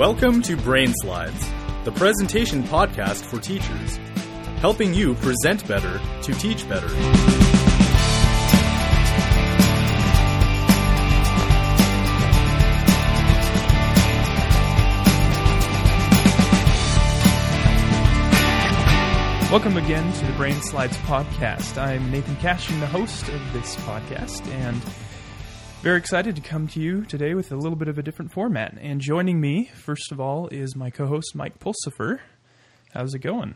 Welcome 0.00 0.40
to 0.44 0.56
Brain 0.56 0.94
Slides, 1.02 1.46
the 1.84 1.92
presentation 1.92 2.62
podcast 2.62 3.22
for 3.22 3.38
teachers, 3.38 3.98
helping 4.56 4.94
you 4.94 5.14
present 5.16 5.68
better 5.68 6.00
to 6.22 6.32
teach 6.32 6.66
better. 6.66 6.86
Welcome 19.50 19.76
again 19.76 20.10
to 20.14 20.26
the 20.26 20.32
Brain 20.38 20.62
Slides 20.62 20.96
podcast. 20.96 21.76
I'm 21.76 22.10
Nathan 22.10 22.36
Cashin, 22.36 22.80
the 22.80 22.86
host 22.86 23.28
of 23.28 23.52
this 23.52 23.76
podcast, 23.76 24.50
and 24.50 24.80
very 25.82 25.98
excited 25.98 26.36
to 26.36 26.42
come 26.42 26.68
to 26.68 26.80
you 26.80 27.04
today 27.04 27.34
with 27.34 27.52
a 27.52 27.56
little 27.56 27.76
bit 27.76 27.88
of 27.88 27.98
a 27.98 28.02
different 28.02 28.32
format. 28.32 28.76
And 28.80 29.00
joining 29.00 29.40
me, 29.40 29.70
first 29.74 30.12
of 30.12 30.20
all, 30.20 30.48
is 30.48 30.76
my 30.76 30.90
co-host 30.90 31.34
Mike 31.34 31.58
Pulsifer. 31.58 32.20
How's 32.92 33.14
it 33.14 33.20
going? 33.20 33.54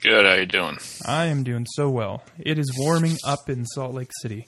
Good. 0.00 0.24
How 0.24 0.34
you 0.34 0.46
doing? 0.46 0.78
I 1.06 1.26
am 1.26 1.42
doing 1.42 1.66
so 1.74 1.90
well. 1.90 2.22
It 2.38 2.58
is 2.58 2.72
warming 2.78 3.16
up 3.24 3.48
in 3.48 3.66
Salt 3.66 3.94
Lake 3.94 4.10
City. 4.22 4.46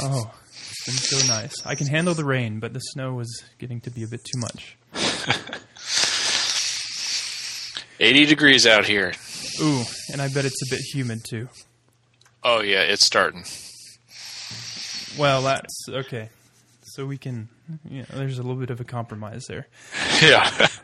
Oh, 0.00 0.32
it's 0.52 0.84
been 0.86 0.94
so 0.94 1.32
nice. 1.32 1.54
I 1.64 1.74
can 1.74 1.86
handle 1.86 2.14
the 2.14 2.24
rain, 2.24 2.58
but 2.58 2.72
the 2.72 2.80
snow 2.80 3.20
is 3.20 3.44
getting 3.58 3.80
to 3.82 3.90
be 3.90 4.02
a 4.02 4.08
bit 4.08 4.24
too 4.24 4.40
much. 4.40 4.76
80 8.00 8.26
degrees 8.26 8.66
out 8.66 8.86
here. 8.86 9.12
Ooh, 9.62 9.82
and 10.12 10.20
I 10.20 10.28
bet 10.28 10.44
it's 10.44 10.60
a 10.66 10.70
bit 10.74 10.80
humid 10.80 11.20
too. 11.28 11.48
Oh 12.44 12.60
yeah, 12.60 12.82
it's 12.82 13.04
starting. 13.04 13.44
Well, 15.18 15.42
that's 15.42 15.86
okay. 15.88 16.28
So 16.96 17.04
we 17.04 17.18
can, 17.18 17.50
you 17.86 17.98
know, 17.98 18.06
there's 18.14 18.38
a 18.38 18.42
little 18.42 18.56
bit 18.56 18.70
of 18.70 18.80
a 18.80 18.84
compromise 18.84 19.44
there. 19.48 19.66
Yeah. 20.22 20.68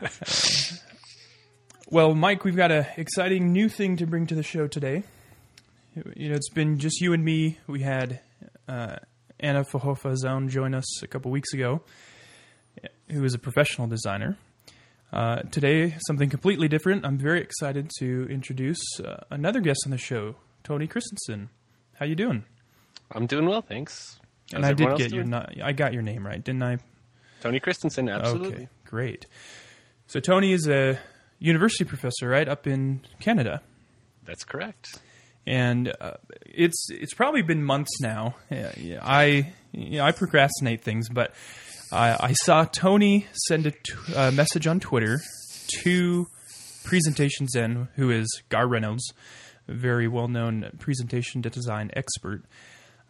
Well, 1.89 2.15
Mike, 2.15 2.43
we've 2.43 2.55
got 2.55 2.71
an 2.71 2.87
exciting 2.97 3.51
new 3.51 3.69
thing 3.69 3.97
to 3.97 4.07
bring 4.07 4.25
to 4.27 4.33
the 4.33 4.41
show 4.41 4.67
today. 4.67 5.03
You 6.15 6.29
know, 6.29 6.35
it's 6.35 6.49
been 6.49 6.79
just 6.79 7.01
you 7.01 7.13
and 7.13 7.23
me. 7.23 7.59
We 7.67 7.81
had 7.81 8.19
uh, 8.67 8.95
Anna 9.39 9.63
Fahofa 9.63 10.15
Zone 10.15 10.49
join 10.49 10.73
us 10.73 11.03
a 11.03 11.07
couple 11.07 11.29
weeks 11.29 11.53
ago, 11.53 11.81
who 13.11 13.23
is 13.23 13.35
a 13.35 13.37
professional 13.37 13.85
designer. 13.85 14.39
Uh, 15.11 15.41
today, 15.51 15.95
something 16.07 16.31
completely 16.31 16.67
different. 16.67 17.05
I'm 17.05 17.19
very 17.19 17.41
excited 17.41 17.91
to 17.99 18.27
introduce 18.27 18.81
uh, 18.99 19.25
another 19.29 19.59
guest 19.59 19.81
on 19.85 19.91
the 19.91 19.99
show, 19.99 20.35
Tony 20.63 20.87
Christensen. 20.87 21.49
How 21.99 22.07
you 22.07 22.15
doing? 22.15 22.43
I'm 23.11 23.27
doing 23.27 23.45
well, 23.45 23.61
thanks. 23.61 24.19
And 24.53 24.65
I 24.65 24.73
did 24.73 24.97
get 24.97 25.11
your? 25.11 25.25
I 25.63 25.71
got 25.73 25.93
your 25.93 26.01
name 26.01 26.25
right, 26.25 26.43
didn't 26.43 26.63
I? 26.63 26.77
Tony 27.41 27.59
Christensen, 27.59 28.09
absolutely. 28.09 28.53
Okay, 28.53 28.67
great. 28.85 29.25
So 30.07 30.19
Tony 30.19 30.53
is 30.53 30.67
a 30.67 30.97
university 31.39 31.83
professor, 31.83 32.29
right, 32.29 32.47
up 32.47 32.67
in 32.67 33.01
Canada. 33.19 33.61
That's 34.25 34.43
correct. 34.45 34.99
and 35.45 35.93
uh, 35.99 36.13
it's 36.45 36.87
it's 36.89 37.13
probably 37.13 37.41
been 37.41 37.63
months 37.63 37.99
now. 38.01 38.35
Uh, 38.49 38.69
yeah, 38.77 38.99
I 39.01 39.53
you 39.71 39.97
know, 39.97 40.05
I 40.05 40.11
procrastinate 40.11 40.81
things, 40.81 41.09
but 41.09 41.33
I, 41.91 42.17
I 42.29 42.33
saw 42.33 42.63
Tony 42.65 43.27
send 43.47 43.65
a, 43.65 43.71
t- 43.71 43.93
a 44.15 44.31
message 44.31 44.67
on 44.67 44.79
Twitter 44.79 45.19
to 45.83 46.27
Presentation 46.85 47.47
Zen, 47.47 47.89
who 47.95 48.09
is 48.09 48.27
Garr 48.49 48.67
Reynolds, 48.67 49.11
a 49.67 49.73
very 49.73 50.07
well 50.07 50.27
known 50.27 50.69
presentation 50.79 51.41
design 51.41 51.91
expert. 51.93 52.43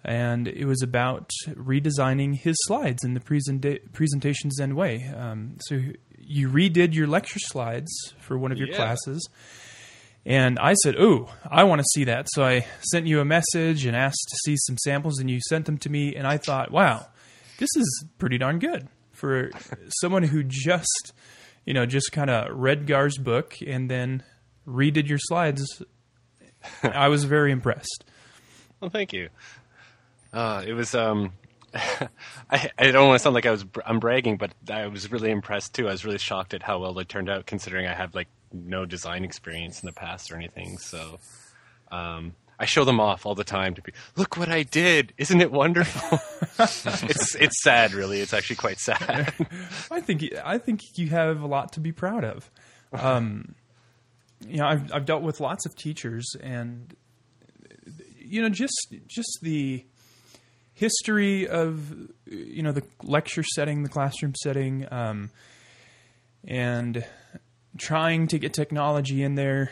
And 0.06 0.48
it 0.50 0.66
was 0.66 0.82
about 0.82 1.30
redesigning 1.48 2.36
his 2.36 2.56
slides 2.68 3.04
in 3.06 3.14
the 3.14 3.20
presenta- 3.22 3.80
Presentation 3.94 4.52
Zen 4.52 4.76
way. 4.76 5.06
Um, 5.16 5.56
so 5.62 5.80
you 6.18 6.50
redid 6.50 6.94
your 6.94 7.08
lecture 7.08 7.40
slides 7.40 7.92
for 8.20 8.38
one 8.38 8.52
of 8.52 8.58
your 8.58 8.68
Yeah. 8.70 8.76
classes. 8.76 9.28
And 10.26 10.58
I 10.60 10.74
said, 10.84 10.96
"Oh, 10.98 11.34
I 11.50 11.64
want 11.66 11.80
to 11.80 11.86
see 11.94 12.04
that." 12.06 12.28
So 12.32 12.44
I 12.44 12.66
sent 12.92 13.08
you 13.08 13.20
a 13.20 13.26
message 13.26 13.86
and 13.86 13.96
asked 13.96 14.26
to 14.30 14.38
see 14.46 14.56
some 14.58 14.78
samples, 14.78 15.20
and 15.20 15.30
you 15.30 15.40
sent 15.50 15.66
them 15.66 15.78
to 15.80 15.90
me. 15.90 16.16
And 16.16 16.26
I 16.28 16.38
thought, 16.38 16.72
"Wow, 16.72 17.08
this 17.58 17.70
is 17.76 18.06
pretty 18.18 18.38
darn 18.38 18.60
good 18.60 18.88
for 19.12 19.52
someone 20.02 20.24
who 20.24 20.44
just, 20.44 21.14
you 21.66 21.74
know, 21.74 21.86
just 21.86 22.12
kind 22.14 22.30
of 22.30 22.54
read 22.58 22.88
Garr's 22.88 23.18
book 23.18 23.56
and 23.66 23.90
then 23.92 24.24
redid 24.68 25.08
your 25.08 25.20
slides." 25.20 25.82
I 26.84 27.10
was 27.10 27.26
very 27.26 27.52
impressed. 27.52 28.06
Well, 28.80 28.90
thank 28.90 29.12
you. 29.14 29.30
Uh, 30.34 30.64
it 30.66 30.74
was. 30.74 30.96
Um, 30.96 31.34
I, 32.50 32.70
I 32.78 32.92
don't 32.92 33.08
want 33.08 33.20
to 33.20 33.24
sound 33.24 33.36
like 33.36 33.46
I 33.46 33.52
was 33.52 33.66
I'm 33.86 34.00
bragging, 34.00 34.38
but 34.38 34.52
I 34.70 34.88
was 34.88 35.12
really 35.12 35.32
impressed 35.32 35.74
too. 35.74 35.88
I 35.88 35.92
was 35.92 36.04
really 36.04 36.18
shocked 36.18 36.54
at 36.54 36.64
how 36.64 36.80
well 36.80 36.98
it 37.00 37.10
turned 37.10 37.30
out, 37.30 37.46
considering 37.46 37.88
I 37.88 37.94
have 37.94 38.14
like 38.14 38.28
no 38.52 38.86
design 38.86 39.24
experience 39.24 39.82
in 39.82 39.88
the 39.88 39.94
past 39.94 40.32
or 40.32 40.36
anything. 40.36 40.78
So, 40.78 41.20
um, 41.92 42.34
I 42.60 42.66
show 42.66 42.86
them 42.86 43.00
off 43.00 43.26
all 43.26 43.36
the 43.36 43.44
time 43.44 43.74
to 43.76 43.82
be. 43.82 43.92
Look 44.16 44.38
what 44.38 44.50
I 44.50 44.64
did! 44.64 45.14
Isn't 45.18 45.42
it 45.42 45.52
wonderful? 45.52 46.20
it's 46.60 47.36
it's 47.36 47.64
sad, 47.64 47.94
really. 47.94 48.22
It's 48.22 48.34
actually 48.34 48.58
quite 48.58 48.80
sad. 48.80 49.34
I 49.92 50.02
think 50.02 50.24
I 50.44 50.58
think 50.58 50.82
you 50.96 51.10
have 51.10 51.42
a 51.42 51.48
lot 51.48 51.74
to 51.74 51.80
be 51.80 51.92
proud 51.92 52.24
of. 52.24 52.52
Um, 52.92 53.56
you 54.48 54.58
know, 54.58 54.68
I've 54.68 54.94
I've 54.94 55.06
dealt 55.06 55.24
with 55.24 55.40
lots 55.40 55.66
of 55.66 55.76
teachers, 55.76 56.36
and 56.42 56.96
you 58.20 58.42
know, 58.42 58.50
just 58.50 58.96
just 59.08 59.40
the 59.42 59.86
history 60.74 61.48
of 61.48 61.94
you 62.26 62.64
know 62.64 62.72
the 62.72 62.84
lecture 63.04 63.44
setting, 63.44 63.84
the 63.84 63.90
classroom 63.90 64.34
setting, 64.36 64.86
um, 64.92 65.30
and 66.46 67.06
trying 67.78 68.28
to 68.28 68.38
get 68.38 68.54
technology 68.54 69.24
in 69.24 69.36
there 69.36 69.72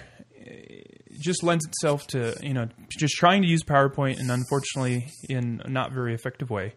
just 1.20 1.44
lends 1.44 1.66
itself 1.66 2.08
to 2.08 2.36
you 2.42 2.54
know 2.54 2.68
just 2.98 3.16
trying 3.16 3.42
to 3.42 3.48
use 3.48 3.64
PowerPoint 3.64 4.20
and 4.20 4.32
unfortunately 4.32 5.08
in 5.30 5.62
a 5.64 5.70
not 5.70 5.92
very 5.92 6.14
effective 6.14 6.50
way. 6.50 6.74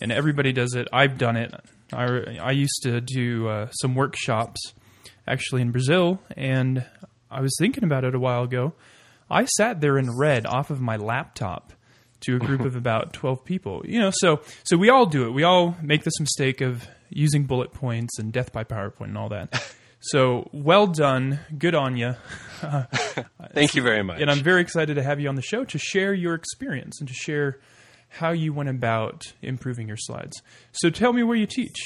And 0.00 0.10
everybody 0.10 0.52
does 0.52 0.74
it. 0.74 0.88
I've 0.92 1.18
done 1.18 1.36
it. 1.36 1.54
I, 1.92 2.38
I 2.42 2.50
used 2.50 2.80
to 2.82 3.00
do 3.00 3.46
uh, 3.46 3.70
some 3.70 3.94
workshops 3.94 4.60
actually 5.26 5.62
in 5.62 5.70
Brazil, 5.70 6.20
and 6.36 6.84
I 7.30 7.40
was 7.40 7.54
thinking 7.58 7.84
about 7.84 8.04
it 8.04 8.14
a 8.14 8.18
while 8.18 8.42
ago. 8.42 8.74
I 9.30 9.44
sat 9.44 9.80
there 9.80 9.96
and 9.96 10.18
read 10.18 10.46
off 10.46 10.70
of 10.70 10.80
my 10.80 10.96
laptop 10.96 11.72
to 12.26 12.36
a 12.36 12.38
group 12.38 12.60
of 12.60 12.76
about 12.76 13.12
12 13.12 13.44
people. 13.44 13.82
You 13.86 14.00
know, 14.00 14.10
so 14.12 14.40
so 14.64 14.76
we 14.76 14.90
all 14.90 15.06
do 15.06 15.26
it. 15.26 15.30
We 15.30 15.42
all 15.42 15.76
make 15.82 16.04
this 16.04 16.18
mistake 16.20 16.60
of 16.60 16.86
using 17.10 17.44
bullet 17.44 17.72
points 17.72 18.18
and 18.18 18.32
death 18.32 18.52
by 18.52 18.64
PowerPoint 18.64 19.08
and 19.08 19.18
all 19.18 19.28
that. 19.30 19.74
So 20.00 20.50
well 20.52 20.86
done, 20.86 21.40
good 21.56 21.74
on 21.74 21.96
you. 21.96 22.14
Thank 23.54 23.74
you 23.74 23.82
very 23.82 24.02
much. 24.02 24.20
And 24.20 24.30
I'm 24.30 24.42
very 24.42 24.60
excited 24.60 24.96
to 24.96 25.02
have 25.02 25.18
you 25.18 25.30
on 25.30 25.34
the 25.34 25.42
show 25.42 25.64
to 25.64 25.78
share 25.78 26.12
your 26.12 26.34
experience 26.34 27.00
and 27.00 27.08
to 27.08 27.14
share 27.14 27.58
how 28.10 28.32
you 28.32 28.52
went 28.52 28.68
about 28.68 29.32
improving 29.40 29.88
your 29.88 29.96
slides. 29.96 30.42
So 30.72 30.90
tell 30.90 31.14
me 31.14 31.22
where 31.22 31.36
you 31.36 31.46
teach. 31.46 31.78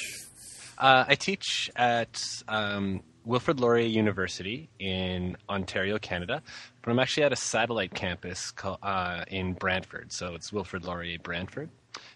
Uh, 0.77 1.05
I 1.07 1.15
teach 1.15 1.71
at 1.77 2.21
um, 2.49 3.03
Wilfrid 3.29 3.61
Laurier 3.61 3.87
University 3.87 4.71
in 4.79 5.37
Ontario, 5.51 5.99
Canada, 5.99 6.43
but 6.81 6.91
I'm 6.91 6.99
actually 6.99 7.25
at 7.25 7.33
a 7.33 7.37
satellite 7.37 7.93
campus 7.93 8.51
called, 8.51 8.79
uh, 8.83 9.27
in 9.29 9.53
Brantford. 9.53 10.11
So 10.13 10.35
it's 10.35 10.51
Wilfrid 10.51 10.87
Laurier 10.87 11.19
Brantford. 11.19 11.69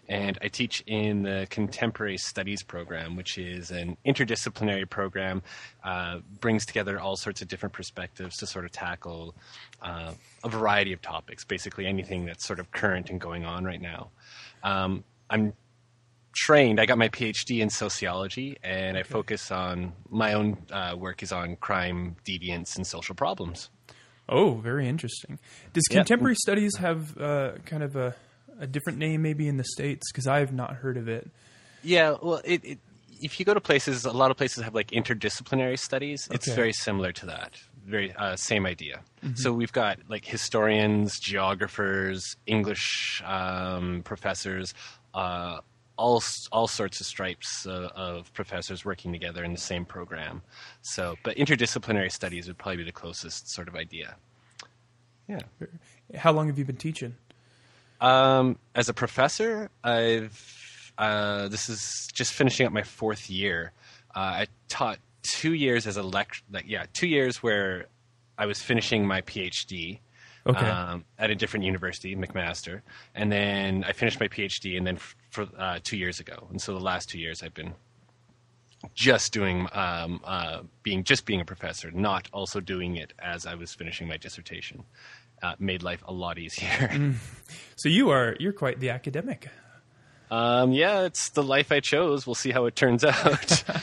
And 0.09 0.39
I 0.41 0.47
teach 0.47 0.83
in 0.87 1.21
the 1.21 1.45
Contemporary 1.51 2.17
Studies 2.17 2.63
program, 2.63 3.15
which 3.15 3.37
is 3.37 3.69
an 3.69 3.95
interdisciplinary 4.07 4.89
program, 4.89 5.43
uh, 5.83 6.19
brings 6.39 6.65
together 6.65 6.99
all 6.99 7.15
sorts 7.15 7.43
of 7.43 7.47
different 7.47 7.73
perspectives 7.73 8.35
to 8.37 8.47
sort 8.47 8.65
of 8.65 8.71
tackle 8.71 9.35
uh, 9.83 10.13
a 10.43 10.49
variety 10.49 10.93
of 10.93 11.01
topics, 11.03 11.45
basically 11.45 11.85
anything 11.85 12.25
that's 12.25 12.43
sort 12.43 12.59
of 12.59 12.71
current 12.71 13.11
and 13.11 13.21
going 13.21 13.45
on 13.45 13.65
right 13.65 13.81
now. 13.81 14.09
Um, 14.63 15.03
I'm 15.29 15.53
trained. 16.33 16.79
I 16.79 16.85
got 16.85 16.97
my 16.97 17.09
PhD 17.09 17.59
in 17.61 17.69
sociology, 17.69 18.57
and 18.63 18.97
I 18.97 19.03
focus 19.03 19.51
on 19.51 19.93
my 20.09 20.33
own 20.33 20.57
uh, 20.71 20.95
work 20.97 21.23
is 21.23 21.31
on 21.31 21.55
crime, 21.57 22.15
deviance, 22.25 22.75
and 22.75 22.85
social 22.85 23.15
problems. 23.15 23.69
Oh, 24.29 24.55
very 24.55 24.87
interesting. 24.87 25.39
Does 25.73 25.83
contemporary 25.89 26.35
studies 26.35 26.77
have 26.77 27.17
uh, 27.17 27.53
kind 27.65 27.83
of 27.83 27.95
a, 27.95 28.15
a 28.59 28.67
different 28.67 28.97
name 28.99 29.21
maybe 29.21 29.47
in 29.47 29.57
the 29.57 29.63
States? 29.65 30.11
Because 30.11 30.27
I 30.27 30.39
have 30.39 30.53
not 30.53 30.75
heard 30.75 30.97
of 30.97 31.07
it. 31.07 31.29
Yeah, 31.83 32.15
well, 32.21 32.41
it, 32.45 32.63
it, 32.63 32.79
if 33.21 33.39
you 33.39 33.45
go 33.45 33.53
to 33.53 33.61
places, 33.61 34.05
a 34.05 34.11
lot 34.11 34.31
of 34.31 34.37
places 34.37 34.63
have 34.63 34.73
like 34.73 34.91
interdisciplinary 34.91 35.77
studies. 35.77 36.27
It's 36.31 36.47
Okay. 36.47 36.55
very 36.55 36.73
similar 36.73 37.11
to 37.11 37.25
that. 37.27 37.57
Very 37.85 38.13
uh, 38.15 38.37
same 38.37 38.65
idea. 38.65 39.01
So 39.35 39.51
we've 39.51 39.73
got 39.73 39.99
like 40.07 40.23
historians, 40.23 41.19
geographers, 41.19 42.37
English 42.45 43.21
um, 43.25 44.01
professors, 44.05 44.73
uh, 45.13 45.59
all 45.97 46.23
all 46.51 46.67
sorts 46.67 46.99
of 46.99 47.05
stripes 47.05 47.65
uh, 47.67 47.89
of 47.95 48.33
professors 48.33 48.83
working 48.83 49.11
together 49.11 49.43
in 49.43 49.51
the 49.51 49.59
same 49.59 49.85
program. 49.85 50.41
So, 50.81 51.15
but 51.23 51.37
interdisciplinary 51.37 52.11
studies 52.11 52.47
would 52.47 52.57
probably 52.57 52.77
be 52.77 52.83
the 52.83 52.91
closest 52.91 53.49
sort 53.49 53.67
of 53.67 53.75
idea. 53.75 54.15
Yeah. 55.27 55.39
How 56.15 56.31
long 56.31 56.47
have 56.47 56.57
you 56.57 56.65
been 56.65 56.77
teaching? 56.77 57.15
Um, 58.01 58.57
as 58.75 58.89
a 58.89 58.93
professor, 58.93 59.69
I've 59.83 60.91
uh, 60.97 61.47
this 61.47 61.69
is 61.69 62.07
just 62.13 62.33
finishing 62.33 62.65
up 62.65 62.73
my 62.73 62.83
fourth 62.83 63.29
year. 63.29 63.71
Uh, 64.15 64.19
I 64.19 64.47
taught 64.67 64.99
two 65.21 65.53
years 65.53 65.87
as 65.87 65.97
a 65.97 66.03
lect, 66.03 66.43
like 66.51 66.65
yeah, 66.67 66.85
two 66.93 67.07
years 67.07 67.41
where 67.41 67.87
I 68.37 68.45
was 68.45 68.61
finishing 68.61 69.07
my 69.07 69.21
PhD. 69.21 69.99
Okay. 70.45 70.65
Um, 70.65 71.05
at 71.17 71.29
a 71.29 71.35
different 71.35 71.65
university, 71.65 72.15
McMaster, 72.17 72.81
and 73.15 73.31
then 73.31 73.83
I 73.85 73.93
finished 73.93 74.19
my 74.19 74.27
PhD, 74.27 74.75
and 74.77 74.85
then 74.85 74.95
f- 74.97 75.15
for 75.29 75.47
uh, 75.57 75.79
two 75.81 75.95
years 75.97 76.19
ago, 76.19 76.47
and 76.49 76.61
so 76.61 76.73
the 76.73 76.83
last 76.83 77.07
two 77.09 77.17
years 77.17 77.41
I've 77.41 77.53
been 77.53 77.73
just 78.93 79.31
doing 79.31 79.67
um, 79.71 80.19
uh, 80.25 80.59
being 80.83 81.05
just 81.05 81.25
being 81.25 81.39
a 81.39 81.45
professor, 81.45 81.91
not 81.91 82.27
also 82.33 82.59
doing 82.59 82.97
it 82.97 83.13
as 83.19 83.45
I 83.45 83.55
was 83.55 83.73
finishing 83.73 84.07
my 84.09 84.17
dissertation. 84.17 84.83
Uh, 85.41 85.55
made 85.59 85.83
life 85.83 86.01
a 86.07 86.13
lot 86.13 86.37
easier. 86.37 87.13
So 87.75 87.89
you 87.89 88.09
are 88.09 88.35
you're 88.39 88.53
quite 88.53 88.79
the 88.79 88.89
academic. 88.91 89.47
um, 90.31 90.71
yeah, 90.73 91.01
it's 91.03 91.29
the 91.29 91.43
life 91.43 91.71
I 91.71 91.79
chose. 91.81 92.25
We'll 92.27 92.35
see 92.35 92.51
how 92.51 92.65
it 92.65 92.75
turns 92.75 93.03
out. 93.05 93.63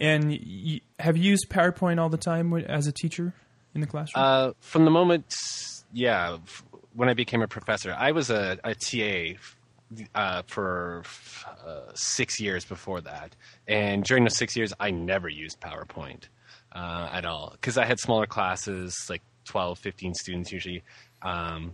And 0.00 0.30
y- 0.30 0.80
have 1.00 1.16
you 1.16 1.30
used 1.30 1.48
PowerPoint 1.48 1.98
all 1.98 2.08
the 2.08 2.16
time 2.16 2.52
as 2.54 2.86
a 2.86 2.92
teacher 2.92 3.34
in 3.74 3.80
the 3.80 3.86
classroom? 3.86 4.24
Uh, 4.24 4.52
from 4.60 4.84
the 4.84 4.90
moment, 4.90 5.34
yeah, 5.92 6.38
f- 6.44 6.64
when 6.94 7.08
I 7.08 7.14
became 7.14 7.42
a 7.42 7.48
professor, 7.48 7.94
I 7.96 8.12
was 8.12 8.30
a, 8.30 8.58
a 8.64 8.74
TA 8.74 9.38
uh, 10.14 10.42
for 10.46 11.02
uh, 11.66 11.92
six 11.94 12.40
years 12.40 12.64
before 12.64 13.00
that, 13.02 13.34
and 13.66 14.04
during 14.04 14.24
those 14.24 14.36
six 14.36 14.56
years, 14.56 14.72
I 14.80 14.90
never 14.90 15.28
used 15.28 15.60
PowerPoint 15.60 16.24
uh, 16.72 17.08
at 17.12 17.24
all 17.24 17.50
because 17.52 17.78
I 17.78 17.84
had 17.84 17.98
smaller 17.98 18.26
classes, 18.26 18.94
like 19.08 19.22
12, 19.44 19.78
15 19.78 20.14
students 20.14 20.52
usually. 20.52 20.82
Um, 21.22 21.72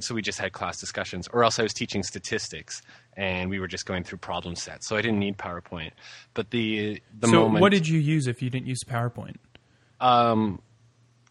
so 0.00 0.14
we 0.14 0.20
just 0.20 0.38
had 0.38 0.52
class 0.52 0.78
discussions, 0.78 1.26
or 1.28 1.42
else 1.42 1.58
I 1.58 1.62
was 1.62 1.72
teaching 1.72 2.02
statistics, 2.02 2.82
and 3.16 3.48
we 3.48 3.58
were 3.58 3.66
just 3.68 3.86
going 3.86 4.04
through 4.04 4.18
problem 4.18 4.54
sets. 4.54 4.86
So 4.86 4.96
I 4.96 5.00
didn't 5.00 5.18
need 5.18 5.38
PowerPoint. 5.38 5.92
But 6.34 6.50
the 6.50 7.00
the 7.18 7.28
so 7.28 7.40
moment, 7.40 7.62
what 7.62 7.72
did 7.72 7.88
you 7.88 7.98
use 7.98 8.26
if 8.26 8.42
you 8.42 8.50
didn't 8.50 8.66
use 8.66 8.80
PowerPoint? 8.86 9.36
um, 10.00 10.60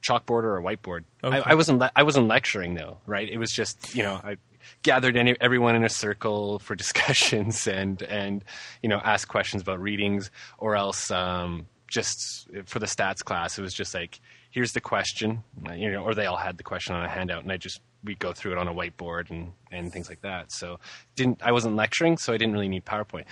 chalkboard 0.08 0.44
or 0.44 0.58
a 0.58 0.64
whiteboard. 0.64 1.04
Okay. 1.24 1.38
I, 1.38 1.52
I 1.52 1.56
wasn't 1.56 1.80
le- 1.80 1.92
I 1.96 2.04
wasn't 2.04 2.28
lecturing 2.28 2.76
though, 2.76 2.98
right? 3.06 3.28
It 3.28 3.38
was 3.38 3.52
just 3.52 3.96
you 3.96 4.04
know 4.04 4.20
I 4.24 4.38
gathered 4.84 5.18
any, 5.18 5.36
everyone 5.40 5.76
in 5.76 5.84
a 5.84 5.90
circle 5.90 6.60
for 6.60 6.76
discussions 6.84 7.68
and 7.68 8.02
and 8.04 8.44
you 8.82 8.90
know 8.90 9.00
ask 9.04 9.28
questions 9.28 9.62
about 9.62 9.82
readings, 9.82 10.32
or 10.58 10.76
else 10.76 11.12
um, 11.12 11.68
just 11.88 12.48
for 12.66 12.80
the 12.80 12.86
stats 12.88 13.24
class 13.24 13.58
it 13.58 13.62
was 13.62 13.74
just 13.74 13.94
like 13.94 14.20
here's 14.52 14.72
the 14.72 14.82
question, 14.82 15.44
you 15.76 15.92
know, 15.92 16.02
or 16.02 16.16
they 16.16 16.26
all 16.26 16.38
had 16.38 16.58
the 16.58 16.64
question 16.64 16.96
on 16.96 17.04
a 17.04 17.10
handout, 17.10 17.44
and 17.44 17.52
I 17.52 17.58
just 17.58 17.82
we 18.06 18.16
go 18.16 18.32
through 18.32 18.54
it 18.54 18.58
on 18.58 18.68
a 18.68 18.74
whiteboard 18.74 19.30
and 19.30 19.52
and 19.72 19.92
things 19.92 20.08
like 20.10 20.22
that. 20.22 20.52
So 20.52 20.80
didn't 21.16 21.42
I 21.44 21.52
wasn't 21.52 21.76
lecturing, 21.76 22.18
so 22.18 22.34
I 22.34 22.38
didn't 22.38 22.54
really 22.54 22.70
need 22.70 22.86
PowerPoint. 22.86 23.26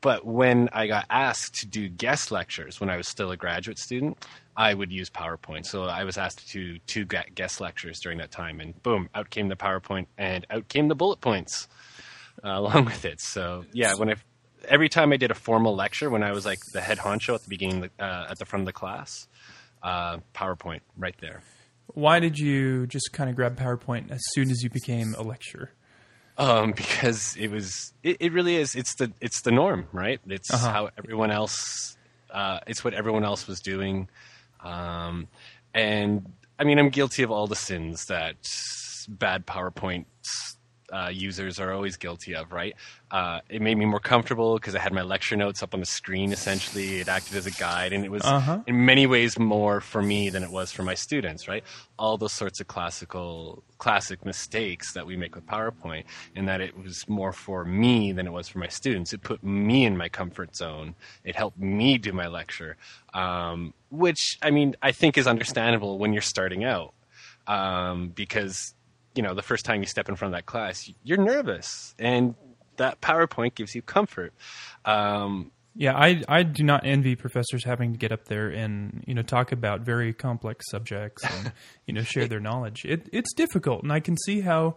But 0.00 0.24
when 0.24 0.68
I 0.72 0.86
got 0.86 1.06
asked 1.10 1.60
to 1.60 1.66
do 1.66 1.88
guest 1.88 2.30
lectures 2.30 2.80
when 2.80 2.88
I 2.88 2.96
was 2.96 3.06
still 3.06 3.30
a 3.30 3.36
graduate 3.36 3.78
student, 3.78 4.24
I 4.56 4.72
would 4.72 4.90
use 4.90 5.10
PowerPoint. 5.10 5.66
So 5.66 5.84
I 5.84 6.04
was 6.04 6.16
asked 6.16 6.48
to 6.48 6.52
do 6.52 6.78
two 6.86 7.04
guest 7.04 7.60
lectures 7.60 8.00
during 8.00 8.18
that 8.18 8.30
time, 8.30 8.60
and 8.60 8.80
boom, 8.82 9.08
out 9.14 9.30
came 9.30 9.48
the 9.48 9.56
PowerPoint, 9.56 10.06
and 10.16 10.46
out 10.50 10.68
came 10.68 10.88
the 10.88 10.94
bullet 10.94 11.20
points 11.20 11.68
uh, 12.42 12.48
along 12.54 12.86
with 12.86 13.04
it. 13.04 13.20
So 13.20 13.64
yeah, 13.72 13.94
when 13.94 14.10
I 14.10 14.14
every 14.68 14.88
time 14.88 15.12
I 15.12 15.16
did 15.16 15.30
a 15.30 15.34
formal 15.34 15.74
lecture, 15.74 16.10
when 16.10 16.22
I 16.22 16.32
was 16.32 16.44
like 16.46 16.60
the 16.72 16.80
head 16.80 16.98
honcho 16.98 17.34
at 17.34 17.42
the 17.42 17.48
beginning, 17.48 17.90
uh, 17.98 18.26
at 18.30 18.38
the 18.38 18.44
front 18.44 18.62
of 18.62 18.66
the 18.66 18.72
class, 18.72 19.28
uh, 19.82 20.18
PowerPoint 20.34 20.80
right 20.96 21.16
there. 21.20 21.42
Why 21.88 22.20
did 22.20 22.38
you 22.38 22.86
just 22.86 23.12
kind 23.12 23.28
of 23.28 23.36
grab 23.36 23.58
PowerPoint 23.58 24.10
as 24.10 24.20
soon 24.30 24.50
as 24.50 24.62
you 24.62 24.70
became 24.70 25.14
a 25.18 25.22
lecturer? 25.22 25.72
Um, 26.40 26.72
because 26.82 27.36
it 27.38 27.50
was 27.50 27.92
it, 28.02 28.16
it 28.20 28.32
really 28.32 28.56
is 28.56 28.74
it's 28.74 28.94
the 28.94 29.12
it's 29.20 29.42
the 29.42 29.52
norm 29.52 29.86
right 29.92 30.20
it's 30.26 30.50
Uh-huh. 30.52 30.72
how 30.72 30.90
everyone 30.98 31.30
else 31.30 31.96
uh, 32.32 32.60
it's 32.66 32.82
what 32.84 32.94
everyone 32.94 33.24
else 33.24 33.46
was 33.46 33.60
doing 33.60 34.08
um, 34.64 35.28
and 35.74 36.26
i 36.58 36.64
mean 36.64 36.78
i'm 36.78 36.90
guilty 36.90 37.22
of 37.22 37.30
all 37.30 37.46
the 37.46 37.56
sins 37.56 38.06
that 38.06 38.36
bad 39.08 39.46
powerpoint 39.46 40.06
uh, 40.92 41.08
users 41.08 41.58
are 41.60 41.72
always 41.72 41.96
guilty 41.96 42.34
of 42.34 42.52
right? 42.52 42.74
Uh, 43.10 43.40
it 43.48 43.60
made 43.60 43.76
me 43.76 43.84
more 43.86 43.98
comfortable 44.00 44.54
because 44.54 44.74
i 44.74 44.78
had 44.78 44.92
my 44.92 45.02
lecture 45.02 45.36
notes 45.36 45.62
up 45.62 45.74
on 45.74 45.80
the 45.80 45.86
screen 45.86 46.32
essentially. 46.32 47.00
It 47.00 47.08
acted 47.08 47.36
as 47.36 47.46
a 47.46 47.50
guide 47.50 47.92
and 47.92 48.04
it 48.04 48.10
was 48.10 48.22
Uh-huh. 48.24 48.60
in 48.66 48.84
many 48.84 49.06
ways 49.06 49.38
more 49.38 49.80
for 49.80 50.02
me 50.02 50.30
than 50.30 50.42
it 50.42 50.50
was 50.50 50.70
for 50.72 50.82
my 50.82 50.94
students 50.94 51.48
right? 51.48 51.64
All 51.98 52.16
those 52.18 52.32
sorts 52.32 52.60
of 52.60 52.66
classical 52.68 53.62
classic 53.78 54.24
mistakes 54.26 54.92
that 54.92 55.06
we 55.06 55.16
make 55.16 55.34
with 55.34 55.46
powerpoint 55.46 56.04
in 56.34 56.44
that 56.46 56.60
it 56.60 56.76
was 56.76 57.08
more 57.08 57.32
for 57.32 57.64
me 57.64 58.12
than 58.12 58.26
it 58.26 58.32
was 58.32 58.46
for 58.48 58.58
my 58.58 58.68
students. 58.68 59.12
It 59.12 59.22
put 59.22 59.42
me 59.42 59.84
in 59.86 59.96
my 59.96 60.08
comfort 60.10 60.54
zone. 60.54 60.94
It 61.24 61.34
helped 61.36 61.58
me 61.58 61.96
do 61.98 62.12
my 62.12 62.26
lecture 62.26 62.76
um, 63.14 63.74
which 63.90 64.38
i 64.42 64.50
mean 64.50 64.76
i 64.82 64.92
think 64.92 65.18
is 65.18 65.26
understandable 65.26 65.98
when 65.98 66.12
you're 66.12 66.22
starting 66.22 66.62
out 66.64 66.92
um, 67.46 68.08
because 68.10 68.74
you 69.14 69.22
know 69.22 69.34
the 69.34 69.42
first 69.42 69.64
time 69.64 69.80
you 69.80 69.86
step 69.86 70.08
in 70.08 70.16
front 70.16 70.34
of 70.34 70.38
that 70.38 70.46
class 70.46 70.90
you're 71.04 71.18
nervous 71.18 71.94
and 71.98 72.34
that 72.76 73.00
powerpoint 73.00 73.54
gives 73.54 73.74
you 73.74 73.82
comfort 73.82 74.32
um, 74.84 75.50
Yeah, 75.76 75.96
I 75.96 76.22
I 76.28 76.42
do 76.42 76.62
not 76.64 76.84
envy 76.84 77.14
professors 77.16 77.64
having 77.64 77.92
to 77.92 77.98
get 77.98 78.10
up 78.12 78.24
there 78.26 78.48
and 78.48 79.04
you 79.06 79.14
know 79.14 79.22
talk 79.22 79.52
about 79.52 79.80
very 79.82 80.12
complex 80.12 80.64
subjects 80.70 81.22
and 81.24 81.52
you 81.86 81.94
know 81.94 82.02
share 82.02 82.26
their 82.26 82.40
knowledge. 82.40 82.84
It 82.84 83.08
it's 83.12 83.32
difficult, 83.34 83.82
and 83.82 83.92
I 83.92 84.00
can 84.00 84.16
see 84.16 84.40
how 84.40 84.76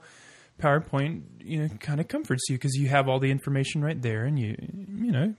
PowerPoint 0.61 1.23
you 1.41 1.59
know 1.63 1.69
kind 1.79 1.99
of 1.99 2.07
comforts 2.07 2.43
you 2.49 2.57
because 2.57 2.75
you 2.75 2.89
have 2.89 3.09
all 3.09 3.19
the 3.19 3.31
information 3.31 3.83
right 3.83 3.99
there, 4.01 4.25
and 4.25 4.37
you 4.37 4.55
you 4.59 5.11
know 5.11 5.33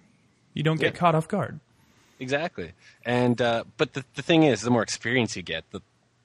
you 0.54 0.62
don't 0.62 0.80
get 0.80 0.94
Yeah. 0.94 0.98
caught 0.98 1.14
off 1.14 1.28
guard. 1.28 1.60
Exactly. 2.18 2.72
And 3.04 3.40
uh, 3.40 3.64
but 3.76 3.92
the 3.92 4.04
the 4.14 4.22
thing 4.22 4.42
is, 4.44 4.62
the 4.62 4.70
more 4.70 4.82
experience 4.82 5.36
you 5.36 5.42
get, 5.42 5.64
the 5.70 5.80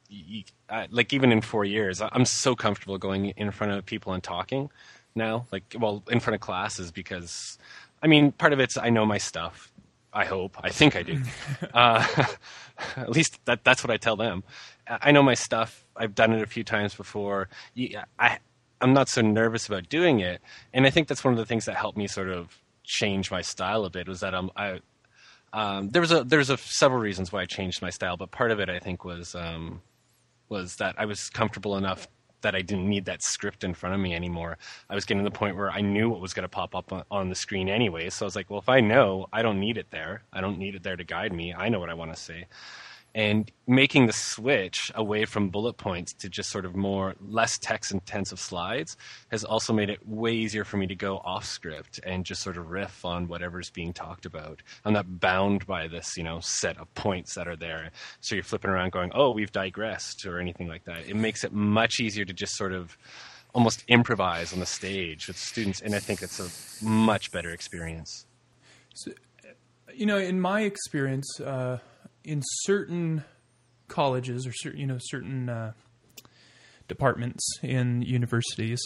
you, 0.10 0.44
I, 0.70 0.88
like 0.90 1.14
even 1.14 1.32
in 1.32 1.42
four 1.42 1.66
years, 1.66 2.02
I'm 2.02 2.26
so 2.26 2.56
comfortable 2.56 2.98
going 2.98 3.28
in 3.38 3.52
front 3.52 3.74
of 3.74 3.86
people 3.86 4.14
and 4.14 4.24
talking 4.24 4.70
now. 5.16 5.46
Like, 5.52 5.76
well, 5.80 6.04
in 6.10 6.20
front 6.20 6.36
of 6.36 6.42
classes 6.42 6.92
because, 6.92 7.58
I 8.02 8.08
mean, 8.08 8.32
part 8.32 8.54
of 8.54 8.60
it's 8.60 8.78
I 8.78 8.90
know 8.90 9.06
my 9.06 9.18
stuff. 9.18 9.72
I 10.12 10.26
hope. 10.26 10.58
I 10.62 10.70
think 10.70 10.96
I 10.96 11.04
do. 11.04 11.22
uh, 11.74 12.26
at 12.98 13.10
least 13.10 13.40
that 13.46 13.64
that's 13.64 13.84
what 13.84 13.92
I 13.92 13.98
tell 13.98 14.16
them. 14.16 14.44
I 14.88 15.12
know 15.12 15.22
my 15.22 15.36
stuff. 15.36 15.86
I've 15.96 16.16
done 16.16 16.34
it 16.34 16.42
a 16.42 16.48
few 16.48 16.64
times 16.64 16.96
before. 16.96 17.50
I 18.18 18.40
I'm 18.82 18.94
not 18.94 19.10
so 19.10 19.22
nervous 19.22 19.68
about 19.68 19.90
doing 19.90 20.20
it, 20.20 20.42
and 20.74 20.88
I 20.88 20.90
think 20.90 21.08
that's 21.08 21.24
one 21.24 21.34
of 21.34 21.38
the 21.38 21.46
things 21.46 21.66
that 21.66 21.76
helped 21.76 21.98
me 21.98 22.08
sort 22.08 22.30
of 22.30 22.58
change 22.84 23.30
my 23.30 23.42
style 23.42 23.86
a 23.86 23.90
bit. 23.90 24.08
Was 24.08 24.22
that 24.22 24.34
I'm 24.34 24.50
I 24.56 24.80
um, 25.54 25.90
there 25.90 26.02
was 26.02 26.12
a 26.12 26.24
there's 26.24 26.50
a 26.50 26.58
several 26.58 27.00
reasons 27.00 27.32
why 27.32 27.42
I 27.42 27.46
changed 27.46 27.82
my 27.82 27.90
style, 27.90 28.18
but 28.18 28.32
part 28.32 28.52
of 28.52 28.60
it 28.60 28.70
I 28.70 28.80
think 28.80 29.04
was 29.04 29.36
um, 29.36 29.82
was 30.50 30.76
that 30.78 30.96
I 30.98 31.06
was 31.06 31.30
comfortable 31.30 31.78
enough 31.78 32.08
that 32.42 32.56
I 32.56 32.62
didn't 32.62 32.90
need 32.90 33.06
that 33.06 33.22
script 33.22 33.64
in 33.64 33.74
front 33.74 33.96
of 33.96 34.02
me 34.02 34.16
anymore. 34.16 34.58
I 34.90 34.96
was 34.96 35.06
getting 35.06 35.24
to 35.24 35.30
the 35.30 35.36
point 35.36 35.58
where 35.58 35.70
I 35.70 35.82
knew 35.82 36.10
what 36.10 36.22
was 36.22 36.34
going 36.34 36.44
to 36.44 36.50
pop 36.50 36.74
up 36.74 37.06
on, 37.12 37.30
the 37.30 37.36
screen 37.36 37.68
anyway. 37.68 38.10
So 38.10 38.26
I 38.26 38.28
was 38.28 38.36
like, 38.36 38.50
well, 38.50 38.60
if 38.60 38.70
I 38.70 38.80
know, 38.80 39.28
I 39.34 39.42
don't 39.42 39.60
need 39.60 39.78
it 39.78 39.92
there. 39.92 40.24
I 40.32 40.42
don't 40.42 40.58
need 40.58 40.76
it 40.76 40.84
there 40.84 40.96
to 40.96 41.04
guide 41.04 41.34
me. 41.34 41.54
I 41.54 41.70
know 41.70 41.80
what 41.80 41.90
I 41.90 41.94
want 41.94 42.14
to 42.14 42.20
say. 42.20 42.48
And 43.16 43.52
making 43.66 44.06
the 44.06 44.14
switch 44.14 44.92
away 44.94 45.26
from 45.26 45.50
bullet 45.50 45.78
points 45.78 46.14
to 46.14 46.30
just 46.30 46.50
sort 46.50 46.66
of 46.66 46.76
more 46.76 47.16
less 47.20 47.58
text 47.58 47.92
intensive 47.92 48.40
slides 48.40 48.96
has 49.32 49.44
also 49.44 49.74
made 49.74 49.90
it 49.90 50.08
way 50.08 50.32
easier 50.32 50.64
for 50.64 50.78
me 50.78 50.86
to 50.88 50.96
go 50.96 51.18
off 51.18 51.44
script 51.44 52.00
and 52.06 52.24
just 52.24 52.42
sort 52.42 52.58
of 52.58 52.70
riff 52.70 53.04
on 53.04 53.28
whatever's 53.28 53.72
being 53.72 53.94
talked 53.94 54.26
about. 54.26 54.62
I'm 54.86 54.94
not 54.94 55.20
bound 55.20 55.66
by 55.66 55.88
this, 55.88 56.18
you 56.18 56.24
know, 56.24 56.40
set 56.40 56.78
of 56.78 56.94
points 56.94 57.34
that 57.34 57.48
are 57.48 57.56
there. 57.56 57.92
So 58.22 58.36
you're 58.36 58.44
flipping 58.44 58.70
around 58.70 58.92
going, 58.92 59.12
"Oh, 59.14 59.32
we've 59.32 59.52
digressed" 59.52 60.26
or 60.26 60.40
anything 60.40 60.68
like 60.68 60.86
that. 60.86 61.08
It 61.08 61.16
makes 61.16 61.44
it 61.44 61.52
much 61.52 62.00
easier 62.00 62.26
to 62.26 62.34
just 62.34 62.56
sort 62.56 62.74
of 62.74 62.96
almost 63.54 63.84
improvise 63.88 64.54
on 64.54 64.60
the 64.60 64.66
stage 64.66 65.28
with 65.28 65.38
students, 65.38 65.82
and 65.82 65.96
I 65.96 66.00
think 66.00 66.22
it's 66.22 66.40
a 66.40 66.86
much 66.86 67.32
better 67.32 67.50
experience. 67.50 68.28
So, 68.94 69.12
you 69.94 70.06
know, 70.06 70.18
in 70.18 70.40
my 70.40 70.62
experience, 70.62 71.40
uh, 71.40 71.80
in 72.24 72.42
certain 72.64 73.24
colleges 73.88 74.46
or 74.46 74.52
certain 74.54 74.80
you 74.80 74.88
know 74.88 74.98
certain 75.00 75.50
uh, 75.50 75.72
departments 76.88 77.44
in 77.62 78.02
universities, 78.02 78.82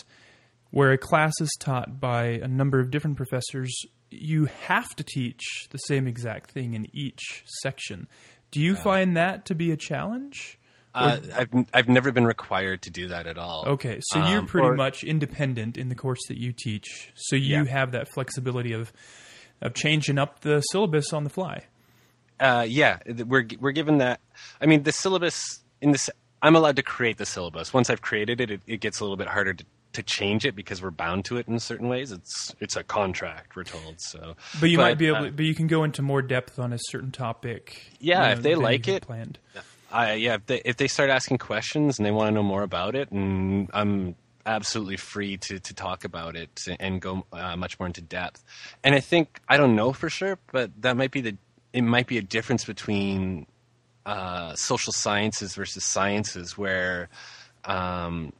where 0.72 0.92
a 0.92 0.98
class 0.98 1.34
is 1.40 1.50
taught 1.60 2.00
by 2.00 2.24
a 2.26 2.48
number 2.48 2.80
of 2.80 2.92
different 2.92 3.18
professors, 3.18 3.74
you 4.12 4.46
have 4.46 4.90
to 4.96 5.04
teach 5.04 5.68
the 5.72 5.78
same 5.78 6.08
exact 6.08 6.52
thing 6.52 6.74
in 6.74 6.88
each 6.94 7.44
section. 7.62 8.08
Do 8.52 8.60
you 8.60 8.76
find 8.76 9.18
that 9.18 9.46
to 9.46 9.56
be 9.56 9.72
a 9.72 9.78
challenge? 9.78 10.60
Uh, 10.96 11.18
I've 11.36 11.50
I've 11.74 11.88
never 11.90 12.12
been 12.12 12.26
required 12.26 12.84
to 12.84 12.92
do 12.92 13.08
that 13.08 13.26
at 13.26 13.40
all. 13.40 13.64
Okay, 13.68 14.00
so 14.04 14.20
you're 14.30 14.40
Um, 14.42 14.46
pretty 14.48 14.68
or- 14.68 14.76
much 14.76 15.04
independent 15.04 15.76
in 15.76 15.90
the 15.90 15.96
course 15.96 16.20
that 16.28 16.38
you 16.38 16.54
teach. 16.54 17.12
So 17.16 17.36
you 17.36 17.64
Yeah. 17.64 17.66
have 17.66 17.92
that 17.94 18.10
flexibility 18.14 18.74
of 18.74 18.94
of 19.62 19.74
changing 19.74 20.20
up 20.20 20.42
the 20.42 20.60
syllabus 20.62 21.12
on 21.14 21.24
the 21.24 21.30
fly. 21.32 21.64
Uh, 22.40 22.66
yeah, 22.68 23.00
we're 23.28 23.48
we're 23.60 23.72
given 23.72 24.00
that. 24.00 24.20
I 24.62 24.66
mean, 24.66 24.84
the 24.84 24.92
syllabus 24.92 25.62
in 25.82 25.92
this. 25.92 26.10
I'm 26.42 26.56
allowed 26.56 26.76
to 26.76 26.84
create 26.84 27.18
the 27.18 27.26
syllabus. 27.26 27.74
Once 27.74 27.90
I've 27.90 28.02
created 28.02 28.42
it, 28.42 28.52
it, 28.52 28.62
it 28.68 28.78
gets 28.82 29.00
a 29.00 29.04
little 29.04 29.16
bit 29.18 29.28
harder 29.28 29.54
to 29.54 29.64
to 29.94 30.04
change 30.04 30.44
it 30.46 30.56
because 30.56 30.82
we're 30.82 30.92
bound 30.92 31.24
to 31.26 31.38
it 31.38 31.48
in 31.48 31.60
certain 31.60 31.88
ways. 31.88 32.12
It's 32.12 32.54
it's 32.60 32.76
a 32.76 32.84
contract, 32.84 33.56
we're 33.56 33.64
told. 33.64 34.02
So, 34.02 34.36
But 34.60 34.70
you 34.70 34.78
might 34.78 34.98
be 34.98 35.08
able, 35.08 35.26
uh, 35.26 35.30
but 35.30 35.46
you 35.46 35.56
can 35.56 35.68
go 35.68 35.84
into 35.84 36.02
more 36.02 36.22
depth 36.22 36.60
on 36.60 36.74
a 36.74 36.80
certain 36.80 37.12
topic. 37.12 37.92
Yeah, 38.00 38.28
you 38.28 38.34
if 38.34 38.42
they 38.42 38.56
like 38.56 38.88
it. 38.88 39.04
planned. 39.04 39.40
I 39.92 40.14
yeah, 40.14 40.36
if 40.36 40.46
they, 40.48 40.62
if 40.66 40.78
they 40.78 40.88
start 40.88 41.10
asking 41.12 41.38
questions 41.38 42.00
and 42.00 42.06
they 42.06 42.12
want 42.12 42.28
to 42.28 42.32
know 42.32 42.44
more 42.44 42.64
about 42.64 42.96
it, 42.96 43.12
and 43.12 43.70
I'm 43.74 44.16
absolutely 44.46 44.98
free 44.98 45.38
to 45.38 45.60
to 45.60 45.74
talk 45.74 46.04
about 46.04 46.36
it 46.36 46.60
and 46.80 47.00
go 47.00 47.26
uh, 47.32 47.56
much 47.56 47.80
more 47.80 47.88
into 47.88 48.02
depth. 48.02 48.44
And 48.84 48.96
I 48.96 49.00
think 49.00 49.40
I 49.48 49.58
don't 49.58 49.76
know 49.76 49.94
for 49.94 50.10
sure, 50.10 50.40
but 50.52 50.72
that 50.82 50.98
might 50.98 51.12
be 51.12 51.22
the 51.22 51.38
it 51.74 51.82
might 51.82 52.08
be 52.08 52.18
a 52.18 52.22
difference 52.22 52.64
between 52.64 53.48
uh, 54.06 54.54
social 54.56 54.94
sciences 54.94 55.56
versus 55.56 55.84
sciences, 55.84 56.58
where 56.58 57.10
um, 57.66 58.32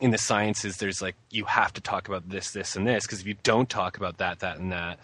in 0.00 0.10
the 0.10 0.18
sciences 0.18 0.76
there's 0.78 1.00
like 1.00 1.16
you 1.30 1.44
have 1.44 1.72
to 1.74 1.80
talk 1.80 2.08
about 2.08 2.28
this, 2.28 2.50
this, 2.50 2.76
and 2.76 2.86
this 2.86 3.04
because 3.04 3.20
if 3.20 3.26
you 3.26 3.36
don't 3.42 3.68
talk 3.68 3.96
about 3.96 4.18
that, 4.18 4.40
that, 4.40 4.58
and 4.58 4.72
that, 4.72 4.98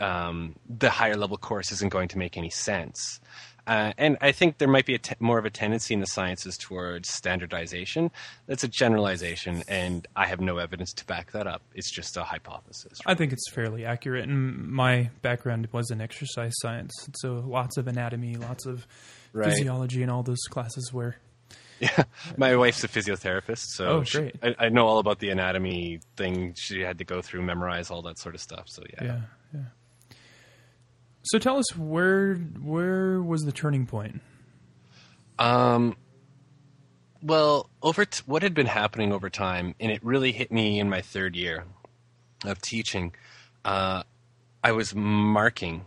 um, 0.00 0.54
the 0.78 0.90
higher 0.90 1.16
level 1.16 1.36
course 1.36 1.70
isn't 1.72 1.90
going 1.90 2.08
to 2.08 2.18
make 2.18 2.36
any 2.36 2.50
sense. 2.50 3.20
Uh, 3.68 3.92
and 3.98 4.16
I 4.22 4.32
think 4.32 4.58
there 4.58 4.66
might 4.66 4.86
be 4.86 4.94
a 4.94 4.98
te- 4.98 5.14
more 5.20 5.38
of 5.38 5.44
a 5.44 5.50
tendency 5.50 5.92
in 5.94 6.00
the 6.00 6.06
sciences 6.06 6.56
towards 6.56 7.10
standardization. 7.12 8.10
That's 8.46 8.64
a 8.64 8.68
generalization, 8.68 9.62
and 9.68 10.06
I 10.16 10.26
have 10.26 10.40
no 10.40 10.56
evidence 10.58 10.92
to 10.94 11.04
back 11.04 11.32
that 11.32 11.46
up. 11.46 11.62
It's 11.74 11.90
just 11.94 12.16
a 12.16 12.24
hypothesis. 12.24 12.98
I 13.06 13.14
think 13.14 13.32
it's 13.32 13.50
fairly 13.52 13.84
accurate. 13.84 14.24
And 14.28 14.68
my 14.70 15.10
background 15.22 15.68
was 15.70 15.90
in 15.90 16.00
exercise 16.00 16.52
science, 16.62 16.92
so 17.16 17.44
lots 17.46 17.76
of 17.76 17.86
anatomy, 17.88 18.36
lots 18.36 18.66
of 18.66 18.86
Right. 19.34 19.50
physiology, 19.50 20.02
and 20.02 20.10
all 20.10 20.22
those 20.22 20.42
classes 20.48 20.90
where 20.92 21.16
Yeah, 21.80 22.04
my 22.36 22.56
wife's 22.56 22.82
a 22.82 22.88
physiotherapist, 22.88 23.64
so 23.74 23.84
Oh, 23.86 24.02
she- 24.02 24.32
I, 24.42 24.54
I 24.58 24.68
know 24.70 24.86
all 24.86 24.98
about 24.98 25.18
the 25.20 25.28
anatomy 25.30 26.00
thing. 26.16 26.54
She 26.58 26.80
had 26.80 26.98
to 26.98 27.04
go 27.04 27.20
through, 27.22 27.42
memorize 27.42 27.90
all 27.90 28.02
that 28.02 28.18
sort 28.18 28.34
of 28.34 28.40
stuff. 28.40 28.64
So 28.66 28.82
yeah, 28.94 29.04
yeah, 29.04 29.20
yeah. 29.54 29.60
So 31.28 31.38
tell 31.38 31.58
us 31.58 31.76
where 31.76 32.36
where 32.36 33.20
was 33.20 33.44
the 33.44 33.52
turning 33.52 33.84
point? 33.84 34.22
Um, 35.38 35.94
well, 37.22 37.68
over 37.82 38.06
t- 38.06 38.22
what 38.24 38.42
had 38.42 38.54
been 38.54 38.66
happening 38.66 39.12
over 39.12 39.28
time, 39.28 39.74
and 39.78 39.92
it 39.92 40.02
really 40.02 40.32
hit 40.32 40.50
me 40.50 40.80
in 40.80 40.88
my 40.88 41.02
third 41.02 41.36
year 41.36 41.64
of 42.46 42.62
teaching. 42.62 43.12
Uh, 43.62 44.04
I 44.64 44.72
was 44.72 44.94
marking, 44.94 45.84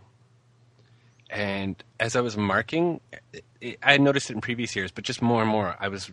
and 1.28 1.82
as 1.98 2.14
I 2.14 2.20
was 2.20 2.36
marking, 2.36 3.00
it, 3.32 3.44
it, 3.60 3.78
I 3.82 3.98
noticed 3.98 4.30
it 4.30 4.34
in 4.34 4.42
previous 4.42 4.76
years, 4.76 4.92
but 4.92 5.02
just 5.02 5.20
more 5.20 5.42
and 5.42 5.50
more, 5.50 5.76
I 5.80 5.88
was 5.88 6.12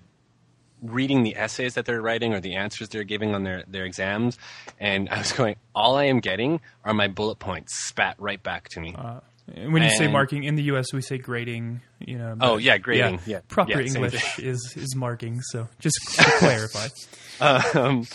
reading 0.82 1.24
the 1.24 1.36
essays 1.36 1.74
that 1.76 1.86
they're 1.86 2.02
writing 2.02 2.34
or 2.34 2.40
the 2.40 2.56
answers 2.56 2.90
they're 2.90 3.04
giving 3.04 3.36
on 3.36 3.44
their, 3.44 3.64
their 3.68 3.86
exams, 3.86 4.38
and 4.80 5.10
I 5.10 5.20
was 5.20 5.32
going, 5.32 5.56
all 5.76 5.96
I 5.96 6.06
am 6.06 6.20
getting 6.20 6.62
are 6.86 6.94
my 6.94 7.08
bullet 7.08 7.40
points 7.40 7.88
spat 7.88 8.16
right 8.20 8.42
back 8.42 8.70
to 8.70 8.80
me. 8.80 8.96
Uh, 8.98 9.20
when 9.68 9.82
you 9.84 9.90
say 9.90 10.08
marking 10.08 10.44
in 10.44 10.56
the 10.56 10.64
U.S., 10.64 10.94
we 10.94 11.02
say 11.02 11.18
grading. 11.18 11.82
You 12.00 12.18
know. 12.18 12.38
Oh, 12.40 12.58
yeah, 12.58 12.78
grading. 12.78 13.22
Yeah. 13.26 13.42
proper 13.48 13.82
Yeah, 13.82 13.88
English 13.88 14.40
is 14.40 14.74
is 14.78 14.96
marking. 14.96 15.42
So 15.42 15.68
just 15.80 15.98
to 16.18 16.24
clarify. 16.38 16.88
um, 17.74 18.06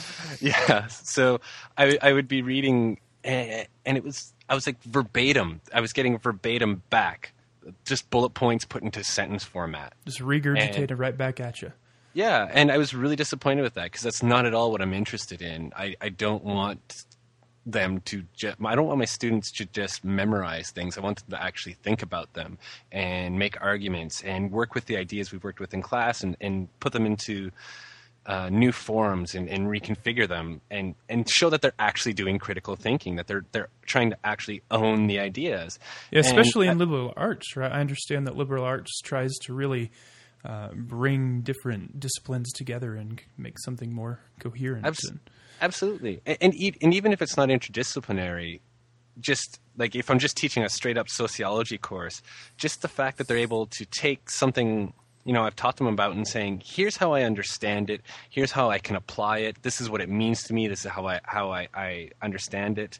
yeah. 0.41 0.87
So 0.87 1.41
I, 1.77 1.99
I 2.01 2.13
would 2.13 2.29
be 2.29 2.43
reading, 2.43 2.99
eh, 3.25 3.65
and 3.85 3.97
it 3.97 4.05
was 4.05 4.33
I 4.49 4.55
was 4.55 4.67
like 4.67 4.83
verbatim. 4.85 5.61
I 5.73 5.81
was 5.81 5.93
getting 5.93 6.19
verbatim 6.19 6.83
back, 6.91 7.33
just 7.85 8.11
bullet 8.11 8.31
points 8.31 8.65
put 8.65 8.83
into 8.83 9.03
sentence 9.05 9.45
format. 9.45 9.95
Just 10.07 10.21
regurgitate 10.21 10.91
And- 10.91 10.99
right 10.99 11.17
back 11.17 11.41
at 11.41 11.63
you. 11.63 11.73
Yeah, 12.15 12.49
and 12.51 12.71
I 12.71 12.79
was 12.79 12.95
really 12.95 13.17
disappointed 13.17 13.63
with 13.63 13.75
that 13.75 13.85
because 13.85 14.03
that's 14.03 14.23
not 14.23 14.47
at 14.47 14.55
all 14.55 14.71
what 14.71 14.81
I'm 14.81 14.95
interested 14.95 15.43
in. 15.43 15.73
I, 15.77 15.97
I 16.01 16.09
don't 16.09 16.45
want 16.45 17.05
them 17.67 18.01
to 18.03 18.23
just, 18.37 18.57
I 18.65 18.75
don't 18.75 18.87
want 18.87 18.99
my 18.99 19.05
students 19.05 19.51
to 19.53 19.65
just 19.67 20.05
memorize 20.05 20.71
things. 20.71 20.97
I 20.97 21.01
want 21.01 21.19
them 21.19 21.39
to 21.39 21.43
actually 21.43 21.75
think 21.83 22.03
about 22.03 22.33
them 22.35 22.59
and 22.93 23.39
make 23.39 23.61
arguments 23.61 24.23
and 24.23 24.53
work 24.53 24.75
with 24.75 24.87
the 24.87 24.97
ideas 24.97 25.33
we've 25.33 25.43
worked 25.43 25.61
with 25.61 25.75
in 25.75 25.83
class 25.83 26.23
and, 26.23 26.37
and 26.41 26.69
put 26.79 26.93
them 26.93 27.05
into 27.05 27.51
uh, 28.27 28.49
new 28.49 28.73
forms 28.73 29.35
and, 29.35 29.49
and 29.49 29.67
reconfigure 29.67 30.29
them 30.29 30.61
and, 30.71 30.95
and 31.09 31.29
show 31.29 31.51
that 31.51 31.63
they're 31.63 31.75
actually 31.79 32.13
doing 32.13 32.39
critical 32.39 32.77
thinking, 32.77 33.17
that 33.17 33.27
they're 33.27 33.45
they're 33.53 33.69
trying 33.85 34.11
to 34.11 34.17
actually 34.25 34.63
own 34.71 35.09
the 35.09 35.19
ideas. 35.19 35.79
Yeah, 36.11 36.21
especially 36.21 36.69
And 36.69 36.81
in 36.81 36.89
liberal 36.89 37.13
arts, 37.17 37.57
right? 37.57 37.71
I 37.71 37.81
understand 37.81 38.27
that 38.27 38.37
liberal 38.37 38.65
arts 38.65 39.01
tries 39.03 39.33
to 39.43 39.53
really 39.53 39.91
uh, 40.45 40.69
bring 40.75 41.41
different 41.41 41.99
disciplines 41.99 42.53
together 42.53 42.95
and 42.95 43.23
make 43.37 43.59
something 43.59 43.93
more 43.93 44.21
coherent. 44.39 44.87
Abs- 44.87 45.13
Absolutely, 45.61 46.21
and 46.27 46.39
and, 46.41 46.55
e- 46.55 46.77
and 46.83 46.93
even 46.93 47.13
if 47.13 47.23
it's 47.23 47.37
not 47.37 47.49
interdisciplinary, 47.49 48.61
just 49.21 49.61
like 49.77 49.95
if 49.95 50.11
I'm 50.11 50.19
just 50.19 50.37
teaching 50.37 50.63
a 50.63 50.69
straight 50.69 50.99
up 50.99 51.09
sociology 51.09 51.79
course, 51.79 52.21
just 52.57 52.83
the 52.83 52.89
fact 52.89 53.19
that 53.19 53.29
they're 53.29 53.37
able 53.39 53.67
to 53.67 53.87
take 53.87 54.31
something 54.31 54.93
you 55.25 55.33
know 55.33 55.45
I've 55.45 55.57
taught 55.57 55.77
them 55.77 55.87
about 55.87 56.15
and 56.15 56.29
saying, 56.29 56.63
here's 56.65 56.97
how 56.97 57.13
I 57.13 57.23
understand 57.23 57.89
it, 57.91 58.03
here's 58.29 58.53
how 58.53 58.71
I 58.71 58.79
can 58.79 58.97
apply 58.97 59.39
it, 59.39 59.63
this 59.63 59.81
is 59.81 59.89
what 59.89 60.01
it 60.01 60.09
means 60.09 60.43
to 60.45 60.55
me, 60.55 60.69
this 60.69 60.85
is 60.85 60.91
how 60.91 61.07
I 61.07 61.21
how 61.25 61.51
I, 61.51 61.69
I 61.75 62.11
understand 62.21 62.79
it. 62.79 62.99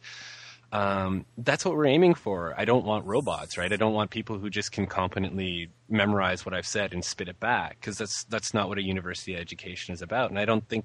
Um, 0.75 1.25
that's 1.39 1.65
what 1.65 1.77
we're 1.77 1.87
aiming 1.87 2.15
for. 2.15 2.53
I 2.59 2.65
don't 2.65 2.85
want 2.85 3.07
robots, 3.07 3.57
right? 3.57 3.73
I 3.73 3.77
don't 3.77 3.95
want 3.95 4.11
people 4.11 4.39
who 4.41 4.51
just 4.51 4.73
can 4.73 4.87
competently 4.89 5.69
memorize 5.89 6.45
what 6.45 6.53
I've 6.53 6.67
said 6.67 6.93
and 6.93 7.05
spit 7.05 7.29
it 7.29 7.39
back, 7.39 7.79
because 7.81 7.97
that's 7.97 8.25
that's 8.25 8.53
not 8.53 8.69
what 8.69 8.79
a 8.79 8.83
university 8.83 9.37
education 9.37 9.95
is 9.95 10.03
about. 10.03 10.31
And 10.31 10.39
I 10.39 10.45
don't 10.45 10.69
think 10.69 10.85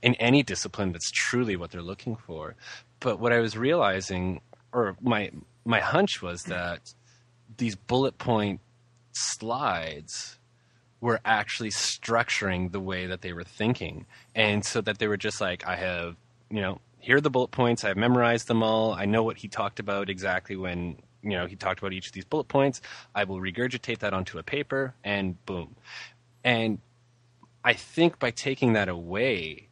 in 0.00 0.14
any 0.14 0.44
discipline 0.44 0.92
that's 0.92 1.10
truly 1.10 1.56
what 1.56 1.72
they're 1.72 1.82
looking 1.82 2.14
for. 2.14 2.54
But 3.00 3.18
what 3.18 3.32
I 3.32 3.40
was 3.40 3.56
realizing, 3.56 4.42
or 4.72 4.96
my 5.00 5.32
my 5.64 5.80
hunch 5.80 6.22
was 6.22 6.44
that 6.44 6.94
these 7.56 7.74
bullet 7.74 8.18
point 8.18 8.60
slides 9.10 10.38
were 11.00 11.18
actually 11.24 11.70
structuring 11.70 12.70
the 12.70 12.80
way 12.80 13.06
that 13.06 13.22
they 13.22 13.32
were 13.32 13.42
thinking, 13.42 14.06
and 14.36 14.64
so 14.64 14.80
that 14.82 14.98
they 14.98 15.08
were 15.08 15.16
just 15.16 15.40
like, 15.40 15.66
I 15.66 15.74
have, 15.74 16.14
you 16.48 16.60
know, 16.60 16.80
here 17.06 17.18
are 17.18 17.20
the 17.20 17.30
bullet 17.30 17.52
points. 17.52 17.84
I've 17.84 17.96
memorized 17.96 18.48
them 18.48 18.64
all. 18.64 18.92
I 18.92 19.04
know 19.04 19.22
what 19.22 19.36
he 19.36 19.46
talked 19.46 19.78
about 19.78 20.10
exactly 20.10 20.56
when 20.56 20.96
you 21.22 21.30
know 21.30 21.46
he 21.46 21.54
talked 21.54 21.78
about 21.78 21.92
each 21.92 22.08
of 22.08 22.12
these 22.12 22.24
bullet 22.24 22.48
points. 22.48 22.80
I 23.14 23.22
will 23.22 23.38
regurgitate 23.38 24.00
that 24.00 24.12
onto 24.12 24.38
a 24.38 24.42
paper, 24.42 24.92
and 25.04 25.36
boom. 25.46 25.76
And 26.42 26.80
I 27.62 27.74
think 27.74 28.18
by 28.18 28.32
taking 28.32 28.72
that 28.72 28.88
away, 28.88 29.68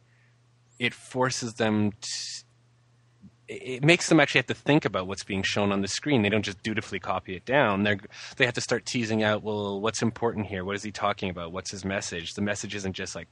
it 0.79 0.93
forces 0.93 1.55
them 1.55 1.91
to. 1.91 2.09
It 3.47 3.83
makes 3.83 4.07
them 4.07 4.21
actually 4.21 4.39
have 4.39 4.47
to 4.47 4.55
think 4.55 4.85
about 4.85 5.05
what's 5.05 5.25
being 5.25 5.43
shown 5.43 5.73
on 5.73 5.81
the 5.81 5.89
screen. 5.89 6.21
They 6.21 6.29
don't 6.29 6.41
just 6.41 6.63
dutifully 6.63 6.99
copy 6.99 7.35
it 7.35 7.43
down. 7.43 7.83
They 7.83 7.97
they 8.37 8.45
have 8.45 8.55
to 8.55 8.61
start 8.61 8.85
teasing 8.85 9.23
out, 9.23 9.43
well, 9.43 9.81
what's 9.81 10.01
important 10.01 10.47
here? 10.47 10.63
What 10.63 10.77
is 10.77 10.83
he 10.83 10.91
talking 10.91 11.29
about? 11.29 11.51
What's 11.51 11.69
his 11.69 11.83
message? 11.83 12.33
The 12.33 12.41
message 12.41 12.75
isn't 12.75 12.93
just 12.93 13.13
like 13.13 13.27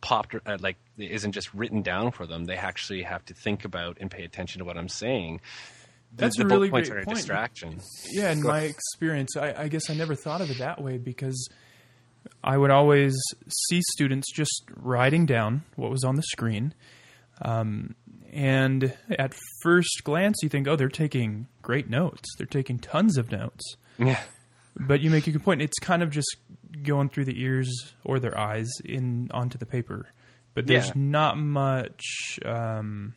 popped, 0.00 0.34
uh, 0.34 0.58
like 0.60 0.76
it 0.96 1.10
isn't 1.10 1.32
just 1.32 1.52
written 1.54 1.82
down 1.82 2.10
for 2.12 2.26
them. 2.26 2.44
They 2.44 2.56
actually 2.56 3.02
have 3.02 3.24
to 3.26 3.34
think 3.34 3.64
about 3.64 3.98
and 4.00 4.10
pay 4.10 4.24
attention 4.24 4.60
to 4.60 4.64
what 4.64 4.76
I'm 4.76 4.88
saying. 4.88 5.40
That's 6.16 6.36
the 6.36 6.44
a 6.44 6.46
really 6.46 6.70
great 6.70 6.88
point. 6.88 7.18
distraction. 7.18 7.80
Yeah, 8.10 8.32
in 8.32 8.42
my 8.42 8.60
experience, 8.60 9.36
I, 9.36 9.54
I 9.64 9.68
guess 9.68 9.90
I 9.90 9.94
never 9.94 10.14
thought 10.14 10.40
of 10.40 10.50
it 10.50 10.58
that 10.58 10.82
way 10.82 10.96
because 10.96 11.48
I 12.42 12.56
would 12.56 12.70
always 12.70 13.14
see 13.48 13.82
students 13.92 14.32
just 14.32 14.64
writing 14.76 15.26
down 15.26 15.64
what 15.76 15.90
was 15.90 16.04
on 16.04 16.16
the 16.16 16.22
screen. 16.22 16.74
Um, 17.42 17.94
and 18.32 18.96
at 19.10 19.34
first 19.62 20.02
glance, 20.04 20.36
you 20.42 20.48
think, 20.48 20.68
oh, 20.68 20.76
they're 20.76 20.88
taking 20.88 21.46
great 21.62 21.88
notes. 21.88 22.28
They're 22.36 22.46
taking 22.46 22.78
tons 22.78 23.16
of 23.16 23.30
notes. 23.30 23.76
Yeah. 23.98 24.20
But 24.76 25.00
you 25.00 25.10
make 25.10 25.26
a 25.26 25.32
good 25.32 25.42
point. 25.42 25.62
It's 25.62 25.78
kind 25.78 26.02
of 26.02 26.10
just 26.10 26.36
going 26.82 27.08
through 27.08 27.24
the 27.26 27.40
ears 27.42 27.94
or 28.04 28.18
their 28.20 28.36
eyes 28.38 28.68
in 28.84 29.30
onto 29.32 29.58
the 29.58 29.66
paper. 29.66 30.06
But 30.54 30.66
there's 30.66 30.88
Yeah. 30.88 30.92
not 30.96 31.38
much, 31.38 32.38
um, 32.44 33.14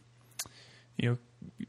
you 0.98 1.10
know, 1.10 1.18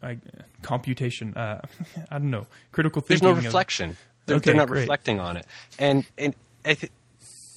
I, 0.03 0.19
computation. 0.63 1.35
Uh, 1.35 1.61
I 2.11 2.19
don't 2.19 2.31
know, 2.31 2.47
critical 2.73 3.01
thinking. 3.03 3.27
There's 3.27 3.35
no 3.35 3.39
of- 3.39 3.45
reflection. 3.45 3.97
They're, 4.27 4.37
Okay, 4.37 4.51
they're 4.51 4.55
not 4.55 4.69
great. 4.69 4.81
reflecting 4.83 5.19
on 5.19 5.37
it. 5.37 5.47
And 5.79 6.05
and 6.19 6.35
I 6.65 6.75
th- 6.75 6.81
th- 6.81 6.93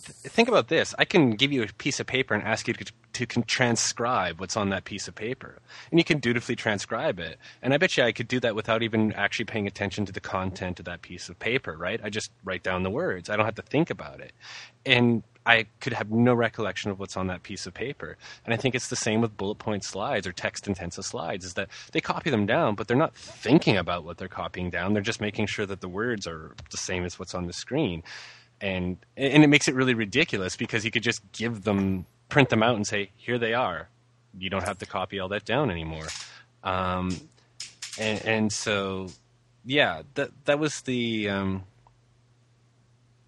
think 0.06 0.48
about 0.48 0.68
this. 0.68 0.94
I 0.98 1.06
can 1.06 1.32
give 1.32 1.52
you 1.52 1.64
a 1.64 1.68
piece 1.68 2.00
of 2.00 2.08
paper 2.08 2.34
and 2.34 2.44
ask 2.44 2.68
you 2.68 2.74
to, 2.74 2.92
to 3.14 3.26
transcribe 3.44 4.40
what's 4.40 4.58
on 4.58 4.70
that 4.70 4.86
piece 4.86 5.08
of 5.08 5.16
paper, 5.16 5.60
and 5.92 6.00
you 6.00 6.04
can 6.04 6.20
dutifully 6.20 6.56
transcribe 6.56 7.20
it. 7.20 7.38
And 7.62 7.74
I 7.74 7.78
bet 7.78 7.98
you 7.98 8.04
I 8.04 8.12
could 8.12 8.28
do 8.28 8.40
that 8.42 8.56
without 8.56 8.84
even 8.84 9.14
actually 9.14 9.46
paying 9.46 9.68
attention 9.68 10.06
to 10.06 10.12
the 10.12 10.20
content 10.20 10.80
of 10.80 10.86
that 10.86 11.02
piece 11.02 11.30
of 11.30 11.40
paper. 11.40 11.76
Right? 11.76 12.00
I 12.04 12.10
just 12.10 12.32
write 12.44 12.64
down 12.64 12.84
the 12.84 12.90
words. 12.90 13.30
I 13.30 13.36
don't 13.36 13.46
have 13.46 13.56
to 13.56 13.62
think 13.62 13.90
about 13.90 14.20
it, 14.20 14.34
and 14.86 15.24
I 15.46 15.68
could 15.80 15.94
have 15.94 16.10
no 16.10 16.34
recollection 16.34 16.90
of 16.90 17.00
what's 17.00 17.16
on 17.16 17.28
that 17.28 17.44
piece 17.44 17.68
of 17.68 17.74
paper. 17.74 18.18
And 18.44 18.54
I 18.54 18.58
think 18.58 18.74
it's 18.74 18.88
the 18.88 18.96
same 18.96 19.22
with 19.22 19.38
bullet 19.38 19.60
point 19.60 19.84
slides 19.84 20.26
or 20.26 20.32
text 20.32 20.68
intensive 20.68 21.06
slides 21.06 21.46
is 21.46 21.54
that 21.54 21.70
they 21.92 22.02
copy 22.02 22.32
them 22.32 22.48
down, 22.48 22.74
but 22.76 22.88
they're 22.88 22.98
not 22.98 23.16
thinking 23.16 23.78
about 23.78 24.04
what 24.04 24.18
they're 24.18 24.28
copying 24.28 24.72
down. 24.72 24.94
They're 24.94 25.04
just 25.04 25.22
making 25.22 25.46
sure 25.46 25.68
that 25.68 25.82
the 25.82 25.90
words 25.90 26.26
are 26.26 26.56
the 26.72 26.78
same 26.78 27.06
as 27.06 27.20
what's 27.20 27.36
on 27.36 27.46
the 27.46 27.54
screen. 27.54 28.02
And 28.62 28.98
and 29.18 29.44
it 29.44 29.48
makes 29.48 29.68
it 29.68 29.76
really 29.76 29.94
ridiculous 29.94 30.56
because 30.56 30.86
you 30.86 30.92
could 30.92 31.04
just 31.04 31.22
give 31.32 31.64
them 31.64 32.06
print 32.30 32.50
them 32.50 32.64
out 32.64 32.76
and 32.76 32.88
say, 32.88 33.12
"Here 33.16 33.38
they 33.38 33.54
are." 33.54 33.90
You 34.38 34.50
don't 34.50 34.64
have 34.64 34.78
to 34.80 34.86
copy 34.86 35.20
all 35.20 35.30
that 35.30 35.46
down 35.46 35.70
anymore. 35.72 36.08
Um, 36.64 37.12
and, 37.98 38.26
and 38.26 38.54
so, 38.54 39.08
yeah, 39.66 40.02
that 40.16 40.32
that 40.46 40.60
was 40.60 40.82
the 40.82 41.30
um, 41.30 41.64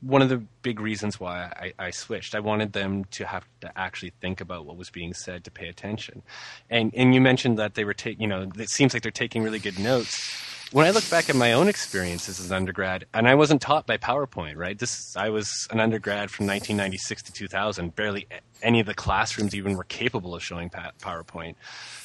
one 0.01 0.21
of 0.21 0.29
the 0.29 0.43
big 0.61 0.79
reasons 0.79 1.19
why 1.19 1.73
I, 1.79 1.87
I, 1.87 1.89
switched. 1.91 2.35
I 2.35 2.39
wanted 2.39 2.73
them 2.73 3.05
to 3.05 3.25
have 3.25 3.45
to 3.61 3.77
actually 3.77 4.11
think 4.21 4.41
about 4.41 4.65
what 4.65 4.77
was 4.77 4.89
being 4.89 5.13
said 5.13 5.43
to 5.45 5.51
pay 5.51 5.67
attention. 5.67 6.23
And 6.69 6.93
and 6.95 7.13
you 7.13 7.21
mentioned 7.21 7.57
that 7.57 7.75
they 7.75 7.83
were 7.83 7.93
taking, 7.93 8.21
you 8.21 8.27
know, 8.27 8.49
it 8.57 8.69
seems 8.69 8.93
like 8.93 9.03
they're 9.03 9.11
taking 9.11 9.43
really 9.43 9.59
good 9.59 9.79
notes. 9.79 10.43
When 10.73 10.85
I 10.85 10.89
look 10.89 11.09
back 11.09 11.29
at 11.29 11.35
my 11.37 11.53
own 11.53 11.69
experiences 11.69 12.41
as 12.41 12.51
an 12.51 12.57
undergrad, 12.57 13.05
and 13.13 13.25
I 13.25 13.35
wasn't 13.35 13.61
taught 13.61 13.87
by 13.87 13.97
PowerPoint, 13.97 14.57
right? 14.57 14.77
This 14.77 15.15
I 15.15 15.29
was 15.29 15.65
an 15.71 15.79
undergrad 15.79 16.29
from 16.29 16.45
1996 16.45 17.23
to 17.23 17.31
2000. 17.31 17.95
Barely 17.95 18.27
any 18.61 18.81
of 18.81 18.85
the 18.85 18.93
classrooms 18.93 19.55
even 19.55 19.77
were 19.77 19.85
capable 19.85 20.35
of 20.35 20.43
showing 20.43 20.69
PowerPoint, 20.69 21.55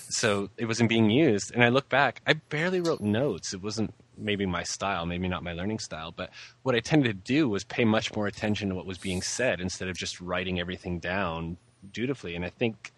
so 0.09 0.49
it 0.57 0.67
wasn't 0.67 0.89
being 0.89 1.11
used. 1.11 1.53
And 1.53 1.65
I 1.65 1.71
look 1.71 1.89
back, 1.89 2.23
I 2.25 2.35
barely 2.35 2.81
wrote 2.81 3.01
notes. 3.01 3.53
It 3.53 3.63
wasn't 3.63 3.93
maybe 4.17 4.47
my 4.47 4.63
style, 4.63 5.07
maybe 5.07 5.27
not 5.27 5.43
my 5.43 5.55
learning 5.55 5.81
style, 5.81 6.13
but 6.13 6.31
what 6.63 6.77
I 6.77 6.81
tended 6.81 7.09
to 7.09 7.33
do 7.33 7.49
was 7.49 7.65
pay 7.65 7.85
much 7.85 8.15
more 8.15 8.29
attention 8.29 8.69
to 8.69 8.77
what 8.77 8.87
was 8.87 8.99
being 8.99 9.23
said 9.23 9.61
instead 9.61 9.89
of 9.89 9.97
just 9.97 10.21
writing 10.21 10.61
everything 10.61 11.01
down 11.01 11.57
dutifully. 11.93 12.37
And 12.37 12.45
I 12.45 12.51
think 12.51 12.93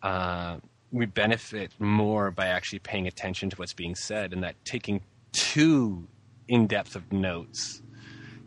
uh, 0.00 0.58
we 0.92 1.06
benefit 1.06 1.72
more 1.78 2.30
by 2.30 2.46
actually 2.46 2.78
paying 2.78 3.06
attention 3.06 3.50
to 3.50 3.56
what's 3.56 3.72
being 3.72 3.94
said, 3.94 4.32
and 4.32 4.42
that 4.44 4.62
taking 4.64 5.00
too 5.32 6.06
in 6.46 6.66
depth 6.66 6.94
of 6.94 7.10
notes 7.12 7.82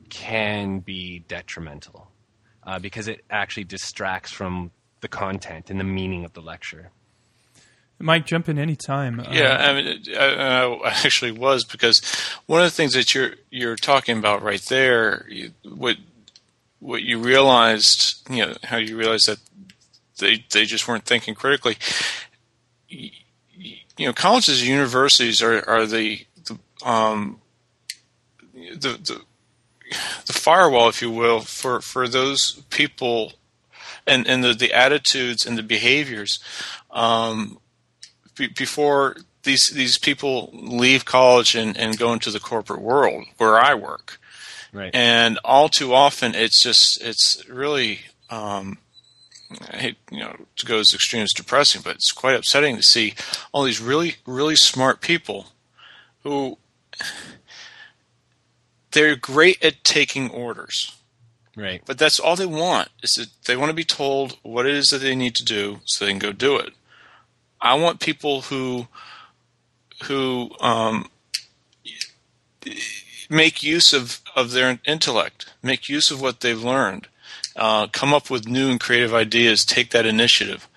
can 0.09 0.79
be 0.79 1.19
detrimental 1.27 2.11
uh, 2.63 2.79
because 2.79 3.07
it 3.07 3.25
actually 3.29 3.63
distracts 3.63 4.31
from 4.31 4.71
the 5.01 5.07
content 5.07 5.69
and 5.69 5.79
the 5.79 5.83
meaning 5.83 6.23
of 6.23 6.33
the 6.33 6.41
lecture. 6.41 6.91
Mike, 7.97 8.25
jump 8.25 8.49
in 8.49 8.59
any 8.59 8.75
time. 8.75 9.25
Yeah, 9.31 9.53
uh, 9.53 9.57
I 9.57 9.73
mean, 9.73 10.03
I, 10.17 10.25
I, 10.85 10.89
actually 11.05 11.31
was 11.31 11.63
because 11.63 12.01
one 12.45 12.59
of 12.59 12.65
the 12.65 12.71
things 12.75 12.93
that 12.93 13.15
you're 13.15 13.35
you're 13.49 13.77
talking 13.77 14.17
about 14.17 14.43
right 14.43 14.61
there, 14.63 15.25
you, 15.29 15.51
what 15.63 15.95
what 16.79 17.03
you 17.03 17.19
realized, 17.19 18.29
you 18.29 18.45
know, 18.45 18.55
how 18.63 18.77
you 18.77 18.97
realized 18.97 19.29
that 19.29 19.39
they 20.19 20.43
they 20.51 20.65
just 20.65 20.87
weren't 20.87 21.05
thinking 21.05 21.35
critically. 21.35 21.77
You, 22.89 24.07
know, 24.07 24.13
colleges 24.13 24.61
and 24.61 24.69
universities 24.69 25.41
are 25.41 25.67
are 25.67 25.85
the 25.85 26.25
the, 26.43 26.57
um, 26.87 27.39
the 28.53 28.99
the 29.01 29.21
the 30.25 30.33
firewall, 30.33 30.89
if 30.89 31.01
you 31.01 31.11
will, 31.11 31.41
for 31.41 31.81
for 31.81 32.07
those 32.07 32.63
people 32.69 33.33
and 34.05 34.27
and 34.27 34.43
the 34.43 34.53
the 34.53 34.73
attitudes 34.73 35.45
and 35.45 35.57
the 35.57 35.63
behaviors. 35.63 36.39
Um, 36.91 37.59
before 38.55 39.15
these 39.43 39.67
these 39.67 39.97
people 39.97 40.49
leave 40.53 41.05
college 41.05 41.55
and, 41.55 41.77
and 41.77 41.97
go 41.97 42.11
into 42.11 42.31
the 42.31 42.39
corporate 42.39 42.81
world 42.81 43.25
where 43.37 43.57
I 43.57 43.75
work. 43.75 44.19
Right. 44.73 44.93
And 44.93 45.39
all 45.45 45.69
too 45.69 45.93
often, 45.93 46.35
it's 46.35 46.61
just 46.61 47.01
it's 47.01 47.47
really 47.47 48.01
um, 48.29 48.79
I 49.71 49.77
hate 49.77 49.97
you 50.11 50.19
know 50.19 50.35
to 50.57 50.65
go 50.65 50.79
as 50.79 50.93
extreme 50.93 51.23
as 51.23 51.33
depressing, 51.33 51.81
but 51.83 51.95
it's 51.95 52.11
quite 52.11 52.35
upsetting 52.35 52.75
to 52.75 52.83
see 52.83 53.13
all 53.51 53.63
these 53.63 53.81
really 53.81 54.15
really 54.25 54.55
smart 54.55 55.01
people 55.01 55.47
who 56.23 56.57
they're 58.91 59.15
great 59.15 59.63
at 59.63 59.83
taking 59.83 60.29
orders. 60.29 60.95
Right. 61.57 61.81
But 61.85 61.97
that's 61.97 62.19
all 62.19 62.35
they 62.35 62.45
want 62.45 62.89
is 63.01 63.11
that 63.11 63.29
they 63.45 63.55
want 63.55 63.69
to 63.69 63.75
be 63.75 63.85
told 63.85 64.37
what 64.41 64.65
it 64.65 64.73
is 64.73 64.87
that 64.87 64.99
they 64.99 65.15
need 65.15 65.35
to 65.35 65.45
do 65.45 65.79
so 65.85 66.03
they 66.03 66.11
can 66.11 66.19
go 66.19 66.33
do 66.33 66.57
it. 66.57 66.73
I 67.61 67.75
want 67.75 67.99
people 67.99 68.41
who 68.41 68.87
who 70.03 70.51
um, 70.59 71.09
make 73.29 73.63
use 73.63 73.93
of, 73.93 74.21
of 74.35 74.51
their 74.51 74.79
intellect, 74.85 75.53
make 75.63 75.89
use 75.89 76.11
of 76.11 76.21
what 76.21 76.41
they've 76.41 76.61
learned, 76.61 77.07
uh, 77.55 77.87
come 77.87 78.13
up 78.13 78.29
with 78.29 78.47
new 78.47 78.69
and 78.69 78.79
creative 78.79 79.13
ideas, 79.13 79.65
take 79.65 79.91
that 79.91 80.05
initiative. 80.05 80.69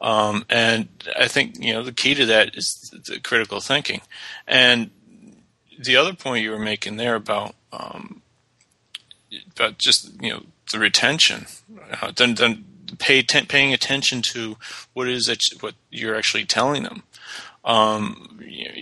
Um, 0.00 0.44
and 0.50 0.88
I 1.16 1.28
think 1.28 1.58
you 1.58 1.72
know 1.72 1.82
the 1.82 1.92
key 1.92 2.14
to 2.14 2.26
that 2.26 2.56
is 2.56 2.92
the 3.06 3.20
critical 3.20 3.60
thinking. 3.60 4.00
And 4.48 4.90
the 5.78 5.96
other 5.96 6.12
point 6.12 6.42
you 6.42 6.50
were 6.50 6.58
making 6.58 6.96
there 6.96 7.14
about 7.14 7.54
um, 7.72 8.22
about 9.52 9.78
just 9.78 10.10
you 10.20 10.32
know 10.32 10.42
the 10.72 10.78
retention, 10.78 11.46
uh, 12.00 12.12
then 12.16 12.34
then 12.34 12.64
pay 12.98 13.22
paying 13.22 13.72
attention 13.72 14.22
to 14.22 14.56
what 14.92 15.08
is 15.08 15.26
that 15.26 15.38
what 15.60 15.74
you're 15.90 16.16
actually 16.16 16.44
telling 16.44 16.82
them. 16.82 17.04
Um, 17.64 18.40
you 18.44 18.64
know, 18.64 18.74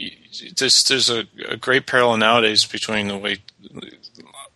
there's 0.59 0.83
there's 0.85 1.11
a, 1.11 1.25
a, 1.49 1.57
great 1.59 1.87
parallel 1.87 2.17
nowadays 2.17 2.65
between 2.65 3.09
the 3.09 3.19
way 3.19 3.37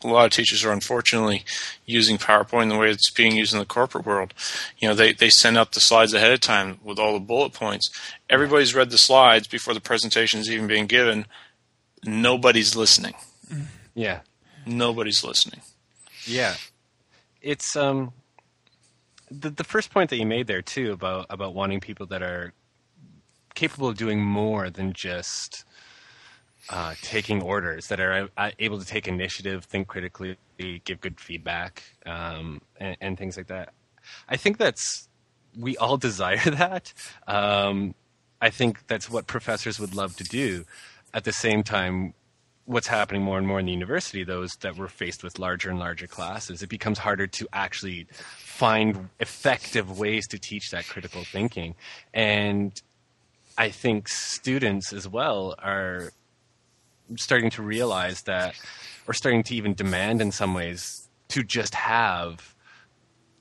a 0.04 0.08
lot 0.08 0.26
of 0.26 0.32
teachers 0.32 0.64
are 0.64 0.72
unfortunately 0.72 1.44
using 1.86 2.18
PowerPoint 2.18 2.68
the 2.68 2.76
way 2.76 2.90
it's 2.90 3.10
being 3.10 3.34
used 3.34 3.52
in 3.52 3.58
the 3.58 3.64
corporate 3.64 4.06
world. 4.06 4.34
You 4.78 4.88
know, 4.88 4.94
they, 4.94 5.12
they 5.12 5.30
send 5.30 5.56
out 5.56 5.72
the 5.72 5.80
slides 5.80 6.12
ahead 6.12 6.32
of 6.32 6.40
time 6.40 6.78
with 6.84 6.98
all 6.98 7.14
the 7.14 7.20
bullet 7.20 7.52
points. 7.52 7.90
Everybody's 8.28 8.74
read 8.74 8.90
the 8.90 8.98
slides 8.98 9.48
before 9.48 9.74
the 9.74 9.80
presentation 9.80 10.40
is 10.40 10.50
even 10.50 10.66
being 10.66 10.86
given. 10.86 11.26
Nobody's 12.04 12.76
listening. 12.76 13.14
Yeah. 13.94 14.20
Nobody's 14.66 15.24
listening. 15.24 15.62
Yeah. 16.26 16.54
It's 17.40 17.76
um 17.76 18.12
the 19.30 19.50
the 19.50 19.64
first 19.64 19.90
point 19.90 20.10
that 20.10 20.18
you 20.18 20.26
made 20.26 20.46
there 20.46 20.62
too 20.62 20.92
about 20.92 21.26
about 21.30 21.54
wanting 21.54 21.80
people 21.80 22.06
that 22.06 22.22
are 22.22 22.52
capable 23.54 23.88
of 23.88 23.96
doing 23.96 24.22
more 24.22 24.70
than 24.70 24.92
just 24.92 25.64
uh, 26.70 26.94
taking 27.02 27.42
orders, 27.42 27.88
that 27.88 28.00
are 28.00 28.28
uh, 28.36 28.50
able 28.58 28.78
to 28.78 28.86
take 28.86 29.06
initiative, 29.06 29.64
think 29.64 29.88
critically, 29.88 30.36
give 30.84 31.00
good 31.00 31.20
feedback, 31.20 31.82
um, 32.06 32.60
and, 32.78 32.96
and, 33.00 33.18
things 33.18 33.36
like 33.36 33.48
that. 33.48 33.74
I 34.28 34.36
think 34.36 34.58
that's 34.58 35.08
we 35.58 35.76
all 35.76 35.96
desire 36.08 36.50
that. 36.50 36.92
Um, 37.26 37.94
I 38.40 38.50
think 38.50 38.86
that's 38.86 39.10
what 39.10 39.26
professors 39.26 39.78
would 39.78 39.94
love 39.94 40.16
to 40.16 40.24
do. 40.24 40.64
At 41.12 41.24
the 41.24 41.32
same 41.32 41.62
time, 41.62 42.14
what's 42.66 42.86
happening 42.86 43.22
more 43.22 43.38
and 43.38 43.46
more 43.46 43.60
in 43.60 43.66
the 43.66 43.72
university, 43.72 44.22
is 44.22 44.56
that 44.60 44.76
we're 44.76 44.88
faced 44.88 45.22
with 45.22 45.38
larger 45.38 45.70
and 45.70 45.78
larger 45.78 46.06
classes. 46.06 46.62
It 46.62 46.68
becomes 46.68 46.98
harder 46.98 47.26
to 47.26 47.48
actually 47.52 48.06
find 48.38 49.10
effective 49.20 49.98
ways 49.98 50.26
to 50.28 50.38
teach 50.38 50.70
that 50.70 50.86
critical 50.86 51.24
thinking. 51.24 51.74
And 52.12 52.80
I 53.56 53.70
think 53.70 54.08
students 54.08 54.92
as 54.92 55.06
well 55.06 55.54
are 55.58 56.10
starting 57.16 57.50
to 57.50 57.62
realize 57.62 58.22
that, 58.22 58.54
or 59.06 59.14
starting 59.14 59.42
to 59.44 59.54
even 59.54 59.74
demand 59.74 60.20
in 60.20 60.32
some 60.32 60.54
ways, 60.54 61.08
to 61.28 61.42
just 61.42 61.74
have 61.74 62.54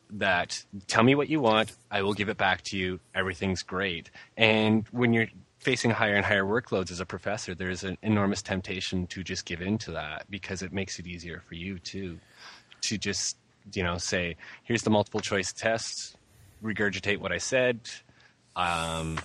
that 0.10 0.64
tell 0.88 1.04
me 1.04 1.16
what 1.16 1.30
you 1.30 1.40
want, 1.40 1.74
I 1.90 2.04
will 2.04 2.14
give 2.14 2.30
it 2.30 2.38
back 2.38 2.62
to 2.66 2.78
you, 2.78 3.00
everything's 3.16 3.64
great. 3.64 4.12
And 4.38 4.86
when 4.92 5.14
you're 5.14 5.28
facing 5.60 5.92
higher 5.92 6.16
and 6.16 6.26
higher 6.26 6.44
workloads 6.44 6.92
as 6.92 7.00
a 7.00 7.06
professor, 7.06 7.56
there's 7.56 7.84
an 7.84 7.98
enormous 8.02 8.42
temptation 8.42 9.08
to 9.08 9.24
just 9.24 9.46
give 9.46 9.62
in 9.62 9.78
to 9.80 9.92
that 9.92 10.26
because 10.30 10.62
it 10.62 10.72
makes 10.72 11.00
it 11.00 11.08
easier 11.08 11.42
for 11.48 11.56
you 11.56 11.80
too 11.80 12.20
to 12.82 12.98
just 12.98 13.38
you 13.72 13.84
know, 13.84 13.98
say, 13.98 14.36
here's 14.64 14.84
the 14.84 14.90
multiple 14.90 15.20
choice 15.20 15.54
test, 15.54 16.18
regurgitate 16.64 17.20
what 17.20 17.32
I 17.32 17.38
said. 17.38 17.80
Um, 18.56 19.20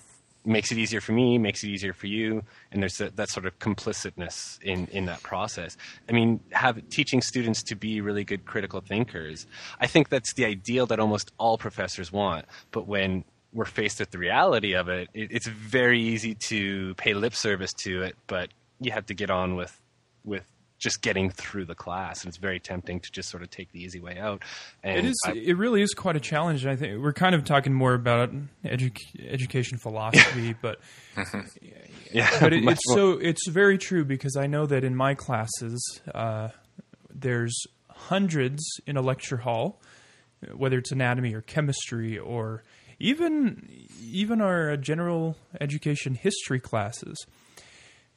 makes 0.48 0.72
it 0.72 0.78
easier 0.78 1.00
for 1.00 1.12
me, 1.12 1.38
makes 1.38 1.62
it 1.62 1.68
easier 1.68 1.92
for 1.92 2.06
you, 2.06 2.42
and 2.72 2.82
there's 2.82 3.00
a, 3.00 3.10
that 3.10 3.28
sort 3.28 3.46
of 3.46 3.58
complicitness 3.58 4.58
in, 4.62 4.86
in 4.86 5.04
that 5.06 5.22
process. 5.22 5.76
I 6.08 6.12
mean, 6.12 6.40
have 6.52 6.88
teaching 6.88 7.20
students 7.20 7.62
to 7.64 7.74
be 7.76 8.00
really 8.00 8.24
good 8.24 8.44
critical 8.44 8.80
thinkers. 8.80 9.46
I 9.80 9.86
think 9.86 10.08
that's 10.08 10.32
the 10.34 10.44
ideal 10.44 10.86
that 10.86 10.98
almost 10.98 11.32
all 11.38 11.58
professors 11.58 12.10
want. 12.10 12.46
But 12.70 12.86
when 12.86 13.24
we're 13.52 13.64
faced 13.64 14.00
with 14.00 14.10
the 14.10 14.18
reality 14.18 14.74
of 14.74 14.88
it, 14.88 15.08
it 15.14 15.30
it's 15.30 15.46
very 15.46 16.00
easy 16.00 16.34
to 16.34 16.94
pay 16.94 17.14
lip 17.14 17.34
service 17.34 17.72
to 17.84 18.02
it, 18.02 18.16
but 18.26 18.50
you 18.80 18.92
have 18.92 19.06
to 19.06 19.14
get 19.14 19.30
on 19.30 19.56
with 19.56 19.80
with 20.24 20.44
just 20.78 21.02
getting 21.02 21.30
through 21.30 21.64
the 21.64 21.74
class, 21.74 22.22
and 22.22 22.28
it's 22.28 22.38
very 22.38 22.60
tempting 22.60 23.00
to 23.00 23.10
just 23.10 23.28
sort 23.28 23.42
of 23.42 23.50
take 23.50 23.72
the 23.72 23.82
easy 23.82 24.00
way 24.00 24.16
out. 24.18 24.42
And 24.82 24.98
it 24.98 25.04
is. 25.06 25.20
I, 25.26 25.32
it 25.32 25.56
really 25.56 25.82
is 25.82 25.92
quite 25.92 26.16
a 26.16 26.20
challenge. 26.20 26.66
I 26.66 26.76
think 26.76 27.02
we're 27.02 27.12
kind 27.12 27.34
of 27.34 27.44
talking 27.44 27.72
more 27.72 27.94
about 27.94 28.30
edu- 28.64 28.96
education 29.28 29.78
philosophy, 29.78 30.54
but 30.62 30.78
yeah, 32.12 32.30
but 32.40 32.52
it, 32.52 32.64
it's 32.64 32.80
so 32.94 33.12
it's 33.12 33.48
very 33.48 33.78
true 33.78 34.04
because 34.04 34.36
I 34.36 34.46
know 34.46 34.66
that 34.66 34.84
in 34.84 34.94
my 34.94 35.14
classes, 35.14 36.00
uh, 36.14 36.48
there's 37.12 37.56
hundreds 37.90 38.62
in 38.86 38.96
a 38.96 39.02
lecture 39.02 39.38
hall, 39.38 39.80
whether 40.54 40.78
it's 40.78 40.92
anatomy 40.92 41.34
or 41.34 41.40
chemistry 41.40 42.18
or 42.18 42.62
even 43.00 43.68
even 44.00 44.40
our 44.40 44.76
general 44.76 45.36
education 45.60 46.14
history 46.14 46.60
classes 46.60 47.26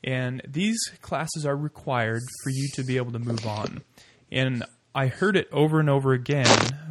and 0.04 0.42
these 0.48 0.80
classes 1.02 1.46
are 1.46 1.56
required 1.56 2.24
for 2.44 2.50
you 2.50 2.68
to 2.74 2.84
be 2.84 2.98
able 2.98 3.12
to 3.12 3.20
move 3.20 3.46
on. 3.46 3.82
And 4.32 4.64
I 4.96 5.08
heard 5.08 5.36
it 5.36 5.48
over 5.52 5.80
and 5.80 5.90
over 5.90 6.14
again 6.14 6.48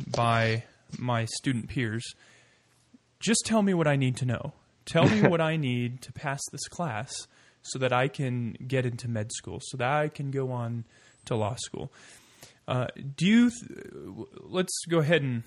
by 0.07 0.64
my 0.99 1.25
student 1.27 1.68
peers 1.68 2.14
just 3.20 3.42
tell 3.44 3.62
me 3.62 3.75
what 3.75 3.87
I 3.87 3.96
need 3.96 4.16
to 4.16 4.25
know. 4.25 4.53
Tell 4.87 5.09
me 5.09 5.23
what 5.29 5.40
I 5.40 5.57
need 5.57 6.03
to 6.03 6.12
pass 6.12 6.40
this 6.51 6.66
class 6.68 7.12
so 7.62 7.79
that 7.79 7.92
I 7.92 8.09
can 8.09 8.57
get 8.66 8.87
into 8.87 9.09
med 9.09 9.31
school, 9.33 9.61
so 9.62 9.77
that 9.77 9.90
I 9.90 10.09
can 10.09 10.31
go 10.31 10.51
on 10.51 10.85
to 11.27 11.37
law 11.37 11.57
school. 11.57 11.92
Uh, 12.66 12.87
do 13.16 13.27
you? 13.27 13.51
Th- 13.51 14.27
let's 14.40 14.85
go 14.88 14.99
ahead 14.99 15.23
and 15.23 15.42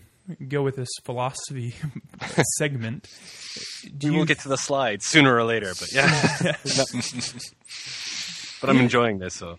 go 0.48 0.62
with 0.62 0.76
this 0.76 0.90
philosophy 1.04 1.76
segment. 2.58 3.08
Do 3.98 4.12
we 4.12 4.18
will 4.18 4.26
get 4.26 4.40
to 4.40 4.50
the 4.50 4.58
slides 4.58 5.06
sooner 5.06 5.36
or 5.36 5.44
later, 5.44 5.74
but 5.80 5.92
yeah. 5.94 6.56
but 8.62 8.70
I'm 8.70 8.80
enjoying 8.80 9.20
this. 9.20 9.36
So, 9.36 9.58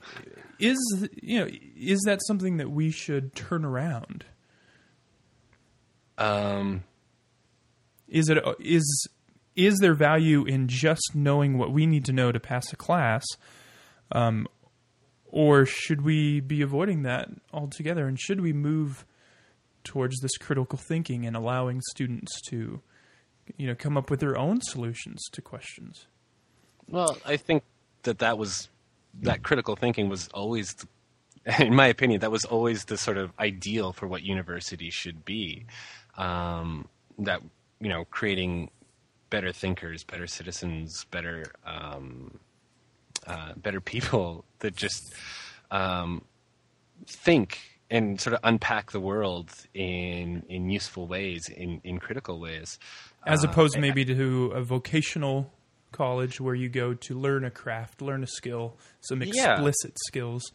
is 0.58 0.78
you 1.22 1.40
know 1.40 1.48
is 1.76 2.00
that 2.06 2.20
something 2.26 2.56
that 2.58 2.70
we 2.70 2.90
should 2.90 3.34
turn 3.34 3.64
around? 3.64 4.24
Um, 6.16 6.84
is 8.08 8.28
it 8.28 8.38
is 8.58 9.08
is 9.56 9.78
there 9.78 9.94
value 9.94 10.44
in 10.44 10.68
just 10.68 11.14
knowing 11.14 11.58
what 11.58 11.72
we 11.72 11.86
need 11.86 12.04
to 12.06 12.12
know 12.12 12.32
to 12.32 12.40
pass 12.40 12.72
a 12.72 12.76
class, 12.76 13.24
um, 14.12 14.48
or 15.26 15.66
should 15.66 16.02
we 16.02 16.40
be 16.40 16.62
avoiding 16.62 17.02
that 17.02 17.28
altogether? 17.52 18.06
And 18.06 18.18
should 18.18 18.40
we 18.40 18.52
move 18.52 19.04
towards 19.84 20.20
this 20.20 20.36
critical 20.36 20.78
thinking 20.78 21.26
and 21.26 21.36
allowing 21.36 21.80
students 21.90 22.40
to, 22.48 22.80
you 23.56 23.66
know, 23.66 23.74
come 23.74 23.96
up 23.96 24.10
with 24.10 24.20
their 24.20 24.36
own 24.36 24.60
solutions 24.62 25.22
to 25.32 25.40
questions? 25.40 26.06
Well, 26.88 27.16
I 27.24 27.36
think 27.36 27.62
that 28.02 28.18
that 28.18 28.38
was 28.38 28.68
that 29.22 29.42
critical 29.42 29.76
thinking 29.76 30.08
was 30.08 30.28
always, 30.34 30.74
in 31.58 31.74
my 31.74 31.86
opinion, 31.86 32.20
that 32.20 32.30
was 32.30 32.44
always 32.44 32.84
the 32.84 32.98
sort 32.98 33.18
of 33.18 33.32
ideal 33.38 33.92
for 33.92 34.06
what 34.06 34.22
university 34.22 34.90
should 34.90 35.24
be. 35.24 35.66
Um, 36.16 36.88
that 37.18 37.40
you 37.80 37.88
know, 37.88 38.04
creating 38.06 38.70
better 39.30 39.52
thinkers, 39.52 40.04
better 40.04 40.26
citizens, 40.26 41.04
better 41.10 41.44
um, 41.66 42.38
uh, 43.26 43.52
better 43.56 43.80
people 43.94 44.44
that 44.60 44.76
just 44.76 45.14
um, 45.70 46.22
think 47.06 47.58
and 47.94 48.20
sort 48.20 48.34
of 48.34 48.40
unpack 48.42 48.90
the 48.90 49.00
world 49.00 49.50
in 49.72 50.42
in 50.48 50.68
useful 50.68 51.06
ways, 51.06 51.48
in 51.48 51.80
in 51.84 51.98
critical 51.98 52.40
ways, 52.40 52.78
as 53.26 53.44
uh, 53.44 53.48
opposed 53.48 53.76
uh, 53.76 53.80
maybe 53.80 54.04
to 54.04 54.46
a 54.54 54.62
vocational 54.62 55.50
college 55.92 56.40
where 56.40 56.56
you 56.56 56.68
go 56.68 56.92
to 56.92 57.18
learn 57.18 57.44
a 57.44 57.50
craft, 57.52 58.02
learn 58.02 58.24
a 58.24 58.26
skill, 58.26 58.76
some 59.00 59.22
explicit 59.22 59.92
yeah. 59.92 60.08
skills. 60.08 60.50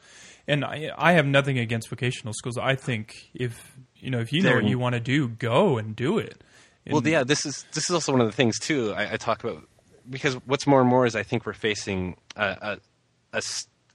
And 0.48 0.66
I, 0.66 0.92
I 0.98 1.14
have 1.14 1.26
nothing 1.26 1.58
against 1.58 1.88
vocational 1.88 2.34
schools. 2.34 2.58
I 2.58 2.76
think 2.76 3.30
if 3.34 3.78
you 3.96 4.12
know 4.12 4.20
if 4.20 4.34
you 4.34 4.44
know 4.44 4.56
what 4.56 4.66
you 4.66 4.78
want 4.78 4.94
to 4.94 5.00
do, 5.00 5.30
go 5.30 5.78
and 5.78 5.96
do 5.96 6.18
it. 6.18 6.44
And 6.86 6.94
well, 6.94 7.08
yeah, 7.08 7.24
this 7.24 7.46
is 7.46 7.66
this 7.74 7.90
is 7.90 7.92
also 7.92 8.12
one 8.12 8.22
of 8.22 8.28
the 8.28 8.36
things 8.36 8.60
too. 8.60 8.94
I, 8.94 9.14
I 9.14 9.18
talk 9.18 9.44
about 9.44 9.64
because 10.10 10.36
what's 10.46 10.68
more 10.68 10.82
and 10.82 10.90
more 10.90 11.06
is 11.06 11.16
I 11.16 11.24
think 11.24 11.46
we're 11.46 11.54
facing 11.54 12.18
a, 12.36 12.80
a, 13.34 13.38
a 13.38 13.42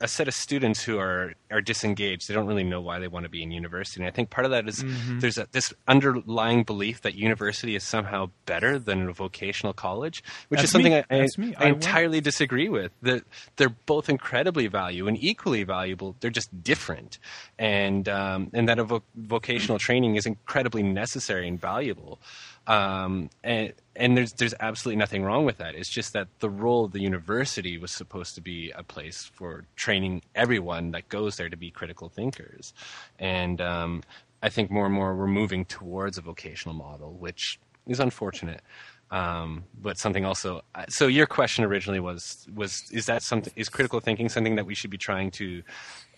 a 0.01 0.09
set 0.09 0.29
of 0.29 0.35
students 0.35 0.83
who 0.83 0.99
are 0.99 1.35
are 1.51 1.61
disengaged. 1.61 2.29
They 2.29 2.35
don't 2.35 2.47
really 2.47 2.65
know 2.65 2.81
why 2.81 2.99
they 2.99 3.09
want 3.09 3.25
to 3.25 3.31
be 3.31 3.43
in 3.43 3.53
university. 3.53 4.01
And 4.01 4.09
I 4.09 4.11
think 4.11 4.31
part 4.31 4.45
of 4.45 4.51
that 4.51 4.69
is 4.69 4.83
mm-hmm. 4.83 5.21
there's 5.21 5.39
a, 5.39 5.47
this 5.53 5.73
underlying 5.87 6.65
belief 6.65 7.03
that 7.03 7.15
university 7.15 7.77
is 7.77 7.85
somehow 7.85 8.31
better 8.45 8.79
than 8.79 9.09
a 9.09 9.13
vocational 9.13 9.73
college, 9.73 10.25
which 10.49 10.59
That's 10.59 10.69
is 10.69 10.71
something 10.73 10.95
I, 10.95 11.05
I, 11.11 11.21
I, 11.21 11.55
I 11.59 11.67
entirely 11.67 12.21
disagree 12.21 12.69
with. 12.69 12.93
That 13.03 13.23
they're 13.57 13.69
both 13.69 14.09
incredibly 14.09 14.67
valuable 14.67 15.09
and 15.09 15.23
equally 15.23 15.63
valuable. 15.63 16.17
They're 16.21 16.31
just 16.31 16.63
different, 16.63 17.19
and 17.59 18.09
um, 18.09 18.51
and 18.53 18.69
that 18.69 18.79
a 18.79 18.85
vo- 18.85 19.03
vocational 19.15 19.79
training 19.79 20.17
is 20.17 20.27
incredibly 20.27 20.83
necessary 20.83 21.47
and 21.47 21.61
valuable. 21.61 22.21
Um, 22.67 23.31
and 23.43 23.73
and 23.97 24.17
there's 24.17 24.33
there's 24.33 24.55
absolutely 24.59 24.99
nothing 24.99 25.23
wrong 25.23 25.45
with 25.45 25.59
that. 25.59 25.75
It's 25.75 25.89
just 25.89 26.13
that 26.15 26.29
the 26.41 26.49
role 26.49 26.85
of 26.85 26.93
the 26.93 27.01
university 27.01 27.77
was 27.79 27.91
supposed 27.91 28.35
to 28.37 28.41
be 28.41 28.73
a 28.75 28.83
place 28.83 29.31
for 29.35 29.65
training 29.77 30.23
everyone 30.35 30.91
that 30.93 31.09
goes 31.09 31.37
there 31.37 31.51
to 31.51 31.57
be 31.57 31.71
critical 31.71 32.09
thinkers, 32.09 32.73
and 33.19 33.61
um, 33.61 34.03
I 34.43 34.49
think 34.49 34.71
more 34.71 34.87
and 34.87 34.95
more 34.95 35.15
we're 35.15 35.27
moving 35.27 35.65
towards 35.65 36.19
a 36.19 36.23
vocational 36.23 36.75
model, 36.75 37.13
which 37.13 37.59
is 37.87 38.01
unfortunate. 38.01 38.63
Um, 39.11 39.65
but 39.81 39.99
something 39.99 40.25
also. 40.25 40.63
So 40.89 41.07
your 41.07 41.27
question 41.27 41.65
originally 41.65 42.01
was 42.01 42.47
was 42.55 42.85
is 42.91 43.07
that 43.07 43.23
something 43.23 43.53
is 43.57 43.69
critical 43.69 44.01
thinking 44.01 44.29
something 44.29 44.57
that 44.57 44.67
we 44.67 44.75
should 44.75 44.91
be 44.91 44.99
trying 44.99 45.31
to 45.33 45.63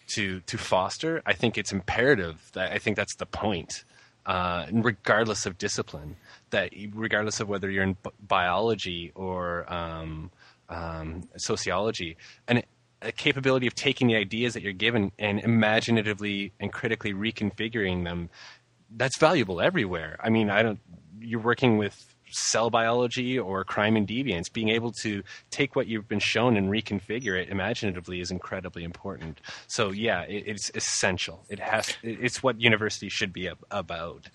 to 0.09 0.41
to 0.41 0.57
foster? 0.57 1.23
I 1.27 1.33
think 1.33 1.59
it's 1.59 1.73
imperative. 1.73 2.51
That 2.53 2.73
I 2.73 2.79
think 2.79 2.97
that's 2.97 3.17
the 3.17 3.27
point 3.27 3.85
uh, 4.27 4.67
regardless 4.73 5.47
of 5.47 5.57
discipline. 5.59 6.17
That 6.51 6.73
regardless 6.95 7.41
of 7.41 7.49
whether 7.49 7.71
you're 7.71 7.83
in 7.83 7.97
biology 8.27 9.13
or 9.15 9.73
um, 9.73 10.31
um, 10.69 11.29
sociology, 11.37 12.17
and 12.47 12.63
a 13.03 13.13
capability 13.13 13.67
of 13.67 13.75
taking 13.75 14.09
the 14.09 14.17
ideas 14.17 14.55
that 14.55 14.63
you're 14.63 14.73
given 14.73 15.13
and 15.19 15.41
imaginatively 15.41 16.53
and 16.61 16.73
critically 16.73 17.13
reconfiguring 17.13 18.05
them, 18.05 18.31
that's 18.97 19.19
valuable 19.19 19.61
everywhere. 19.61 20.19
I 20.21 20.31
mean, 20.31 20.51
I 20.51 20.63
don't. 20.63 20.81
You're 21.21 21.41
working 21.41 21.79
with 21.79 22.16
cell 22.31 22.71
biology 22.71 23.39
or 23.39 23.65
crime 23.65 23.97
and 23.97 24.07
deviance, 24.07 24.53
being 24.53 24.69
able 24.69 24.93
to 24.93 25.23
take 25.51 25.77
what 25.77 25.87
you've 25.87 26.09
been 26.09 26.19
shown 26.19 26.57
and 26.57 26.71
reconfigure 26.71 27.41
it 27.41 27.49
imaginatively 27.49 28.21
is 28.21 28.31
incredibly 28.31 28.85
important. 28.85 29.41
So 29.67 29.91
yeah, 29.91 30.23
it, 30.23 30.45
it's 30.47 30.71
essential. 30.75 31.45
It 31.49 31.59
has. 31.59 31.95
It's 32.03 32.43
what 32.43 32.61
university 32.61 33.09
should 33.09 33.33
be 33.33 33.51
about. 33.71 34.29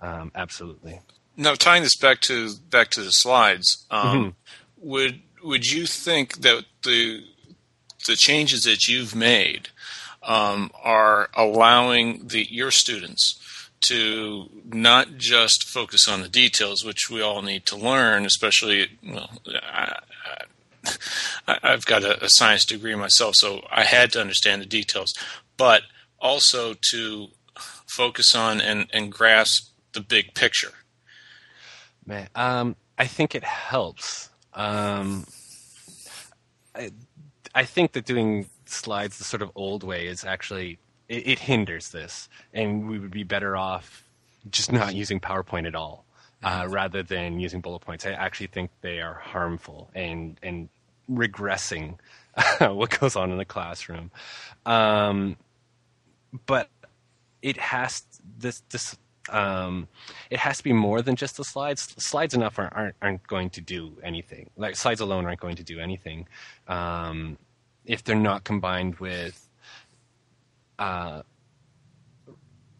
Um, 0.00 0.32
absolutely. 0.34 1.00
Now, 1.36 1.54
tying 1.54 1.82
this 1.82 1.96
back 1.96 2.20
to 2.22 2.54
back 2.70 2.90
to 2.90 3.02
the 3.02 3.10
slides, 3.10 3.84
um, 3.90 4.06
mm-hmm. 4.06 4.88
would 4.88 5.22
would 5.42 5.66
you 5.66 5.86
think 5.86 6.40
that 6.42 6.64
the 6.84 7.24
the 8.06 8.16
changes 8.16 8.64
that 8.64 8.86
you've 8.86 9.14
made 9.14 9.68
um, 10.22 10.70
are 10.82 11.30
allowing 11.34 12.28
the 12.28 12.46
your 12.50 12.70
students 12.70 13.40
to 13.88 14.48
not 14.64 15.16
just 15.16 15.68
focus 15.68 16.08
on 16.08 16.22
the 16.22 16.28
details, 16.28 16.84
which 16.84 17.10
we 17.10 17.20
all 17.20 17.42
need 17.42 17.66
to 17.66 17.76
learn, 17.76 18.24
especially, 18.24 18.98
well, 19.06 19.30
I, 19.46 20.00
have 21.62 21.86
got 21.86 22.02
a, 22.02 22.24
a, 22.24 22.28
science 22.28 22.64
degree 22.64 22.94
myself, 22.94 23.34
so 23.36 23.66
I 23.70 23.84
had 23.84 24.12
to 24.12 24.20
understand 24.20 24.62
the 24.62 24.66
details, 24.66 25.14
but 25.56 25.82
also 26.18 26.74
to 26.90 27.28
focus 27.86 28.34
on 28.34 28.60
and, 28.60 28.86
and 28.92 29.10
grasp 29.10 29.70
the 29.92 30.00
big 30.00 30.34
picture. 30.34 30.72
Man, 32.06 32.28
um, 32.34 32.76
I 32.98 33.06
think 33.06 33.34
it 33.34 33.44
helps. 33.44 34.28
Um, 34.52 35.26
I, 36.74 36.90
I 37.54 37.64
think 37.64 37.92
that 37.92 38.04
doing 38.04 38.48
slides 38.66 39.18
the 39.18 39.24
sort 39.24 39.42
of 39.42 39.50
old 39.54 39.84
way 39.84 40.06
is 40.06 40.24
actually 40.24 40.78
it, 41.08 41.26
it, 41.26 41.38
hinders 41.38 41.90
this, 41.90 42.28
and 42.52 42.88
we 42.88 42.98
would 42.98 43.10
be 43.10 43.24
better 43.24 43.56
off 43.56 44.04
just 44.50 44.72
not 44.72 44.94
using 44.94 45.20
PowerPoint 45.20 45.66
at 45.66 45.74
all, 45.74 46.04
uh, 46.42 46.62
mm-hmm. 46.62 46.72
rather 46.72 47.02
than 47.02 47.40
using 47.40 47.60
bullet 47.60 47.80
points. 47.80 48.06
I 48.06 48.12
actually 48.12 48.48
think 48.48 48.70
they 48.80 49.00
are 49.00 49.14
harmful 49.14 49.90
and 49.94 50.38
and 50.42 50.68
regressing 51.10 51.98
what 52.58 52.98
goes 52.98 53.16
on 53.16 53.30
in 53.30 53.38
the 53.38 53.44
classroom. 53.44 54.10
Um, 54.66 55.36
but 56.46 56.68
it 57.42 57.56
has 57.58 58.02
this 58.38 58.62
this 58.70 58.96
um, 59.30 59.88
it 60.30 60.38
has 60.38 60.58
to 60.58 60.64
be 60.64 60.72
more 60.72 61.02
than 61.02 61.16
just 61.16 61.36
the 61.36 61.44
slides. 61.44 61.94
Slides 62.02 62.34
enough 62.34 62.58
aren't, 62.58 62.72
aren't, 62.74 62.96
aren't 63.00 63.26
going 63.26 63.50
to 63.50 63.60
do 63.60 63.92
anything. 64.02 64.50
Like 64.56 64.76
slides 64.76 65.00
alone 65.00 65.24
aren't 65.24 65.40
going 65.40 65.56
to 65.56 65.64
do 65.64 65.80
anything 65.80 66.28
um, 66.68 67.38
if 67.86 68.04
they're 68.04 68.16
not 68.16 68.44
combined 68.44 68.96
with 68.96 69.48
uh, 70.78 71.22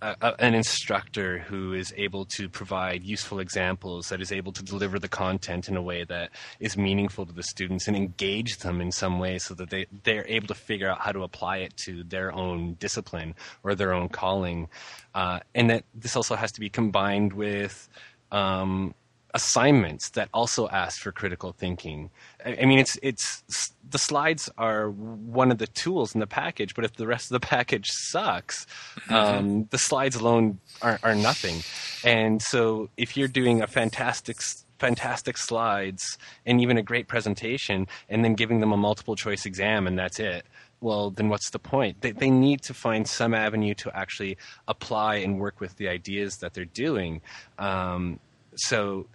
a, 0.04 0.34
an 0.38 0.54
instructor 0.54 1.38
who 1.38 1.72
is 1.72 1.94
able 1.96 2.26
to 2.26 2.48
provide 2.48 3.02
useful 3.02 3.38
examples, 3.38 4.08
that 4.08 4.20
is 4.20 4.32
able 4.32 4.52
to 4.52 4.62
deliver 4.62 4.98
the 4.98 5.08
content 5.08 5.68
in 5.68 5.76
a 5.76 5.82
way 5.82 6.04
that 6.04 6.30
is 6.60 6.76
meaningful 6.76 7.24
to 7.24 7.32
the 7.32 7.42
students 7.42 7.88
and 7.88 7.96
engage 7.96 8.58
them 8.58 8.80
in 8.80 8.92
some 8.92 9.18
way 9.18 9.38
so 9.38 9.54
that 9.54 9.70
they, 9.70 9.86
they're 10.02 10.26
able 10.28 10.46
to 10.46 10.54
figure 10.54 10.88
out 10.88 11.00
how 11.00 11.12
to 11.12 11.22
apply 11.22 11.58
it 11.58 11.76
to 11.76 12.04
their 12.04 12.32
own 12.32 12.74
discipline 12.74 13.34
or 13.62 13.74
their 13.74 13.94
own 13.94 14.08
calling. 14.08 14.68
Uh, 15.14 15.40
and 15.54 15.70
that 15.70 15.84
this 15.94 16.16
also 16.16 16.36
has 16.36 16.52
to 16.52 16.60
be 16.60 16.68
combined 16.68 17.32
with 17.32 17.88
um, 18.30 18.94
assignments 19.34 20.10
that 20.10 20.28
also 20.32 20.68
ask 20.68 21.00
for 21.00 21.12
critical 21.12 21.52
thinking. 21.52 22.08
I, 22.46 22.64
mean, 22.64 22.78
it's 22.78 22.96
it's 23.02 23.42
the 23.90 23.98
slides 23.98 24.48
are 24.56 24.90
one 24.90 25.50
of 25.50 25.58
the 25.58 25.66
tools 25.66 26.14
in 26.14 26.20
the 26.20 26.26
package, 26.26 26.74
but 26.74 26.84
if 26.84 26.94
the 26.94 27.06
rest 27.06 27.30
of 27.30 27.40
the 27.40 27.46
package 27.46 27.90
sucks, 27.90 28.66
mm-hmm. 29.00 29.14
um, 29.14 29.68
the 29.70 29.78
slides 29.78 30.16
alone 30.16 30.60
are, 30.80 30.98
are 31.02 31.14
nothing. 31.14 31.62
And 32.04 32.40
so, 32.40 32.88
if 32.96 33.16
you're 33.16 33.28
doing 33.28 33.60
a 33.60 33.66
fantastic 33.66 34.40
fantastic 34.78 35.36
slides 35.38 36.18
and 36.46 36.60
even 36.60 36.78
a 36.78 36.82
great 36.82 37.08
presentation, 37.08 37.86
and 38.08 38.24
then 38.24 38.34
giving 38.34 38.60
them 38.60 38.72
a 38.72 38.76
multiple 38.76 39.16
choice 39.16 39.46
exam, 39.46 39.86
and 39.86 39.98
that's 39.98 40.18
it 40.18 40.46
well, 40.80 41.10
then 41.10 41.30
what's 41.30 41.48
the 41.48 41.58
point? 41.58 42.02
They, 42.02 42.12
they 42.12 42.28
need 42.28 42.60
to 42.62 42.74
find 42.74 43.08
some 43.08 43.32
avenue 43.32 43.72
to 43.76 43.96
actually 43.96 44.36
apply 44.68 45.16
and 45.16 45.40
work 45.40 45.58
with 45.58 45.74
the 45.76 45.88
ideas 45.88 46.36
that 46.38 46.52
they're 46.52 46.66
doing. 46.66 47.22
Um, 47.58 48.20
so 48.56 49.06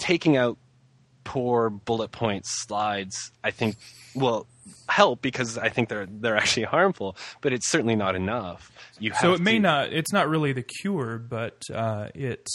taking 0.00 0.36
out 0.36 0.58
poor 1.22 1.70
bullet 1.70 2.10
point 2.10 2.44
slides, 2.46 3.30
I 3.44 3.52
think, 3.52 3.76
will 4.16 4.48
help 4.88 5.22
because 5.22 5.56
I 5.56 5.68
think 5.68 5.88
they're 5.88 6.06
they're 6.06 6.36
actually 6.36 6.64
harmful, 6.76 7.16
but 7.40 7.52
it's 7.52 7.68
certainly 7.68 7.94
not 7.94 8.16
enough. 8.16 8.72
You 8.98 9.12
So 9.20 9.34
it 9.34 9.40
may 9.40 9.54
to- 9.54 9.60
not. 9.60 9.92
It's 9.92 10.12
not 10.12 10.28
really 10.28 10.52
the 10.52 10.64
cure, 10.64 11.18
but 11.18 11.62
uh, 11.72 12.08
it 12.14 12.48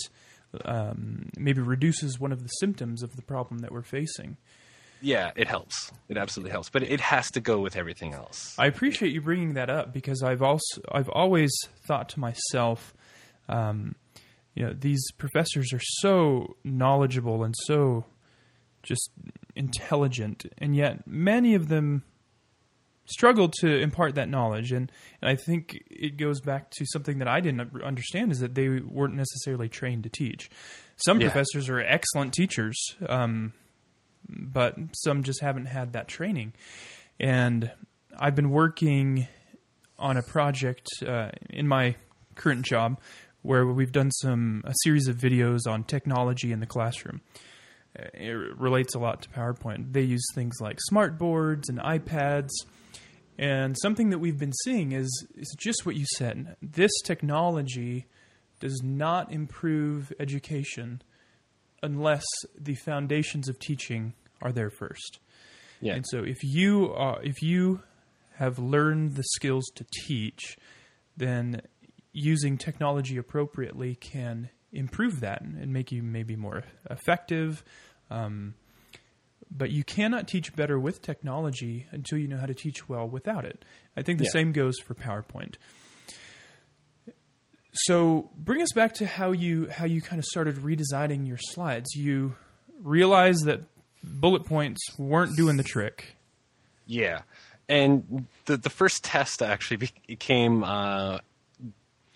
um, 0.66 1.30
maybe 1.38 1.62
reduces 1.62 2.20
one 2.20 2.32
of 2.32 2.42
the 2.44 2.50
symptoms 2.50 3.04
of 3.04 3.16
the 3.16 3.22
problem 3.22 3.60
that 3.60 3.72
we're 3.72 3.82
facing. 3.84 4.38
Yeah, 5.02 5.32
it 5.36 5.48
helps. 5.48 5.92
It 6.10 6.18
absolutely 6.18 6.52
helps, 6.52 6.70
but 6.70 6.82
it 6.82 7.00
has 7.02 7.30
to 7.32 7.40
go 7.42 7.60
with 7.60 7.76
everything 7.76 8.14
else. 8.14 8.56
I 8.58 8.66
appreciate 8.66 9.12
you 9.14 9.22
bringing 9.22 9.54
that 9.54 9.70
up 9.70 9.94
because 9.94 10.24
I've 10.24 10.42
also 10.42 10.82
I've 10.92 11.10
always 11.10 11.52
thought 11.86 12.10
to 12.10 12.20
myself, 12.20 12.94
um, 13.48 13.96
you 14.56 14.66
know, 14.66 14.74
these 14.74 15.04
professors 15.18 15.72
are 15.74 15.82
so 15.82 16.56
knowledgeable 16.64 17.44
and 17.44 17.54
so 17.66 18.06
just 18.84 19.12
intelligent, 19.56 20.46
and 20.58 20.76
yet 20.76 21.06
many 21.08 21.56
of 21.56 21.68
them 21.68 22.04
struggle 23.08 23.50
to 23.50 23.80
impart 23.80 24.16
that 24.16 24.30
knowledge. 24.30 24.72
And, 24.72 24.92
and 25.22 25.30
I 25.30 25.36
think 25.36 25.84
it 25.92 26.18
goes 26.18 26.42
back 26.42 26.72
to 26.72 26.86
something 26.88 27.20
that 27.20 27.28
I 27.28 27.40
didn't 27.40 27.82
understand 27.84 28.32
is 28.32 28.40
that 28.40 28.56
they 28.56 28.68
weren't 28.80 29.14
necessarily 29.16 29.70
trained 29.70 30.04
to 30.04 30.10
teach. 30.10 30.50
Some 30.98 31.20
Yeah. 31.20 31.28
professors 31.30 31.70
are 31.70 31.80
excellent 31.80 32.34
teachers, 32.34 32.96
um, 33.08 33.54
but 34.28 34.76
some 34.94 35.22
just 35.24 35.42
haven't 35.42 35.68
had 35.68 35.94
that 35.94 36.08
training. 36.08 36.54
And 37.20 37.72
I've 38.18 38.36
been 38.36 38.50
working 38.50 39.28
on 40.00 40.18
a 40.18 40.24
project 40.24 40.88
uh, 41.06 41.30
in 41.50 41.68
my 41.68 41.96
current 42.34 42.66
job 42.66 43.00
where 43.46 43.66
we've 43.66 43.92
done 43.92 44.12
some 44.12 44.64
a 44.66 44.74
series 44.84 45.08
of 45.08 45.18
videos 45.18 45.68
on 45.68 45.84
technology 45.84 46.52
in 46.52 46.60
the 46.60 46.66
classroom. 46.66 47.22
Uh, 47.98 48.06
It 48.14 48.34
relates 48.58 48.96
a 48.96 49.00
lot 49.00 49.22
to 49.24 49.30
PowerPoint. 49.30 49.94
They 49.94 50.02
use 50.02 50.26
things 50.34 50.56
like 50.60 50.78
smart 50.82 51.18
boards 51.18 51.70
and 51.70 51.80
iPads. 51.80 52.50
And 53.38 53.76
something 53.82 54.12
that 54.12 54.20
we've 54.20 54.40
been 54.40 54.54
seeing 54.64 54.94
is 54.94 55.28
is 55.36 55.54
just 55.58 55.86
what 55.86 55.96
you 55.96 56.06
said. 56.18 56.56
This 56.62 56.92
technology 57.04 58.06
does 58.60 58.82
not 58.84 59.32
improve 59.32 60.14
education 60.20 61.02
unless 61.84 62.26
the 62.58 62.76
foundations 62.76 63.50
of 63.50 63.60
teaching 63.60 64.14
are 64.42 64.54
there 64.54 64.70
first. 64.70 65.20
Yeah. 65.82 65.96
And 65.96 66.06
so 66.08 66.24
if 66.24 66.38
you 66.44 66.94
are 66.94 67.22
if 67.22 67.42
you 67.42 67.82
have 68.38 68.58
learned 68.58 69.16
the 69.16 69.24
skills 69.36 69.66
to 69.76 69.86
teach, 70.08 70.58
then 71.18 71.62
using 72.16 72.58
technology 72.58 73.18
appropriately 73.18 73.94
can 73.96 74.50
improve 74.72 75.20
that 75.20 75.42
and 75.42 75.72
make 75.74 75.92
you 75.92 76.02
maybe 76.02 76.36
more 76.36 76.64
effective. 76.90 77.64
Um, 78.10 78.54
but 79.52 79.70
you 79.70 79.84
cannot 79.84 80.28
teach 80.28 80.56
better 80.56 80.80
with 80.80 81.02
technology 81.02 81.88
until 81.92 82.18
you 82.18 82.28
know 82.28 82.38
how 82.38 82.46
to 82.46 82.54
teach 82.54 82.88
well 82.90 83.08
without 83.08 83.44
it. 83.46 83.64
I 83.98 84.02
think 84.02 84.20
the 84.20 84.26
Yeah. 84.26 84.32
same 84.32 84.52
goes 84.54 84.80
for 84.80 84.96
PowerPoint. 84.96 85.56
So 87.74 88.32
bring 88.38 88.62
us 88.62 88.72
back 88.74 88.94
to 88.96 89.06
how 89.06 89.32
you 89.34 89.68
how 89.70 89.86
you 89.86 90.02
kind 90.02 90.18
of 90.20 90.26
started 90.26 90.56
redesigning 90.58 91.28
your 91.28 91.38
slides. 91.38 91.94
You 91.96 92.36
realized 92.82 93.46
that 93.46 93.62
bullet 94.04 94.46
points 94.46 94.80
weren't 94.98 95.36
doing 95.36 95.58
the 95.58 95.64
trick. 95.64 96.16
Yeah, 96.86 97.22
and 97.68 98.28
the 98.46 98.56
the 98.58 98.70
first 98.70 99.04
test 99.04 99.42
actually 99.42 99.78
be- 99.78 99.92
became 100.08 100.64
uh, 100.64 101.20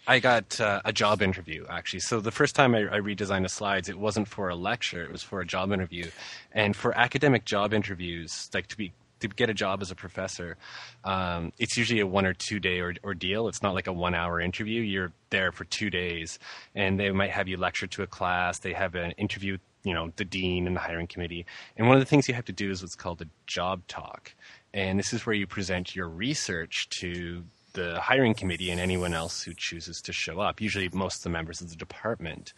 I 0.09 0.17
got 0.17 0.59
uh, 0.59 0.81
a 0.85 0.91
job 0.91 1.21
interview 1.21 1.67
actually. 1.69 1.99
So 1.99 2.19
the 2.19 2.31
first 2.31 2.55
time 2.55 2.73
I, 2.73 2.79
I 2.87 2.99
redesigned 2.99 3.43
the 3.43 3.49
slides, 3.49 3.89
it 3.89 3.99
wasn't 3.99 4.27
for 4.27 4.49
a 4.49 4.55
lecture; 4.55 5.03
it 5.03 5.11
was 5.11 5.21
for 5.21 5.39
a 5.39 5.45
job 5.45 5.71
interview. 5.71 6.09
And 6.51 6.75
for 6.75 6.97
academic 6.97 7.45
job 7.45 7.75
interviews, 7.75 8.49
like 8.51 8.65
to 8.67 8.77
be 8.77 8.91
to 9.19 9.27
get 9.27 9.51
a 9.51 9.53
job 9.53 9.83
as 9.83 9.91
a 9.91 9.95
professor, 9.95 10.57
um, 11.03 11.53
it's 11.59 11.77
usually 11.77 11.99
a 11.99 12.07
one 12.07 12.25
or 12.25 12.33
two 12.33 12.59
day 12.59 12.79
or, 12.79 12.95
ordeal. 13.03 13.47
It's 13.49 13.61
not 13.61 13.75
like 13.75 13.85
a 13.85 13.93
one 13.93 14.15
hour 14.15 14.41
interview. 14.41 14.81
You're 14.81 15.11
there 15.29 15.51
for 15.51 15.65
two 15.65 15.91
days, 15.91 16.39
and 16.73 16.99
they 16.99 17.11
might 17.11 17.29
have 17.29 17.47
you 17.47 17.57
lecture 17.57 17.85
to 17.85 18.01
a 18.01 18.07
class. 18.07 18.57
They 18.57 18.73
have 18.73 18.95
an 18.95 19.11
interview, 19.11 19.59
you 19.83 19.93
know, 19.93 20.11
the 20.15 20.25
dean 20.25 20.65
and 20.65 20.75
the 20.75 20.79
hiring 20.79 21.05
committee. 21.05 21.45
And 21.77 21.87
one 21.87 21.97
of 21.97 22.01
the 22.01 22.09
things 22.09 22.27
you 22.27 22.33
have 22.33 22.45
to 22.45 22.51
do 22.51 22.71
is 22.71 22.81
what's 22.81 22.95
called 22.95 23.21
a 23.21 23.27
job 23.45 23.85
talk, 23.87 24.33
and 24.73 24.97
this 24.97 25.13
is 25.13 25.27
where 25.27 25.35
you 25.35 25.45
present 25.45 25.95
your 25.95 26.09
research 26.09 26.89
to 27.01 27.43
the 27.79 27.99
hiring 28.01 28.33
committee 28.33 28.71
and 28.71 28.79
anyone 28.79 29.13
else 29.13 29.41
who 29.41 29.53
chooses 29.53 30.01
to 30.01 30.11
show 30.11 30.39
up. 30.39 30.59
Usually, 30.59 30.89
most 30.91 31.17
of 31.17 31.23
the 31.23 31.29
members 31.29 31.61
of 31.61 31.69
the 31.69 31.75
department. 31.75 32.53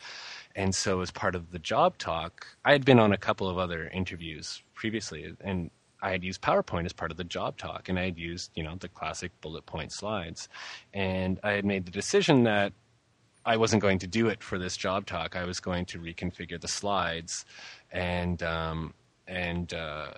And 0.56 0.74
so, 0.74 1.02
as 1.02 1.12
part 1.12 1.36
of 1.36 1.52
the 1.52 1.60
job 1.60 1.98
talk, 1.98 2.48
I 2.66 2.72
had 2.72 2.86
been 2.86 3.00
on 3.00 3.14
a 3.14 3.18
couple 3.18 3.48
of 3.48 3.58
other 3.58 3.88
interviews 3.94 4.64
previously, 4.74 5.36
and 5.42 5.70
I 6.02 6.10
had 6.12 6.24
used 6.24 6.42
PowerPoint 6.42 6.86
as 6.86 6.94
part 6.94 7.12
of 7.12 7.18
the 7.18 7.24
job 7.24 7.58
talk, 7.58 7.88
and 7.88 8.00
I 8.00 8.06
had 8.06 8.18
used, 8.18 8.50
you 8.56 8.64
know, 8.64 8.76
the 8.80 8.90
classic 8.90 9.32
bullet 9.42 9.66
point 9.68 9.92
slides. 9.92 10.50
And 10.94 11.40
I 11.44 11.52
had 11.52 11.66
made 11.66 11.86
the 11.86 11.92
decision 11.92 12.44
that 12.44 12.74
I 13.46 13.58
wasn't 13.58 13.82
going 13.84 14.00
to 14.00 14.08
do 14.08 14.28
it 14.28 14.42
for 14.42 14.58
this 14.58 14.76
job 14.76 15.06
talk. 15.06 15.36
I 15.36 15.46
was 15.46 15.60
going 15.60 15.86
to 15.88 16.00
reconfigure 16.00 16.60
the 16.60 16.68
slides 16.68 17.46
and 17.92 18.42
um, 18.42 18.94
and 19.28 19.72
uh, 19.74 20.14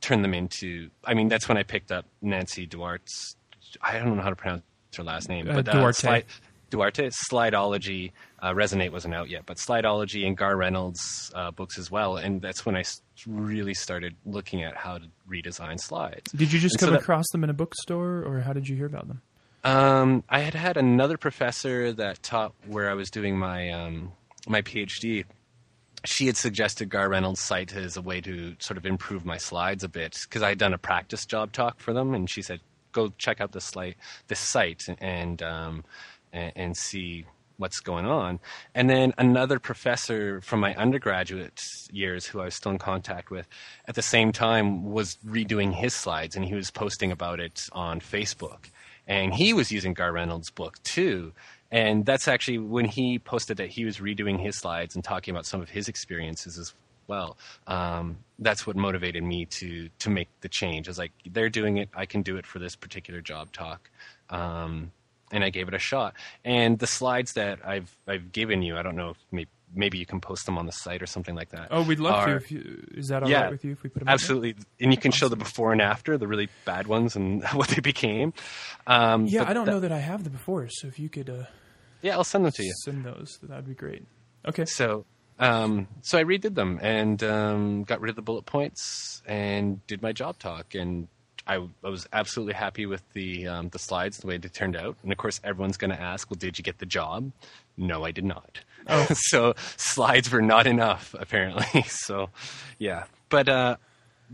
turn 0.00 0.22
them 0.22 0.34
into. 0.34 0.90
I 1.04 1.14
mean, 1.14 1.28
that's 1.28 1.48
when 1.48 1.56
I 1.56 1.62
picked 1.62 1.90
up 1.90 2.06
Nancy 2.22 2.66
Duarte's. 2.66 3.36
I 3.82 3.98
don't 3.98 4.16
know 4.16 4.22
how 4.22 4.30
to 4.30 4.36
pronounce 4.36 4.62
her 4.96 5.02
last 5.04 5.28
name, 5.28 5.48
Uh, 5.50 5.54
but 5.54 5.66
Duarte. 5.66 5.92
Slide, 6.00 6.24
Duarte, 6.70 7.08
Slideology, 7.30 8.12
uh, 8.40 8.52
Resonate 8.52 8.90
wasn't 8.90 9.14
out 9.14 9.28
yet, 9.28 9.42
but 9.46 9.58
Slideology 9.58 10.26
and 10.26 10.36
Garr 10.36 10.56
Reynolds' 10.56 11.30
uh, 11.34 11.50
books 11.50 11.78
as 11.78 11.90
well. 11.90 12.16
And 12.16 12.40
that's 12.42 12.64
when 12.66 12.76
I 12.76 12.82
really 13.26 13.74
started 13.74 14.16
looking 14.24 14.62
at 14.62 14.76
how 14.76 14.98
to 14.98 15.04
redesign 15.30 15.78
slides. 15.80 16.32
Did 16.32 16.52
you 16.52 16.58
just 16.58 16.74
And 16.76 16.80
so 16.80 16.86
come 16.86 16.94
that- 16.94 17.02
across 17.02 17.28
them 17.32 17.44
in 17.44 17.50
a 17.50 17.54
bookstore, 17.54 18.22
or 18.24 18.40
how 18.40 18.52
did 18.52 18.68
you 18.68 18.76
hear 18.76 18.86
about 18.86 19.06
them? 19.08 19.22
Um, 19.62 20.24
I 20.28 20.40
had 20.40 20.54
had 20.54 20.76
another 20.76 21.16
professor 21.16 21.92
that 21.94 22.22
taught 22.22 22.52
where 22.66 22.90
I 22.90 22.94
was 22.94 23.10
doing 23.10 23.38
my 23.38 23.70
um, 23.70 24.12
my 24.46 24.60
PhD. 24.60 25.24
She 26.04 26.26
had 26.26 26.36
suggested 26.36 26.90
Garr 26.90 27.08
Reynolds' 27.08 27.40
site 27.40 27.74
as 27.74 27.96
a 27.96 28.02
way 28.02 28.20
to 28.20 28.56
sort 28.58 28.76
of 28.76 28.84
improve 28.84 29.24
my 29.24 29.38
slides 29.38 29.82
a 29.82 29.88
bit 29.88 30.18
because 30.28 30.42
I 30.42 30.50
had 30.50 30.58
done 30.58 30.74
a 30.74 30.78
practice 30.78 31.24
job 31.24 31.52
talk 31.52 31.80
for 31.80 31.94
them, 31.94 32.12
and 32.12 32.28
she 32.28 32.42
said, 32.42 32.60
"Go 32.94 33.12
check 33.18 33.42
out 33.42 33.52
this 33.52 33.66
site, 33.66 33.96
this 34.28 34.40
site, 34.40 34.84
and 34.98 35.42
um, 35.42 35.84
and, 36.32 36.52
and 36.56 36.76
see." 36.76 37.26
What's 37.56 37.78
going 37.78 38.04
on? 38.04 38.40
And 38.74 38.90
then 38.90 39.14
another 39.16 39.60
professor 39.60 40.40
from 40.40 40.58
my 40.58 40.74
undergraduate 40.74 41.62
years, 41.92 42.26
who 42.26 42.40
I 42.40 42.46
was 42.46 42.56
still 42.56 42.72
in 42.72 42.78
contact 42.78 43.30
with, 43.30 43.46
at 43.86 43.94
the 43.94 44.02
same 44.02 44.32
time 44.32 44.82
was 44.90 45.18
redoing 45.24 45.72
his 45.72 45.94
slides, 45.94 46.34
and 46.34 46.44
he 46.44 46.54
was 46.54 46.72
posting 46.72 47.12
about 47.12 47.38
it 47.38 47.68
on 47.70 48.00
Facebook 48.00 48.70
and 49.06 49.34
he 49.34 49.52
was 49.52 49.70
using 49.70 49.94
Garr 49.94 50.12
Reynolds' 50.12 50.50
book 50.50 50.82
too. 50.82 51.32
And 51.70 52.06
that's 52.06 52.28
actually 52.28 52.58
when 52.58 52.84
he 52.84 53.18
posted 53.18 53.56
that 53.56 53.70
he 53.70 53.84
was 53.84 53.98
redoing 53.98 54.40
his 54.40 54.58
slides 54.58 54.94
and 54.94 55.02
talking 55.02 55.34
about 55.34 55.46
some 55.46 55.60
of 55.60 55.70
his 55.70 55.88
experiences 55.88 56.58
as 56.58 56.74
well. 57.06 57.36
Um, 57.66 58.18
that's 58.38 58.66
what 58.66 58.76
motivated 58.76 59.22
me 59.22 59.46
to 59.46 59.88
to 60.00 60.10
make 60.10 60.28
the 60.40 60.48
change. 60.48 60.88
I 60.88 60.90
was 60.90 60.98
like, 60.98 61.12
they're 61.24 61.48
doing 61.50 61.76
it, 61.78 61.88
I 61.94 62.06
can 62.06 62.22
do 62.22 62.36
it 62.36 62.46
for 62.46 62.58
this 62.58 62.74
particular 62.76 63.20
job 63.20 63.52
talk. 63.52 63.90
Um, 64.30 64.90
and 65.32 65.42
I 65.42 65.50
gave 65.50 65.68
it 65.68 65.74
a 65.74 65.78
shot. 65.78 66.14
And 66.44 66.78
the 66.78 66.86
slides 66.86 67.32
that 67.34 67.58
I've 67.66 67.94
I've 68.06 68.32
given 68.32 68.62
you, 68.62 68.76
I 68.76 68.82
don't 68.82 68.96
know 68.96 69.10
if 69.10 69.16
maybe, 69.32 69.48
maybe 69.74 69.98
you 69.98 70.06
can 70.06 70.20
post 70.20 70.46
them 70.46 70.58
on 70.58 70.66
the 70.66 70.72
site 70.72 71.02
or 71.02 71.06
something 71.06 71.34
like 71.34 71.50
that. 71.50 71.68
Oh, 71.70 71.82
we'd 71.82 71.98
love 71.98 72.14
are- 72.14 72.26
to. 72.26 72.36
If 72.36 72.50
you, 72.52 72.84
is 72.94 73.08
that 73.08 73.16
all 73.22 73.28
right 73.28 73.30
Yeah, 73.30 73.50
with 73.50 73.64
you 73.64 73.72
if 73.72 73.82
we 73.82 73.88
put 73.90 74.00
them? 74.00 74.08
Absolutely, 74.08 74.54
and 74.80 74.92
you 74.92 74.98
can 74.98 75.10
show 75.12 75.28
the 75.28 75.36
before 75.36 75.72
and 75.72 75.80
after, 75.82 76.16
the 76.18 76.28
really 76.28 76.48
bad 76.64 76.86
ones, 76.86 77.16
and 77.16 77.42
what 77.54 77.68
they 77.68 77.80
became. 77.80 78.32
Um, 78.86 79.26
Yeah, 79.26 79.48
I 79.48 79.52
don't 79.54 79.64
that- 79.64 79.70
know 79.72 79.80
that 79.80 79.92
I 79.92 79.98
have 79.98 80.22
the 80.24 80.30
before, 80.30 80.68
so 80.70 80.86
if 80.88 80.98
you 80.98 81.08
could 81.08 81.28
uh, 81.30 81.44
Yeah, 82.02 82.14
I'll 82.16 82.24
send 82.24 82.44
them 82.44 82.52
to 82.52 82.62
you. 82.64 82.72
send 82.84 83.04
those, 83.04 83.38
that 83.42 83.56
would 83.56 83.66
be 83.68 83.74
great. 83.74 84.04
Okay. 84.46 84.66
So, 84.66 85.06
um, 85.38 85.88
so 86.02 86.18
I 86.18 86.24
redid 86.24 86.54
them 86.54 86.78
and 86.82 87.22
um, 87.22 87.84
got 87.84 88.00
rid 88.00 88.10
of 88.10 88.16
the 88.16 88.22
bullet 88.22 88.46
points 88.46 89.22
and 89.26 89.84
did 89.86 90.02
my 90.02 90.12
job 90.12 90.38
talk, 90.38 90.74
and 90.74 91.08
I, 91.46 91.56
I 91.82 91.88
was 91.88 92.06
absolutely 92.12 92.54
happy 92.54 92.86
with 92.86 93.02
the 93.12 93.48
um, 93.48 93.68
the 93.68 93.78
slides 93.78 94.18
the 94.18 94.26
way 94.26 94.38
they 94.38 94.48
turned 94.48 94.76
out. 94.76 94.96
And 95.02 95.10
of 95.10 95.18
course, 95.18 95.40
everyone's 95.42 95.76
going 95.76 95.90
to 95.90 96.00
ask, 96.00 96.30
"Well, 96.30 96.38
did 96.38 96.58
you 96.58 96.64
get 96.64 96.78
the 96.78 96.86
job?" 96.86 97.32
No, 97.76 98.04
I 98.04 98.12
did 98.12 98.24
not. 98.24 98.60
Oh. 98.86 99.06
so 99.12 99.54
slides 99.76 100.30
were 100.30 100.42
not 100.42 100.66
enough 100.66 101.14
apparently. 101.18 101.82
so, 101.88 102.30
yeah, 102.78 103.04
but 103.28 103.48
uh, 103.48 103.76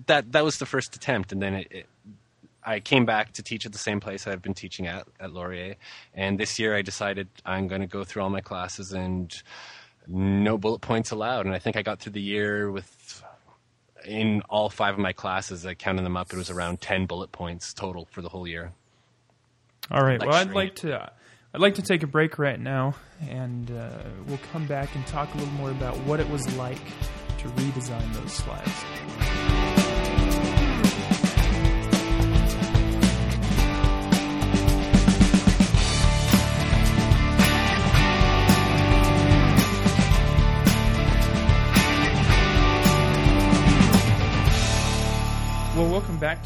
that 0.06 0.32
that 0.32 0.44
was 0.44 0.58
the 0.58 0.66
first 0.66 0.94
attempt, 0.94 1.32
and 1.32 1.40
then 1.40 1.54
it, 1.54 1.68
it 1.70 1.86
I 2.62 2.80
came 2.80 3.06
back 3.06 3.32
to 3.32 3.42
teach 3.42 3.64
at 3.64 3.72
the 3.72 3.78
same 3.78 4.00
place 4.00 4.26
I've 4.26 4.42
been 4.42 4.54
teaching 4.54 4.86
at 4.86 5.06
at 5.18 5.32
Laurier, 5.32 5.76
and 6.14 6.38
this 6.38 6.58
year 6.58 6.76
I 6.76 6.82
decided 6.82 7.28
I'm 7.44 7.68
going 7.68 7.80
to 7.80 7.86
go 7.86 8.04
through 8.04 8.22
all 8.22 8.30
my 8.30 8.42
classes 8.42 8.92
and 8.92 9.34
no 10.06 10.58
bullet 10.58 10.80
points 10.80 11.10
allowed. 11.10 11.46
And 11.46 11.54
I 11.54 11.58
think 11.58 11.76
I 11.76 11.82
got 11.82 12.00
through 12.00 12.12
the 12.12 12.20
year 12.20 12.70
with 12.70 13.22
in 14.04 14.42
all 14.48 14.70
five 14.70 14.94
of 14.94 15.00
my 15.00 15.12
classes. 15.12 15.66
I 15.66 15.74
counted 15.74 16.04
them 16.04 16.16
up; 16.16 16.32
it 16.32 16.36
was 16.36 16.50
around 16.50 16.80
ten 16.80 17.06
bullet 17.06 17.32
points 17.32 17.72
total 17.74 18.06
for 18.10 18.22
the 18.22 18.28
whole 18.28 18.46
year. 18.46 18.72
All 19.90 20.02
right. 20.02 20.20
Well, 20.20 20.34
I'd 20.34 20.52
like 20.52 20.76
to 20.76 21.10
I'd 21.52 21.60
like 21.60 21.74
to 21.76 21.82
take 21.82 22.02
a 22.02 22.06
break 22.06 22.38
right 22.38 22.60
now, 22.60 22.94
and 23.28 23.70
uh, 23.70 23.90
we'll 24.26 24.38
come 24.52 24.66
back 24.66 24.94
and 24.94 25.04
talk 25.06 25.34
a 25.34 25.38
little 25.38 25.52
more 25.54 25.70
about 25.70 25.96
what 25.98 26.20
it 26.20 26.28
was 26.30 26.46
like 26.56 26.84
to 27.38 27.48
redesign 27.48 28.12
those 28.14 28.32
slides. 28.32 29.49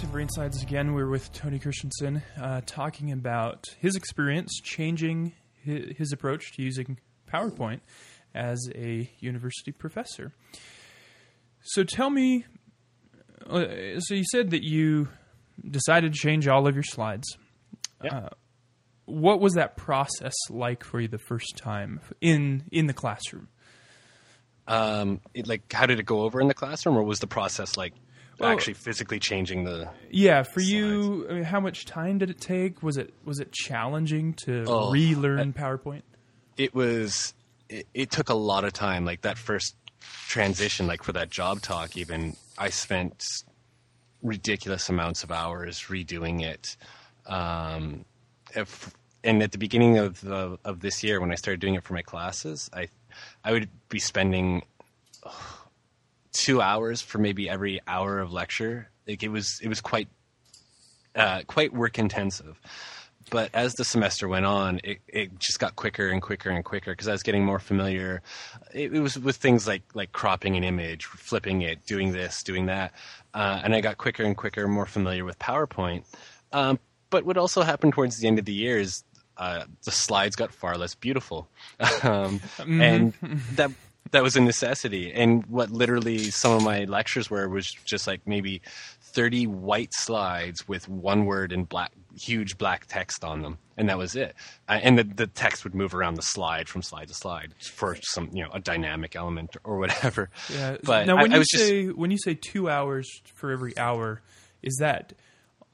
To 0.05 0.11
Brain 0.11 0.29
Slides 0.29 0.63
again. 0.63 0.93
We're 0.93 1.09
with 1.09 1.33
Tony 1.33 1.59
Christensen 1.59 2.23
uh, 2.41 2.61
talking 2.67 3.11
about 3.11 3.75
his 3.79 3.97
experience 3.97 4.61
changing 4.63 5.33
his, 5.63 5.97
his 5.97 6.13
approach 6.13 6.53
to 6.55 6.63
using 6.63 6.99
PowerPoint 7.33 7.81
as 8.35 8.59
a 8.75 9.11
university 9.21 9.73
professor. 9.73 10.33
So 11.63 11.85
tell 11.85 12.11
me, 12.11 12.45
uh, 13.49 13.99
so 13.99 14.15
you 14.15 14.25
said 14.31 14.51
that 14.51 14.63
you 14.63 15.09
decided 15.71 16.13
to 16.13 16.19
change 16.19 16.49
all 16.49 16.67
of 16.67 16.75
your 16.75 16.85
slides. 16.85 17.27
Yeah. 18.03 18.17
Uh, 18.17 18.29
what 19.07 19.41
was 19.41 19.55
that 19.55 19.77
process 19.77 20.35
like 20.51 20.85
for 20.85 21.01
you 21.01 21.09
the 21.09 21.19
first 21.19 21.57
time 21.57 22.01
in 22.21 22.65
in 22.71 22.87
the 22.87 22.95
classroom? 22.95 23.49
Um, 24.67 25.21
it, 25.35 25.47
like, 25.47 25.73
how 25.73 25.87
did 25.87 25.99
it 25.99 26.07
go 26.07 26.23
over 26.23 26.41
in 26.41 26.49
the 26.49 26.55
classroom, 26.55 26.97
or 26.97 27.03
was 27.03 27.21
the 27.21 27.27
process 27.27 27.77
like 27.77 27.95
Well- 28.39 28.51
actually 28.51 28.75
physically 28.75 29.19
changing 29.21 29.65
the? 29.65 29.89
Yeah, 30.11 30.43
for 30.43 30.61
you, 30.61 31.27
I 31.29 31.33
mean, 31.35 31.43
how 31.45 31.61
much 31.61 31.85
time 31.85 32.19
did 32.19 32.31
it 32.31 32.41
take? 32.41 32.83
Was 32.83 32.97
it 32.97 33.13
was 33.25 33.39
it 33.41 33.53
challenging 33.53 34.35
to 34.45 34.65
Oh, 34.67 34.91
relearn 34.93 35.53
PowerPoint? 35.53 36.03
It 36.57 36.75
was. 36.75 37.35
It, 37.69 37.87
it 37.95 38.11
took 38.11 38.29
a 38.29 38.35
lot 38.35 38.65
of 38.65 38.73
time. 38.73 39.05
Like 39.05 39.23
that 39.23 39.39
first 39.39 39.75
transition, 40.29 40.87
like 40.87 41.03
for 41.03 41.13
that 41.13 41.31
job 41.31 41.63
talk, 41.63 41.97
even 41.97 42.37
I 42.59 42.71
spent 42.71 43.25
ridiculous 44.23 44.89
amounts 44.89 45.23
of 45.25 45.31
hours 45.31 45.85
redoing 45.89 46.43
it. 46.43 46.77
Um, 47.27 48.05
if, 48.55 48.93
and 49.23 49.43
at 49.43 49.53
the 49.53 49.59
beginning 49.59 49.99
of 49.99 50.21
the, 50.21 50.59
of 50.65 50.81
this 50.81 51.03
year, 51.03 51.21
when 51.21 51.33
I 51.33 51.35
started 51.35 51.61
doing 51.61 51.75
it 51.75 51.83
for 51.85 51.95
my 51.95 52.03
classes, 52.03 52.69
I 52.73 52.89
I 53.43 53.53
would 53.53 53.69
be 53.89 53.99
spending 53.99 54.63
two 56.35 56.61
hours 56.61 57.01
for 57.01 57.17
maybe 57.17 57.49
every 57.49 57.81
hour 57.87 58.19
of 58.19 58.33
lecture. 58.33 58.91
Like 59.09 59.23
it 59.23 59.31
was 59.31 59.59
it 59.63 59.69
was 59.69 59.81
quite 59.81 60.09
uh, 61.17 61.43
quite 61.47 61.73
work 61.73 61.99
intensive. 61.99 62.61
But 63.31 63.51
as 63.55 63.73
the 63.75 63.85
semester 63.85 64.29
went 64.29 64.45
on, 64.45 64.81
it, 64.85 64.99
it 65.09 65.39
just 65.39 65.59
got 65.59 65.77
quicker 65.77 66.09
and 66.09 66.21
quicker 66.21 66.51
and 66.51 66.63
quicker 66.63 66.93
because 66.93 67.09
I 67.09 67.13
was 67.13 67.23
getting 67.23 67.43
more 67.43 67.59
familiar. 67.59 68.21
It, 68.75 68.93
it 68.93 69.01
was 69.01 69.19
with 69.19 69.37
things 69.37 69.67
like 69.67 69.83
like 69.95 70.13
cropping 70.13 70.57
an 70.57 70.65
image, 70.65 71.07
flipping 71.07 71.63
it, 71.63 71.87
doing 71.87 72.13
this, 72.13 72.43
doing 72.43 72.67
that, 72.67 72.93
uh, 73.33 73.63
and 73.65 73.75
I 73.75 73.81
got 73.81 73.97
quicker 73.97 74.25
and 74.25 74.37
quicker, 74.37 74.69
more 74.69 74.87
familiar 74.87 75.25
with 75.25 75.39
PowerPoint. 75.39 76.05
Um, 76.53 76.79
but 77.09 77.25
what 77.25 77.39
also 77.39 77.63
happened 77.63 77.95
towards 77.95 78.19
the 78.19 78.29
end 78.29 78.39
of 78.39 78.45
the 78.45 78.53
year 78.53 78.79
is 78.79 79.05
uh, 79.39 79.65
the 79.85 79.91
slides 79.91 80.37
got 80.37 80.53
far 80.53 80.77
less 80.77 80.95
beautiful, 80.95 81.49
um, 82.03 82.41
and 82.59 83.15
that 83.53 83.71
that 84.15 84.23
was 84.23 84.37
a 84.37 84.41
necessity. 84.41 85.13
And 85.13 85.45
what 85.47 85.71
literally 85.71 86.19
some 86.31 86.53
of 86.53 86.63
my 86.63 86.85
lectures 86.85 87.29
were 87.29 87.49
was 87.49 87.71
just 87.85 88.07
like 88.07 88.23
maybe 88.27 88.63
thirty 89.01 89.47
white 89.47 89.91
slides 89.93 90.67
with 90.67 90.89
one 90.89 91.25
word 91.27 91.53
in 91.53 91.65
black, 91.65 91.93
huge 92.17 92.57
black 92.59 92.87
text 92.87 93.23
on 93.25 93.43
them, 93.43 93.59
and 93.77 93.89
that 93.89 93.99
was 93.99 94.17
it. 94.17 94.35
Uh, 94.69 94.81
and 94.83 94.99
the 94.99 95.05
the 95.05 95.27
text 95.27 95.65
would 95.65 95.75
move 95.75 95.95
around 95.95 96.15
the 96.15 96.23
slide 96.23 96.69
from 96.69 96.83
slide 96.83 97.09
to 97.09 97.15
slide 97.15 97.55
for 97.61 97.97
some 98.03 98.31
you 98.33 98.43
know 98.43 98.51
a 98.53 98.61
dynamic 98.61 99.15
element 99.17 99.57
or 99.65 99.79
whatever. 99.79 100.31
Yeah. 100.53 100.77
But 100.83 101.07
now, 101.07 101.17
when 101.17 101.33
I 101.33 101.37
you 101.37 101.43
just- 101.43 101.65
say 101.65 101.87
when 101.89 102.11
you 102.11 102.19
say 102.19 102.35
two 102.35 102.69
hours 102.71 103.09
for 103.35 103.51
every 103.51 103.77
hour, 103.77 104.23
is 104.63 104.77
that 104.81 105.13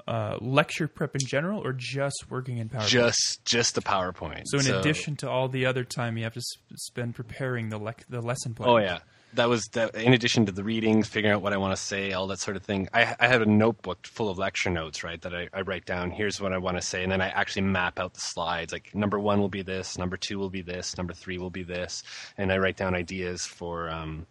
uh, 0.06 0.36
lecture 0.40 0.88
prep 0.88 1.14
in 1.14 1.26
general, 1.26 1.64
or 1.64 1.72
just 1.72 2.26
working 2.28 2.58
in 2.58 2.68
PowerPoint? 2.68 2.88
just 2.88 3.44
just 3.44 3.74
the 3.74 3.82
PowerPoint. 3.82 4.42
so, 4.46 4.58
in 4.58 4.74
addition 4.74 5.16
to 5.16 5.30
all 5.30 5.48
the 5.48 5.66
other 5.66 5.84
time 5.84 6.16
you 6.16 6.24
have 6.24 6.34
to 6.34 6.38
s- 6.40 6.56
spend 6.76 7.14
preparing 7.14 7.68
the 7.68 7.78
lec- 7.78 8.06
the 8.08 8.20
lesson 8.20 8.54
plan. 8.54 8.68
Oh 8.68 8.76
yeah, 8.78 9.00
that 9.34 9.48
was 9.48 9.64
that. 9.72 9.94
In 9.94 10.12
addition 10.12 10.46
to 10.46 10.52
the 10.52 10.64
readings, 10.64 11.08
figuring 11.08 11.34
out 11.34 11.42
what 11.42 11.52
I 11.52 11.56
want 11.56 11.76
to 11.76 11.82
say, 11.82 12.12
all 12.12 12.26
that 12.28 12.40
sort 12.40 12.56
of 12.56 12.62
thing. 12.62 12.88
I, 12.92 13.14
I 13.20 13.28
have 13.28 13.42
a 13.42 13.46
notebook 13.46 14.06
full 14.06 14.28
of 14.28 14.38
lecture 14.38 14.70
notes, 14.70 15.04
right? 15.04 15.20
That 15.22 15.34
I, 15.34 15.48
I 15.52 15.60
write 15.62 15.86
down. 15.86 16.10
Here's 16.10 16.40
what 16.40 16.52
I 16.52 16.58
want 16.58 16.76
to 16.76 16.82
say, 16.82 17.02
and 17.02 17.12
then 17.12 17.20
I 17.20 17.28
actually 17.28 17.62
map 17.62 17.98
out 17.98 18.14
the 18.14 18.20
slides. 18.20 18.72
Like 18.72 18.94
number 18.94 19.18
one 19.18 19.40
will 19.40 19.48
be 19.48 19.62
this, 19.62 19.98
number 19.98 20.16
two 20.16 20.38
will 20.38 20.50
be 20.50 20.62
this, 20.62 20.96
number 20.96 21.12
three 21.14 21.38
will 21.38 21.50
be 21.50 21.62
this, 21.62 22.02
and 22.38 22.52
I 22.52 22.58
write 22.58 22.76
down 22.76 22.94
ideas 22.94 23.46
for 23.46 23.90
um, 23.90 24.26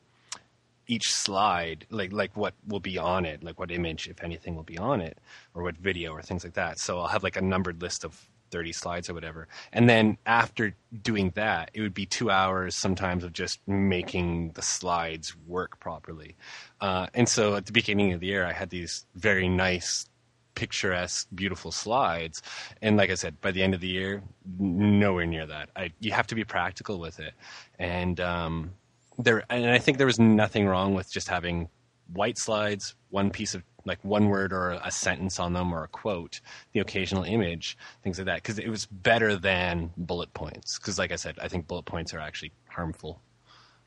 each 0.89 1.13
slide, 1.13 1.85
like 1.89 2.11
like 2.11 2.35
what 2.35 2.53
will 2.67 2.79
be 2.79 2.97
on 2.97 3.25
it, 3.25 3.43
like 3.43 3.59
what 3.59 3.71
image, 3.71 4.07
if 4.09 4.23
anything, 4.23 4.55
will 4.55 4.63
be 4.63 4.77
on 4.77 4.99
it, 5.01 5.17
or 5.53 5.63
what 5.63 5.77
video 5.77 6.11
or 6.11 6.21
things 6.21 6.43
like 6.43 6.53
that. 6.53 6.79
So 6.79 6.99
I'll 6.99 7.07
have 7.07 7.23
like 7.23 7.37
a 7.37 7.41
numbered 7.41 7.81
list 7.81 8.03
of 8.03 8.27
30 8.51 8.73
slides 8.73 9.09
or 9.09 9.13
whatever. 9.13 9.47
And 9.71 9.87
then 9.87 10.17
after 10.25 10.75
doing 11.03 11.31
that, 11.35 11.69
it 11.73 11.81
would 11.81 11.93
be 11.93 12.07
two 12.07 12.31
hours 12.31 12.75
sometimes 12.75 13.23
of 13.23 13.31
just 13.31 13.59
making 13.67 14.51
the 14.53 14.63
slides 14.63 15.35
work 15.47 15.79
properly. 15.79 16.35
Uh, 16.81 17.07
and 17.13 17.29
so 17.29 17.55
at 17.55 17.67
the 17.67 17.71
beginning 17.71 18.11
of 18.13 18.19
the 18.19 18.27
year, 18.27 18.45
I 18.45 18.53
had 18.53 18.71
these 18.71 19.05
very 19.15 19.47
nice 19.47 20.07
picturesque, 20.55 21.27
beautiful 21.33 21.71
slides. 21.71 22.41
And 22.81 22.97
like 22.97 23.11
I 23.11 23.15
said, 23.15 23.39
by 23.39 23.51
the 23.51 23.61
end 23.61 23.73
of 23.75 23.81
the 23.81 23.87
year, 23.87 24.23
nowhere 24.57 25.25
near 25.25 25.45
that. 25.45 25.69
I, 25.75 25.91
you 25.99 26.11
have 26.11 26.27
to 26.27 26.35
be 26.35 26.43
practical 26.43 26.99
with 26.99 27.19
it. 27.19 27.33
And 27.77 28.19
um, 28.19 28.71
there, 29.19 29.43
and 29.49 29.69
I 29.69 29.77
think 29.77 29.97
there 29.97 30.07
was 30.07 30.19
nothing 30.19 30.65
wrong 30.65 30.93
with 30.93 31.11
just 31.11 31.27
having 31.27 31.69
white 32.11 32.37
slides, 32.37 32.95
one 33.09 33.29
piece 33.29 33.53
of 33.53 33.63
like 33.85 34.03
one 34.03 34.27
word 34.27 34.51
or 34.51 34.71
a 34.83 34.91
sentence 34.91 35.39
on 35.39 35.53
them 35.53 35.73
or 35.73 35.83
a 35.83 35.87
quote, 35.87 36.41
the 36.73 36.79
occasional 36.79 37.23
image, 37.23 37.77
things 38.03 38.17
like 38.17 38.25
that. 38.25 38.35
Because 38.35 38.59
it 38.59 38.69
was 38.69 38.85
better 38.85 39.35
than 39.35 39.91
bullet 39.97 40.33
points. 40.33 40.77
Because 40.79 40.99
like 40.99 41.11
I 41.11 41.15
said, 41.15 41.37
I 41.41 41.47
think 41.47 41.67
bullet 41.67 41.85
points 41.85 42.13
are 42.13 42.19
actually 42.19 42.51
harmful 42.67 43.21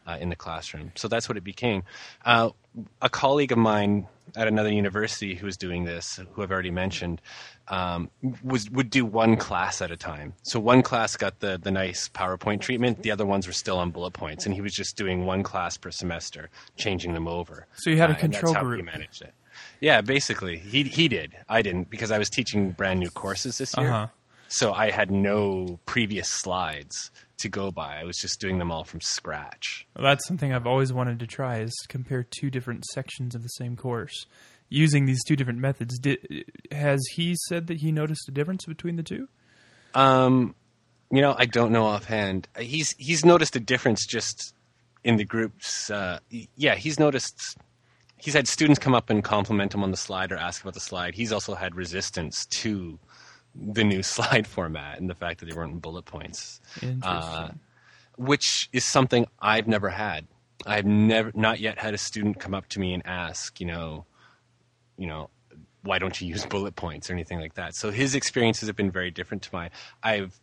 uh, 0.06 0.18
in 0.20 0.28
the 0.28 0.36
classroom. 0.36 0.92
So 0.96 1.08
that's 1.08 1.28
what 1.28 1.36
it 1.36 1.44
became. 1.44 1.82
Uh, 2.24 2.50
a 3.00 3.08
colleague 3.08 3.52
of 3.52 3.58
mine 3.58 4.06
at 4.36 4.48
another 4.48 4.72
university 4.72 5.34
who 5.34 5.46
was 5.46 5.56
doing 5.56 5.84
this, 5.84 6.20
who 6.32 6.42
I've 6.42 6.50
already 6.50 6.70
mentioned, 6.70 7.20
um, 7.68 8.10
was 8.42 8.70
would 8.70 8.90
do 8.90 9.04
one 9.04 9.36
class 9.36 9.80
at 9.82 9.90
a 9.90 9.96
time. 9.96 10.34
So 10.42 10.58
one 10.60 10.82
class 10.82 11.16
got 11.16 11.40
the 11.40 11.58
the 11.62 11.70
nice 11.70 12.08
PowerPoint 12.08 12.60
treatment. 12.60 13.02
The 13.02 13.10
other 13.10 13.26
ones 13.26 13.46
were 13.46 13.52
still 13.52 13.78
on 13.78 13.90
bullet 13.90 14.12
points, 14.12 14.46
and 14.46 14.54
he 14.54 14.60
was 14.60 14.74
just 14.74 14.96
doing 14.96 15.26
one 15.26 15.42
class 15.42 15.76
per 15.76 15.90
semester, 15.90 16.50
changing 16.76 17.14
them 17.14 17.28
over. 17.28 17.66
So 17.76 17.90
you 17.90 17.98
had 17.98 18.10
a 18.10 18.14
Uh, 18.14 18.16
and 18.22 18.32
that's 18.32 18.40
control 18.40 18.54
how 18.54 18.62
group. 18.62 18.80
He 18.80 18.82
managed 18.82 19.22
it. 19.22 19.34
Yeah, 19.80 20.00
basically, 20.00 20.58
he 20.58 20.84
he 20.84 21.08
did. 21.08 21.32
I 21.48 21.62
didn't 21.62 21.90
because 21.90 22.10
I 22.10 22.18
was 22.18 22.30
teaching 22.30 22.70
brand 22.70 23.00
new 23.00 23.10
courses 23.10 23.58
this 23.58 23.76
year. 23.76 23.88
Uh-huh. 23.88 24.06
So 24.48 24.74
I 24.74 24.90
had 24.90 25.10
no 25.10 25.80
previous 25.86 26.28
slides 26.28 27.10
to 27.42 27.48
go 27.48 27.70
by. 27.70 28.00
I 28.00 28.04
was 28.04 28.16
just 28.16 28.40
doing 28.40 28.58
them 28.58 28.72
all 28.72 28.84
from 28.84 29.00
scratch. 29.00 29.86
Well, 29.94 30.04
that's 30.04 30.26
something 30.26 30.52
I've 30.52 30.66
always 30.66 30.92
wanted 30.92 31.18
to 31.20 31.26
try 31.26 31.60
is 31.60 31.74
compare 31.88 32.24
two 32.24 32.50
different 32.50 32.84
sections 32.86 33.34
of 33.34 33.42
the 33.42 33.48
same 33.48 33.76
course 33.76 34.26
using 34.68 35.04
these 35.04 35.22
two 35.22 35.36
different 35.36 35.58
methods. 35.58 35.98
Did, 35.98 36.46
has 36.70 37.00
he 37.14 37.36
said 37.48 37.66
that 37.66 37.78
he 37.78 37.92
noticed 37.92 38.28
a 38.28 38.32
difference 38.32 38.64
between 38.64 38.96
the 38.96 39.02
two? 39.02 39.28
Um, 39.94 40.54
you 41.10 41.20
know, 41.20 41.34
I 41.38 41.44
don't 41.44 41.72
know 41.72 41.84
offhand. 41.84 42.48
He's 42.58 42.94
he's 42.96 43.24
noticed 43.24 43.54
a 43.54 43.60
difference 43.60 44.06
just 44.06 44.54
in 45.04 45.16
the 45.16 45.24
groups. 45.24 45.90
Uh, 45.90 46.20
yeah, 46.56 46.74
he's 46.74 46.98
noticed. 46.98 47.58
He's 48.16 48.34
had 48.34 48.48
students 48.48 48.78
come 48.78 48.94
up 48.94 49.10
and 49.10 49.22
compliment 49.22 49.74
him 49.74 49.82
on 49.82 49.90
the 49.90 49.96
slide 49.96 50.32
or 50.32 50.36
ask 50.36 50.62
about 50.62 50.74
the 50.74 50.80
slide. 50.80 51.14
He's 51.14 51.32
also 51.32 51.54
had 51.54 51.74
resistance 51.74 52.46
to 52.46 52.98
the 53.54 53.84
new 53.84 54.02
slide 54.14 54.46
format 54.46 54.98
and 54.98 55.08
the 55.08 55.14
fact 55.14 55.40
that 55.40 55.46
they 55.46 55.56
weren't 55.56 55.80
bullet 55.80 56.04
points. 56.04 56.60
Interesting. 56.82 57.02
Uh, 57.02 57.52
which 58.16 58.68
is 58.72 58.84
something 58.84 59.26
I've 59.40 59.66
never 59.66 59.88
had. 59.88 60.26
I've 60.66 60.86
never, 60.86 61.32
not 61.34 61.60
yet 61.60 61.78
had 61.78 61.94
a 61.94 61.98
student 61.98 62.38
come 62.38 62.54
up 62.54 62.68
to 62.68 62.80
me 62.80 62.94
and 62.94 63.04
ask, 63.06 63.58
you 63.60 63.66
know, 63.66 64.04
you 64.96 65.06
know, 65.06 65.30
why 65.82 65.98
don't 65.98 66.20
you 66.20 66.28
use 66.28 66.46
bullet 66.50 66.76
points 66.76 67.10
or 67.10 67.14
anything 67.14 67.40
like 67.40 67.54
that. 67.54 67.74
So 67.74 67.90
his 67.90 68.14
experiences 68.14 68.68
have 68.68 68.76
been 68.76 68.90
very 68.90 69.10
different 69.10 69.42
to 69.44 69.50
mine. 69.52 69.70
I've 70.02 70.38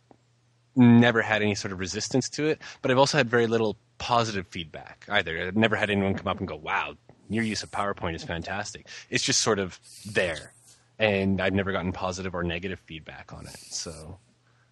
never 0.76 1.22
had 1.22 1.42
any 1.42 1.54
sort 1.54 1.72
of 1.72 1.80
resistance 1.80 2.28
to 2.30 2.46
it, 2.46 2.60
but 2.82 2.90
I've 2.90 2.98
also 2.98 3.18
had 3.18 3.28
very 3.28 3.46
little 3.46 3.76
positive 3.98 4.46
feedback 4.48 5.04
either. 5.08 5.46
I've 5.46 5.56
never 5.56 5.76
had 5.76 5.90
anyone 5.90 6.14
come 6.14 6.28
up 6.28 6.38
and 6.38 6.46
go, 6.48 6.56
"Wow, 6.56 6.94
your 7.28 7.44
use 7.44 7.62
of 7.62 7.70
PowerPoint 7.70 8.14
is 8.14 8.24
fantastic." 8.24 8.86
It's 9.10 9.24
just 9.24 9.40
sort 9.40 9.58
of 9.58 9.78
there, 10.06 10.52
and 11.00 11.40
I've 11.40 11.54
never 11.54 11.72
gotten 11.72 11.90
positive 11.92 12.34
or 12.34 12.44
negative 12.44 12.78
feedback 12.78 13.32
on 13.32 13.46
it. 13.46 13.56
So, 13.70 14.18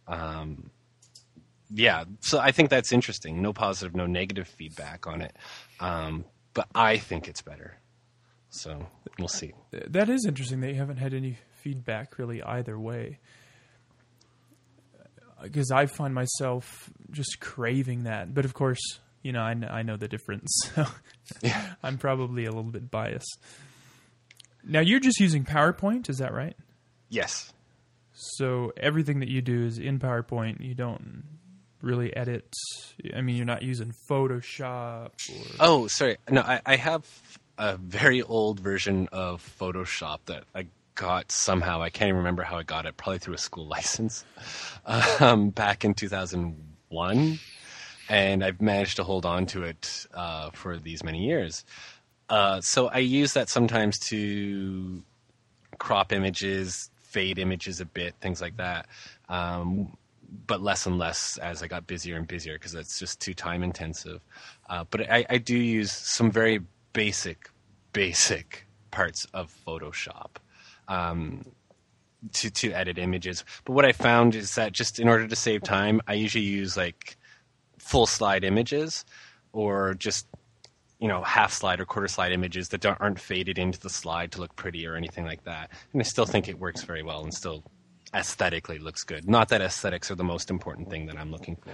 um, 0.07 0.71
yeah, 1.71 2.05
so 2.21 2.39
I 2.39 2.53
think 2.53 2.71
that's 2.71 2.93
interesting. 2.93 3.43
No 3.43 3.53
positive, 3.53 3.97
no 3.97 4.07
negative 4.07 4.47
feedback 4.47 5.07
on 5.09 5.23
it, 5.23 5.35
um, 5.81 6.25
but 6.55 6.69
I 6.75 6.99
think 6.99 7.27
it's 7.27 7.43
better. 7.43 7.79
So 8.51 8.87
we'll 9.19 9.29
see. 9.29 9.53
That 9.73 10.09
is 10.09 10.25
interesting 10.27 10.61
that 10.61 10.69
you 10.69 10.77
haven't 10.77 10.97
had 10.99 11.13
any 11.13 11.37
feedback 11.63 12.19
really 12.19 12.43
either 12.43 12.79
way. 12.79 13.19
because 15.43 15.71
I 15.71 15.87
find 15.87 16.15
myself 16.15 16.91
just 17.11 17.41
craving 17.41 18.05
that. 18.05 18.33
But 18.35 18.45
of 18.45 18.55
course, 18.55 18.81
you 19.23 19.33
know, 19.33 19.41
I, 19.41 19.55
I 19.69 19.83
know 19.83 19.97
the 19.97 20.09
difference. 20.09 20.51
So 20.75 20.87
Yeah. 21.43 21.75
I'm 21.83 21.99
probably 21.99 22.45
a 22.47 22.51
little 22.51 22.71
bit 22.71 22.91
biased. 22.91 23.39
Now 24.69 24.81
you're 24.81 25.01
just 25.01 25.19
using 25.19 25.45
PowerPoint, 25.45 26.09
is 26.09 26.19
that 26.19 26.33
right? 26.33 26.57
Yes. 27.09 27.53
So 28.13 28.73
everything 28.77 29.21
that 29.21 29.29
you 29.29 29.41
do 29.41 29.65
is 29.65 29.79
in 29.79 29.99
PowerPoint. 29.99 30.61
You 30.61 30.75
don't 30.75 31.25
really 31.83 32.15
edit. 32.15 32.53
I 33.15 33.21
mean, 33.21 33.37
you're 33.37 33.47
not 33.47 33.63
using 33.63 33.95
Photoshop 34.11 35.11
or 35.31 35.57
Oh, 35.61 35.87
sorry. 35.87 36.19
No, 36.29 36.43
I, 36.43 36.61
I 36.67 36.77
have 36.77 37.07
a 37.57 37.77
very 37.77 38.23
old 38.23 38.61
version 38.61 39.09
of 39.13 39.43
Photoshop 39.61 40.19
that 40.27 40.45
I 40.55 40.67
got 40.95 41.31
somehow. 41.31 41.81
I 41.81 41.91
can't 41.91 42.09
even 42.09 42.19
remember 42.19 42.43
how 42.43 42.59
I 42.59 42.65
got 42.65 42.87
it. 42.87 42.97
Probably 42.97 43.19
through 43.19 43.35
a 43.35 43.39
school 43.39 43.67
license 43.69 44.25
um, 45.21 45.51
back 45.51 45.85
in 45.85 45.95
2001, 45.95 47.39
and 48.09 48.45
I've 48.45 48.61
managed 48.61 48.97
to 48.97 49.05
hold 49.05 49.25
on 49.25 49.47
to 49.47 49.63
it 49.63 50.07
uh, 50.13 50.51
for 50.51 50.77
these 50.77 51.05
many 51.05 51.25
years. 51.25 51.65
Uh, 52.29 52.61
so 52.61 52.89
I 52.89 52.99
use 52.99 53.33
that 53.35 53.49
sometimes 53.49 53.99
to 54.01 55.03
crop 55.79 56.13
images, 56.13 56.91
fade 56.97 57.39
images 57.39 57.81
a 57.81 57.87
bit, 57.87 58.15
things 58.21 58.41
like 58.41 58.57
that. 58.57 58.87
Um, 59.29 59.97
but 60.47 60.61
less 60.61 60.85
and 60.87 60.99
less 60.99 61.39
as 61.39 61.63
I 61.63 61.69
got 61.69 61.87
busier 61.87 62.17
and 62.17 62.27
busier 62.27 62.55
because 62.55 62.75
it's 62.75 62.99
just 62.99 63.21
too 63.21 63.33
time 63.35 63.63
intensive. 63.63 64.21
Uh, 64.69 64.85
but 64.91 65.11
I, 65.11 65.25
I 65.31 65.39
do 65.39 65.57
use 65.57 65.91
some 65.91 66.31
very 66.31 66.61
basic, 66.93 67.51
basic 67.93 68.67
parts 68.91 69.27
of 69.33 69.55
Photoshop 69.67 70.37
um, 70.89 71.45
to 72.35 72.51
to 72.51 72.73
edit 72.73 72.99
images. 72.99 73.45
But 73.65 73.73
what 73.73 73.85
I 73.85 73.93
found 73.93 74.35
is 74.35 74.55
that 74.57 74.73
just 74.73 74.99
in 74.99 75.09
order 75.09 75.27
to 75.27 75.37
save 75.37 75.63
time, 75.63 76.01
I 76.07 76.15
usually 76.15 76.45
use 76.45 76.77
like 76.77 77.17
full 77.79 78.07
slide 78.07 78.45
images 78.45 79.05
or 79.53 79.95
just 79.95 80.27
you 80.99 81.09
know 81.09 81.23
half 81.23 81.53
slide 81.53 81.81
or 81.81 81.85
quarter 81.85 82.09
slide 82.09 82.33
images 82.33 82.69
that 82.71 82.85
aren't 82.85 83.21
faded 83.21 83.59
into 83.59 83.79
the 83.79 83.91
slide 83.91 84.33
to 84.33 84.41
look 84.41 84.55
pretty 84.57 84.87
or 84.87 84.97
anything 84.97 85.25
like 85.25 85.45
that. 85.45 85.71
And 85.93 86.03
I 86.03 86.05
still 86.05 86.27
think 86.27 86.49
it 86.49 86.59
works 86.59 86.83
very 86.83 87.03
well 87.03 87.23
and 87.23 87.33
still 87.33 87.65
aesthetically 88.15 88.79
looks 88.79 89.05
good. 89.05 89.29
Not 89.29 89.49
that 89.51 89.61
aesthetics 89.61 90.11
are 90.11 90.15
the 90.17 90.25
most 90.25 90.51
important 90.51 90.91
thing 90.91 91.07
that 91.07 91.17
I'm 91.17 91.31
looking 91.31 91.57
for. 91.57 91.73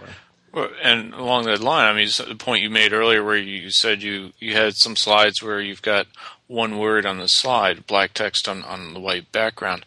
And 0.82 1.12
along 1.14 1.46
that 1.46 1.60
line, 1.60 1.86
I 1.86 1.96
mean, 1.96 2.06
the 2.28 2.36
point 2.36 2.62
you 2.62 2.70
made 2.70 2.92
earlier, 2.92 3.24
where 3.24 3.36
you 3.36 3.70
said 3.70 4.02
you 4.02 4.32
you 4.38 4.52
had 4.52 4.76
some 4.76 4.94
slides 4.94 5.42
where 5.42 5.60
you've 5.60 5.82
got 5.82 6.06
one 6.46 6.78
word 6.78 7.06
on 7.06 7.18
the 7.18 7.26
slide, 7.26 7.86
black 7.88 8.14
text 8.14 8.48
on 8.48 8.62
on 8.62 8.94
the 8.94 9.00
white 9.00 9.32
background. 9.32 9.84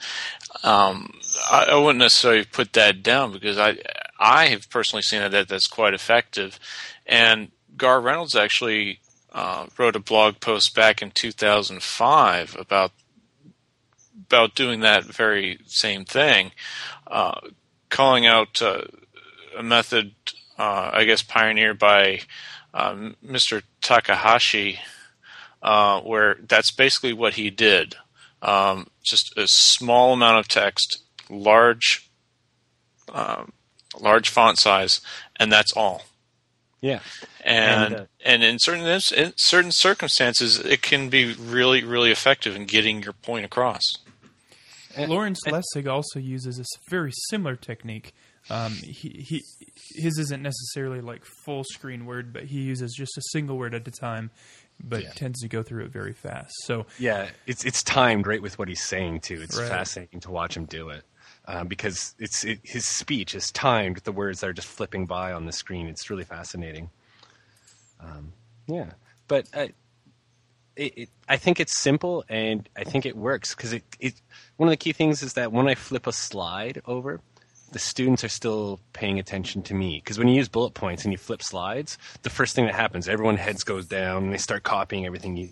Um, 0.64 1.14
I, 1.50 1.68
I 1.70 1.78
wouldn't 1.78 2.00
necessarily 2.00 2.44
put 2.44 2.74
that 2.74 3.02
down 3.02 3.32
because 3.32 3.58
I 3.58 3.78
I 4.20 4.48
have 4.48 4.70
personally 4.70 5.04
seen 5.04 5.22
that 5.32 5.48
that's 5.48 5.68
quite 5.68 5.94
effective. 5.94 6.60
And 7.06 7.52
Garr 7.78 8.02
Reynolds 8.02 8.36
actually 8.36 9.00
uh, 9.34 9.68
wrote 9.78 9.96
a 9.96 10.00
blog 10.00 10.40
post 10.40 10.76
back 10.76 11.02
in 11.02 11.12
2005 11.12 12.56
about 12.60 12.92
about 14.26 14.56
doing 14.56 14.82
that 14.82 15.06
very 15.06 15.60
same 15.68 16.04
thing, 16.04 16.52
uh, 17.06 17.40
calling 17.90 18.26
out 18.26 18.62
uh, 18.62 18.82
a 19.58 19.64
method, 19.64 20.14
uh, 20.58 20.90
I 20.94 21.06
guess, 21.06 21.22
pioneered 21.22 21.80
by 21.80 22.22
um, 22.74 23.16
Mr. 23.26 23.64
Takahashi, 23.82 24.80
uh, 25.62 26.02
where 26.02 26.38
that's 26.48 26.72
basically 26.72 27.14
what 27.14 27.36
he 27.36 27.50
did. 27.50 27.96
Um, 28.42 28.88
just 29.04 29.38
a 29.38 29.48
small 29.48 30.14
amount 30.14 30.40
of 30.40 30.48
text, 30.48 31.04
large, 31.30 32.10
um, 33.14 33.54
large 34.00 34.30
font 34.30 34.60
size, 34.60 35.02
and 35.40 35.52
that's 35.52 35.74
all. 35.74 36.04
Yeah. 36.82 37.00
And 37.44 37.94
And, 37.94 37.96
uh, 37.96 38.06
and 38.26 38.44
in 38.44 38.60
certain 38.60 38.86
in 38.86 39.34
certain 39.38 39.72
circumstances, 39.72 40.60
it 40.60 40.82
can 40.82 41.10
be 41.10 41.34
really 41.34 41.84
really 41.84 42.12
effective 42.12 42.56
in 42.56 42.66
getting 42.66 43.02
your 43.04 43.14
point 43.14 43.46
across. 43.46 43.82
Lawrence 44.98 45.40
Lessig 45.46 45.88
also 45.88 46.20
uses 46.20 46.58
this 46.58 46.68
very 46.90 47.12
similar 47.30 47.56
technique. 47.56 48.14
Um, 48.50 48.72
he, 48.72 49.10
he 49.10 49.44
his 49.96 50.18
isn't 50.18 50.42
necessarily 50.42 51.02
like 51.02 51.24
full 51.44 51.64
screen 51.64 52.06
word, 52.06 52.32
but 52.34 52.44
he 52.44 52.62
uses 52.62 52.94
just 52.98 53.18
a 53.18 53.22
single 53.32 53.58
word 53.58 53.76
at 53.76 53.88
a 53.88 53.92
time, 53.92 54.32
but 54.84 55.04
Yeah. 55.04 55.12
tends 55.12 55.42
to 55.42 55.48
go 55.48 55.62
through 55.64 55.86
it 55.86 55.92
very 55.92 56.14
fast. 56.14 56.54
So 56.64 56.86
Yeah, 56.98 57.30
it's 57.46 57.66
it's 57.66 57.84
timed 57.84 58.26
right 58.26 58.42
with 58.42 58.58
what 58.58 58.70
he's 58.70 58.84
saying 58.84 59.20
too. 59.22 59.42
It's 59.42 59.58
Right. 59.58 59.68
fascinating 59.68 60.22
to 60.22 60.32
watch 60.32 60.56
him 60.56 60.66
do 60.66 60.90
it 60.90 61.04
um, 61.48 61.68
because 61.68 62.14
it's 62.20 62.44
it, 62.44 62.60
his 62.64 62.86
speech 62.86 63.34
is 63.34 63.52
timed 63.52 63.98
the 63.98 64.12
words 64.12 64.42
that 64.42 64.48
are 64.50 64.54
just 64.54 64.68
flipping 64.68 65.06
by 65.06 65.32
on 65.32 65.46
the 65.46 65.52
screen. 65.52 65.88
It's 65.88 66.10
really 66.10 66.26
fascinating. 66.26 66.90
Um, 68.00 68.34
yeah, 68.68 68.92
but 69.28 69.48
I, 69.54 69.72
it, 70.76 70.98
it, 70.98 71.10
I 71.28 71.38
think 71.38 71.60
it's 71.60 71.78
simple 71.78 72.24
and 72.30 72.68
I 72.76 72.84
think 72.84 73.06
it 73.06 73.16
works 73.16 73.56
because 73.56 73.74
it, 73.74 73.84
it 74.00 74.22
one 74.58 74.68
of 74.68 74.72
the 74.72 74.78
key 74.78 74.92
things 74.92 75.24
is 75.24 75.34
that 75.34 75.52
when 75.52 75.68
I 75.68 75.76
flip 75.76 76.06
a 76.06 76.12
slide 76.12 76.82
over. 76.86 77.22
The 77.70 77.80
students 77.80 78.24
are 78.24 78.30
still 78.30 78.80
paying 78.94 79.20
attention 79.20 79.62
to 79.64 79.74
me 79.74 80.02
because 80.02 80.18
when 80.18 80.30
you 80.30 80.36
use 80.36 80.48
bullet 80.48 80.74
points 80.74 81.04
and 81.04 81.12
you 81.12 81.18
flip 81.18 81.44
slides, 81.44 81.98
the 82.22 82.30
first 82.30 82.56
thing 82.56 82.66
that 82.66 82.76
happens, 82.76 83.10
everyone 83.10 83.36
heads 83.36 83.66
goes 83.66 83.86
down 83.86 84.24
and 84.24 84.34
they 84.34 84.38
start 84.38 84.64
copying 84.64 85.06
everything 85.06 85.36
you, 85.36 85.50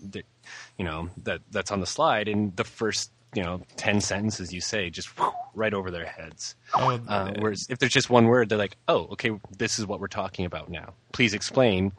you 0.78 0.84
know 0.86 1.10
that 1.24 1.42
that's 1.50 1.70
on 1.70 1.80
the 1.80 1.86
slide 1.86 2.26
and 2.26 2.56
the 2.56 2.64
first 2.64 3.10
you 3.36 3.42
know 3.42 3.60
10 3.76 4.00
sentences 4.00 4.52
you 4.52 4.60
say 4.60 4.90
just 4.90 5.10
right 5.54 5.74
over 5.74 5.90
their 5.90 6.06
heads. 6.06 6.54
Oh, 6.74 6.98
uh, 7.06 7.32
whereas 7.38 7.66
if 7.68 7.78
there's 7.78 7.92
just 7.92 8.10
one 8.10 8.26
word 8.26 8.48
they're 8.48 8.58
like 8.58 8.76
oh 8.88 9.06
okay 9.12 9.30
this 9.58 9.78
is 9.78 9.86
what 9.86 10.00
we're 10.00 10.08
talking 10.08 10.46
about 10.46 10.70
now. 10.70 10.94
Please 11.12 11.34
explain. 11.34 11.92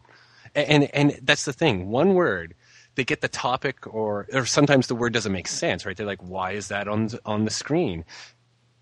And 0.55 0.83
and, 0.83 1.11
and 1.11 1.19
that's 1.23 1.45
the 1.45 1.53
thing. 1.53 1.89
One 1.89 2.15
word 2.15 2.55
they 2.95 3.03
get 3.03 3.21
the 3.21 3.27
topic 3.27 3.85
or 3.93 4.27
or 4.33 4.45
sometimes 4.45 4.87
the 4.87 4.95
word 4.95 5.13
doesn't 5.13 5.31
make 5.31 5.47
sense 5.47 5.85
right? 5.85 5.95
They're 5.95 6.05
like 6.05 6.23
why 6.23 6.51
is 6.51 6.69
that 6.69 6.87
on 6.87 7.07
the- 7.07 7.21
on 7.25 7.45
the 7.45 7.51
screen? 7.51 8.03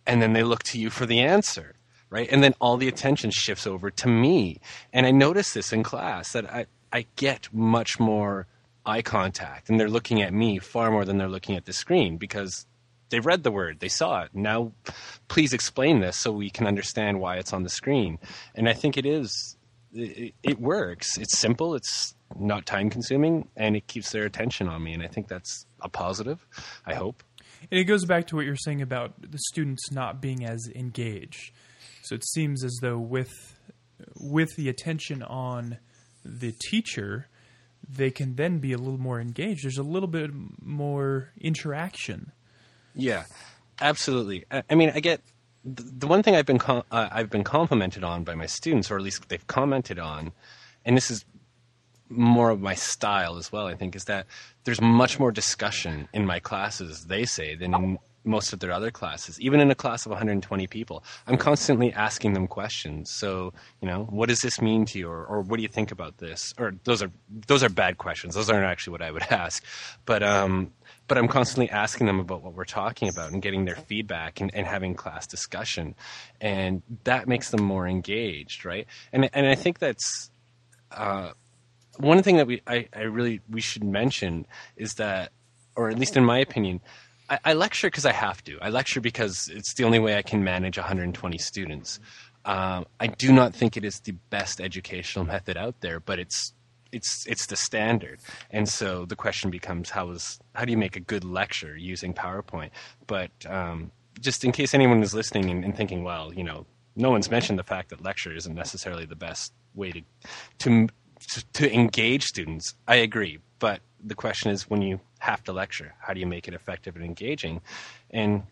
And 0.08 0.22
then 0.22 0.34
they 0.34 0.44
look 0.44 0.64
to 0.64 0.80
you 0.80 0.90
for 0.90 1.06
the 1.06 1.20
answer 1.20 1.76
right? 2.12 2.30
And 2.32 2.42
then 2.44 2.54
all 2.62 2.78
the 2.78 2.88
attention 2.88 3.32
shifts 3.32 3.68
over 3.68 3.90
to 3.92 4.08
me. 4.08 4.62
And 4.94 5.06
i 5.06 5.12
notice 5.12 5.54
this 5.54 5.74
in 5.74 5.84
class 5.84 6.32
that 6.32 6.46
i 6.54 6.66
i 6.94 7.06
get 7.18 7.50
much 7.54 8.00
more 8.00 8.48
eye 8.86 9.02
contact 9.02 9.70
and 9.70 9.80
they're 9.80 9.90
looking 9.90 10.22
at 10.22 10.34
me 10.34 10.60
far 10.60 10.92
more 10.92 11.06
than 11.06 11.18
they're 11.18 11.28
looking 11.28 11.56
at 11.56 11.66
the 11.66 11.74
screen 11.74 12.18
because 12.18 12.66
they 13.10 13.20
read 13.20 13.44
the 13.44 13.52
word 13.52 13.80
they 13.80 13.88
saw 13.88 14.24
it. 14.24 14.30
Now 14.34 14.72
please 15.28 15.54
explain 15.54 16.00
this 16.00 16.18
so 16.18 16.32
we 16.32 16.50
can 16.50 16.68
understand 16.68 17.20
why 17.20 17.38
it's 17.38 17.54
on 17.54 17.64
the 17.64 17.70
screen. 17.70 18.20
And 18.56 18.70
i 18.70 18.74
think 18.74 18.98
it 18.98 19.06
is 19.06 19.58
it, 19.94 20.34
it 20.44 20.60
works. 20.60 21.18
It's 21.18 21.38
simple 21.38 21.76
it's 21.76 22.16
not 22.40 22.66
time 22.66 22.90
consuming 22.90 23.48
and 23.56 23.76
it 23.76 23.88
keeps 23.88 24.12
their 24.12 24.26
attention 24.26 24.68
on 24.68 24.84
me 24.84 24.94
and 24.94 25.04
i 25.04 25.08
think 25.08 25.28
that's 25.28 25.66
a 25.82 25.90
positive 25.90 26.46
i 26.86 26.94
hope. 26.94 27.24
And 27.72 27.80
it 27.80 27.86
goes 27.86 28.06
back 28.06 28.28
to 28.28 28.36
what 28.36 28.46
you're 28.46 28.56
saying 28.56 28.82
about 28.82 29.14
the 29.20 29.40
students 29.50 29.92
not 29.92 30.22
being 30.22 30.46
as 30.46 30.70
engaged. 30.76 31.52
So 32.04 32.16
it 32.16 32.26
seems 32.28 32.64
as 32.64 32.78
though 32.82 33.00
with 33.00 33.56
with 34.20 34.56
the 34.56 34.70
attention 34.70 35.24
on 35.24 35.78
the 36.24 36.52
teacher, 36.52 37.28
they 37.88 38.12
can 38.12 38.36
then 38.36 38.60
be 38.60 38.74
a 38.74 38.78
little 38.78 39.00
more 39.00 39.20
engaged. 39.20 39.64
There's 39.64 39.78
a 39.78 39.84
little 39.84 40.08
bit 40.08 40.32
more 40.62 41.30
interaction. 41.40 42.32
Yeah, 42.94 43.26
absolutely. 43.80 44.46
I, 44.52 44.64
I 44.70 44.76
mean, 44.76 44.92
I 44.94 45.00
get 45.00 45.22
the, 45.64 46.08
one 46.08 46.24
thing 46.24 46.36
I've 46.36 46.46
been 46.46 46.60
com- 46.60 46.84
uh, 46.92 47.10
I've 47.12 47.30
been 47.30 47.44
complimented 47.44 48.04
on 48.04 48.24
by 48.24 48.36
my 48.36 48.46
students, 48.46 48.92
or 48.92 48.98
at 48.98 49.04
least 49.04 49.28
they've 49.30 49.48
commented 49.48 50.00
on, 50.00 50.32
and 50.86 50.96
this 50.96 51.10
is 51.10 51.26
more 52.08 52.52
of 52.52 52.62
my 52.62 52.76
style 52.76 53.38
as 53.38 53.52
well. 53.52 53.68
I 53.68 53.76
think 53.76 53.96
is 53.96 54.06
that 54.06 54.28
there's 54.64 54.80
much 54.80 55.20
more 55.20 55.32
discussion 55.32 56.08
in 56.14 56.26
my 56.26 56.40
classes. 56.40 57.06
They 57.06 57.26
say 57.26 57.56
than 57.56 57.74
in 57.74 58.00
most 58.26 58.54
of 58.54 58.60
their 58.60 58.72
other 58.72 58.92
classes. 58.92 59.40
Even 59.40 59.60
in 59.60 59.70
a 59.72 59.76
class 59.76 60.06
of 60.06 60.12
120 60.12 60.68
people, 60.68 61.04
I'm 61.28 61.38
constantly 61.38 61.94
asking 61.94 62.34
them 62.34 62.48
questions. 62.48 63.12
So, 63.12 63.54
you 63.82 63.88
know, 63.88 64.06
what 64.10 64.30
does 64.30 64.42
this 64.42 64.62
mean 64.62 64.86
to 64.88 65.00
you, 65.00 65.10
or, 65.10 65.26
or 65.26 65.42
what 65.42 65.58
do 65.58 65.64
you 65.64 65.70
think 65.70 65.92
about 65.92 66.18
this? 66.18 66.54
Or 66.58 66.74
those 66.84 67.02
are 67.02 67.12
those 67.48 67.64
are 67.64 67.70
bad 67.70 67.98
questions. 67.98 68.36
Those 68.36 68.50
aren't 68.50 68.66
actually 68.66 68.92
what 68.92 69.02
I 69.02 69.12
would 69.12 69.24
ask. 69.30 69.64
But 70.06 70.24
um, 70.24 70.72
but 71.08 71.18
I'm 71.18 71.28
constantly 71.28 71.70
asking 71.70 72.08
them 72.08 72.20
about 72.20 72.42
what 72.42 72.54
we're 72.54 72.66
talking 72.66 73.10
about 73.10 73.32
and 73.32 73.42
getting 73.42 73.66
their 73.66 73.76
feedback 73.76 74.42
and, 74.42 74.54
and 74.54 74.66
having 74.66 74.96
class 74.96 75.28
discussion, 75.28 75.96
and 76.42 76.82
that 77.04 77.28
makes 77.28 77.52
them 77.52 77.64
more 77.64 77.88
engaged, 77.88 78.66
right? 78.66 78.88
And 79.14 79.30
and 79.34 79.48
I 79.48 79.56
think 79.56 79.80
that's 79.80 80.32
uh, 80.92 81.32
one 81.98 82.24
thing 82.24 82.38
that 82.38 82.48
we 82.48 82.62
I, 82.68 82.88
I 82.94 83.02
really 83.02 83.42
we 83.50 83.62
should 83.62 83.84
mention 83.84 84.46
is 84.76 84.96
that, 84.96 85.32
or 85.76 85.90
at 85.90 86.00
least 86.00 86.18
in 86.18 86.26
my 86.26 86.40
opinion, 86.40 86.82
I, 87.30 87.40
I 87.46 87.54
lecture 87.54 87.88
because 87.88 88.06
I 88.06 88.12
have 88.12 88.44
to. 88.46 88.58
I 88.62 88.70
lecture 88.70 89.02
because 89.02 89.50
it's 89.54 89.74
the 89.74 89.84
only 89.84 90.00
way 90.00 90.18
I 90.18 90.22
can 90.22 90.44
manage 90.44 90.78
120 90.78 91.38
students. 91.38 92.00
Um, 92.46 92.86
I 93.00 93.08
do 93.08 93.34
not 93.34 93.56
think 93.56 93.76
it 93.76 93.84
is 93.84 94.00
the 94.02 94.14
best 94.30 94.62
educational 94.62 95.26
method 95.26 95.58
out 95.58 95.82
there, 95.82 96.00
but 96.00 96.20
it's 96.20 96.54
it's 96.92 97.26
it's 97.26 97.48
the 97.48 97.56
standard. 97.56 98.20
And 98.52 98.70
so 98.70 99.06
the 99.06 99.16
question 99.16 99.50
becomes 99.50 99.90
how 99.90 100.12
is 100.12 100.40
how 100.54 100.66
do 100.66 100.72
you 100.72 100.78
make 100.78 100.96
a 100.96 101.00
good 101.00 101.24
lecture 101.24 101.76
using 101.76 102.14
PowerPoint? 102.14 102.70
But 103.08 103.32
um, 103.48 103.92
just 104.22 104.44
in 104.44 104.52
case 104.52 104.74
anyone 104.74 105.02
is 105.02 105.14
listening 105.14 105.50
and, 105.50 105.66
and 105.66 105.76
thinking, 105.76 106.04
well, 106.04 106.34
you 106.34 106.44
know, 106.44 106.66
no 106.96 107.10
one's 107.10 107.30
mentioned 107.30 107.60
the 107.60 107.64
fact 107.64 107.90
that 107.90 108.02
lecture 108.02 108.34
isn't 108.34 108.56
necessarily 108.56 109.06
the 109.06 109.16
best 109.16 109.52
way 109.74 109.92
to 109.92 110.02
to 110.60 110.88
to 111.54 111.74
engage 111.74 112.24
students. 112.24 112.76
I 112.88 112.96
agree, 112.98 113.40
but 113.60 113.82
the 114.04 114.16
question 114.16 114.52
is 114.52 114.70
when 114.70 114.82
you 114.82 115.00
have 115.26 115.44
to 115.44 115.54
lecture, 115.54 115.94
how 116.00 116.14
do 116.14 116.20
you 116.20 116.28
make 116.28 116.48
it 116.48 116.54
effective 116.54 116.96
and 116.96 117.04
engaging? 117.04 117.62
And 118.12 118.44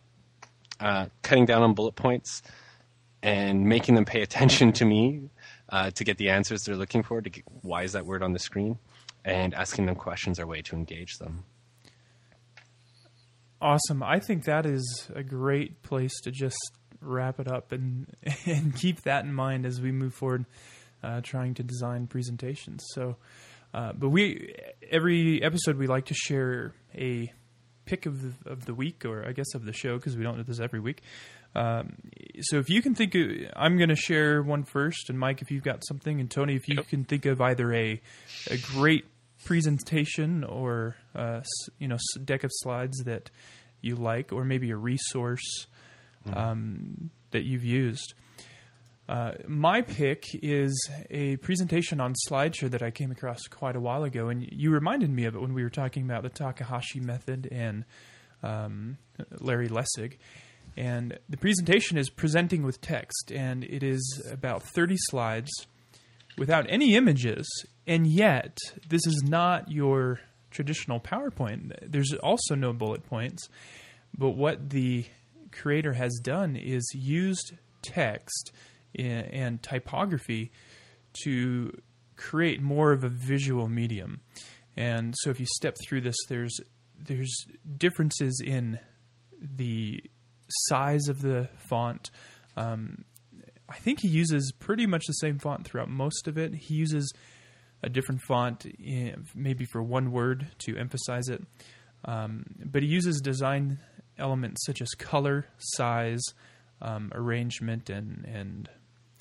uh, 0.80 1.08
cutting 1.22 1.46
down 1.46 1.62
on 1.62 1.74
bullet 1.74 1.96
points 1.96 2.42
and 3.22 3.66
making 3.66 3.96
them 3.96 4.06
pay 4.06 4.22
attention 4.22 4.74
to 4.74 4.86
me 4.86 5.30
uh, 5.70 5.92
to 5.92 6.04
get 6.04 6.18
the 6.18 6.30
answers 6.30 6.64
they're 6.64 6.76
looking 6.76 7.04
for. 7.04 7.22
To 7.22 7.30
get, 7.30 7.44
why 7.62 7.84
is 7.84 7.94
that 7.94 8.06
word 8.06 8.24
on 8.24 8.34
the 8.34 8.40
screen? 8.40 8.80
And 9.24 9.54
asking 9.54 9.86
them 9.86 9.96
questions 9.96 10.40
are 10.40 10.44
a 10.44 10.48
way 10.48 10.62
to 10.64 10.76
engage 10.76 11.18
them. 11.20 11.46
Awesome. 13.62 14.04
I 14.04 14.20
think 14.20 14.44
that 14.44 14.66
is 14.66 15.10
a 15.16 15.24
great 15.24 15.84
place 15.84 16.12
to 16.24 16.32
just 16.32 16.58
wrap 17.00 17.40
it 17.40 17.48
up 17.48 17.72
and 17.72 18.08
and 18.46 18.76
keep 18.76 19.04
that 19.04 19.24
in 19.24 19.34
mind 19.34 19.66
as 19.66 19.80
we 19.80 19.92
move 19.92 20.14
forward, 20.14 20.46
uh, 21.02 21.22
trying 21.22 21.54
to 21.54 21.64
design 21.64 22.08
presentations. 22.08 22.84
So, 22.94 23.16
uh, 23.74 23.94
but 23.94 24.10
we 24.10 24.56
every 24.92 25.42
episode 25.44 25.78
we 25.78 25.88
like 25.88 26.06
to 26.06 26.14
share 26.14 26.74
a 26.96 27.32
pick 27.86 28.06
of 28.06 28.22
the, 28.22 28.50
of 28.50 28.66
the 28.66 28.74
week, 28.74 29.04
or 29.06 29.26
I 29.28 29.32
guess 29.34 29.54
of 29.56 29.66
the 29.66 29.74
show, 29.74 29.98
because 29.98 30.16
we 30.16 30.24
don't 30.24 30.38
do 30.38 30.44
this 30.44 30.60
every 30.60 30.80
week. 30.80 31.02
Um, 31.56 31.96
so 32.42 32.58
if 32.58 32.70
you 32.70 32.82
can 32.82 32.96
think, 32.96 33.14
of, 33.14 33.30
I'm 33.56 33.78
going 33.78 33.90
to 33.90 33.96
share 33.96 34.42
one 34.42 34.64
first, 34.64 35.10
and 35.10 35.20
Mike, 35.20 35.42
if 35.42 35.52
you've 35.52 35.64
got 35.64 35.84
something, 35.88 36.20
and 36.20 36.30
Tony, 36.32 36.56
if 36.56 36.68
you 36.68 36.76
Yep. 36.78 36.88
can 36.88 37.04
think 37.04 37.26
of 37.26 37.42
either 37.42 37.72
a 37.74 38.02
a 38.50 38.58
great 38.58 39.06
presentation 39.46 40.44
or 40.44 40.96
uh, 41.16 41.42
you 41.80 41.88
know 41.88 41.98
deck 42.24 42.44
of 42.44 42.52
slides 42.54 42.98
that 43.06 43.30
you 43.82 43.96
like, 43.96 44.32
or 44.32 44.46
maybe 44.46 44.72
a 44.72 44.78
resource 44.78 45.68
um, 46.34 47.10
that 47.32 47.44
you've 47.44 47.66
used. 47.66 48.14
Uh, 49.08 49.34
my 49.48 49.82
pick 49.82 50.26
is 50.42 50.90
a 51.10 51.36
presentation 51.38 52.00
on 52.00 52.14
SlideShare 52.30 52.72
that 52.72 52.82
I 52.82 52.90
came 52.90 53.12
across 53.12 53.48
quite 53.48 53.76
a 53.76 53.80
while 53.80 54.04
ago, 54.04 54.30
and 54.30 54.48
you 54.50 54.72
reminded 54.72 55.10
me 55.10 55.26
of 55.26 55.36
it 55.36 55.42
when 55.42 55.54
we 55.54 55.64
were 55.64 55.70
talking 55.70 56.04
about 56.04 56.24
the 56.24 56.30
Takahashi 56.30 57.02
method 57.02 57.50
and 57.52 57.84
um, 58.42 58.98
Larry 59.40 59.68
Lessig. 59.68 60.18
And 60.78 61.20
the 61.30 61.38
presentation 61.38 61.98
is 61.98 62.10
presenting 62.10 62.64
with 62.64 62.80
text, 62.80 63.32
and 63.32 63.64
it 63.66 63.84
is 63.84 64.24
about 64.32 64.64
30 64.64 64.96
slides 64.98 65.52
without 66.38 66.66
any 66.70 66.96
images, 66.96 67.46
and 67.86 68.08
yet 68.08 68.58
this 68.88 69.06
is 69.06 69.22
not 69.22 69.70
your 69.70 70.22
traditional 70.50 71.00
PowerPoint. 71.00 71.78
There's 71.82 72.14
also 72.14 72.56
no 72.56 72.72
bullet 72.72 73.06
points, 73.06 73.50
but 74.18 74.32
what 74.32 74.70
the 74.70 75.06
creator 75.52 75.94
has 75.94 76.20
done 76.24 76.56
is 76.56 76.90
used 76.96 77.54
text 77.82 78.52
and 78.98 79.62
typography 79.62 80.52
to 81.24 81.72
create 82.16 82.62
more 82.62 82.92
of 82.92 83.04
a 83.04 83.10
visual 83.10 83.68
medium. 83.68 84.22
And 84.76 85.14
so 85.20 85.30
if 85.30 85.40
you 85.40 85.46
step 85.46 85.76
through 85.86 86.02
this, 86.02 86.16
there's 86.30 86.60
there's 86.98 87.46
differences 87.78 88.42
in 88.44 88.80
the 89.40 90.04
size 90.68 91.08
of 91.08 91.22
the 91.22 91.50
font. 91.70 92.12
Um, 92.56 93.06
I 93.68 93.76
think 93.76 94.00
he 94.02 94.08
uses 94.08 94.54
pretty 94.60 94.86
much 94.86 95.06
the 95.08 95.14
same 95.14 95.40
font 95.40 95.66
throughout 95.66 95.90
most 95.90 96.28
of 96.28 96.38
it. 96.38 96.54
He 96.54 96.76
uses 96.76 97.12
a 97.82 97.90
different 97.90 98.22
font, 98.22 98.66
in, 98.66 99.26
maybe 99.36 99.66
for 99.66 99.82
one 99.84 100.12
word 100.12 100.48
to 100.60 100.78
emphasize 100.78 101.28
it. 101.28 101.44
Um, 102.06 102.46
but 102.64 102.84
he 102.84 102.90
uses 102.90 103.22
design 103.22 103.80
elements 104.18 104.66
such 104.66 104.82
as 104.82 104.90
color, 104.92 105.48
size, 105.58 106.22
um, 106.82 107.12
arrangement, 107.14 107.90
and, 107.90 108.26
and 108.26 108.70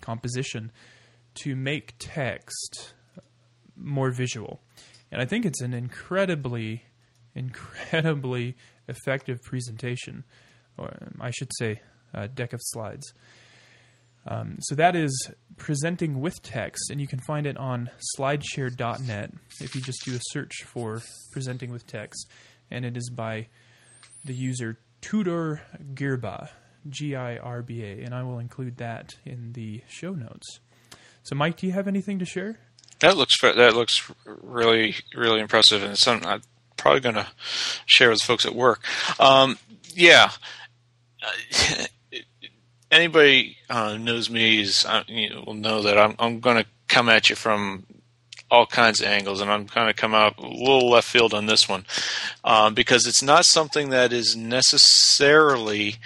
composition 0.02 0.70
to 1.36 1.56
make 1.56 1.94
text 1.98 2.92
more 3.74 4.10
visual. 4.10 4.60
And 5.10 5.20
I 5.20 5.24
think 5.24 5.44
it's 5.44 5.60
an 5.62 5.72
incredibly, 5.72 6.84
incredibly 7.34 8.56
effective 8.88 9.42
presentation, 9.42 10.24
or 10.76 10.94
I 11.20 11.30
should 11.30 11.50
say, 11.58 11.80
a 12.12 12.28
deck 12.28 12.52
of 12.52 12.60
slides. 12.62 13.12
Um, 14.26 14.58
so 14.60 14.74
that 14.76 14.94
is 14.94 15.30
presenting 15.56 16.20
with 16.20 16.40
text, 16.42 16.90
and 16.90 17.00
you 17.00 17.08
can 17.08 17.18
find 17.20 17.46
it 17.46 17.56
on 17.56 17.90
slideshare.net 18.16 19.32
if 19.60 19.74
you 19.74 19.80
just 19.80 20.04
do 20.04 20.14
a 20.14 20.20
search 20.30 20.62
for 20.64 21.02
presenting 21.32 21.72
with 21.72 21.86
text, 21.86 22.30
and 22.70 22.84
it 22.84 22.96
is 22.96 23.10
by 23.10 23.48
the 24.24 24.34
user 24.34 24.78
Tudor 25.00 25.62
Girba, 25.94 26.48
G 26.88 27.14
I 27.14 27.36
R 27.36 27.62
B 27.62 27.82
A, 27.82 28.02
and 28.04 28.14
I 28.14 28.22
will 28.22 28.38
include 28.38 28.78
that 28.78 29.16
in 29.24 29.52
the 29.52 29.82
show 29.88 30.12
notes. 30.12 30.60
So, 31.22 31.34
Mike, 31.36 31.56
do 31.56 31.66
you 31.66 31.72
have 31.72 31.86
anything 31.88 32.18
to 32.18 32.24
share? 32.24 32.58
That 33.00 33.16
looks 33.16 33.40
that 33.40 33.74
looks 33.74 34.10
really 34.24 34.96
really 35.14 35.40
impressive, 35.40 35.82
and 35.82 35.92
it's 35.92 36.00
something 36.02 36.28
I'm 36.28 36.42
probably 36.76 37.00
going 37.00 37.14
to 37.16 37.26
share 37.86 38.10
with 38.10 38.20
folks 38.22 38.44
at 38.46 38.54
work. 38.54 38.82
Um, 39.20 39.58
yeah, 39.94 40.30
Uh, 41.22 41.84
anybody 42.90 43.56
uh, 43.70 43.96
knows 43.96 44.28
me 44.30 44.60
is 44.60 44.84
uh, 44.84 45.02
you 45.08 45.42
will 45.46 45.54
know 45.54 45.82
that 45.82 45.98
I'm 45.98 46.14
I'm 46.18 46.40
going 46.40 46.56
to 46.58 46.66
come 46.88 47.08
at 47.08 47.30
you 47.30 47.36
from 47.36 47.86
all 48.50 48.66
kinds 48.66 49.00
of 49.00 49.06
angles, 49.06 49.40
and 49.40 49.50
I'm 49.50 49.64
going 49.64 49.86
to 49.86 49.94
come 49.94 50.14
out 50.14 50.38
a 50.38 50.46
little 50.46 50.90
left 50.90 51.08
field 51.08 51.32
on 51.32 51.46
this 51.46 51.68
one 51.68 51.86
um, 52.44 52.74
because 52.74 53.06
it's 53.06 53.22
not 53.22 53.46
something 53.46 53.88
that 53.90 54.12
is 54.12 54.36
necessarily 54.36 55.96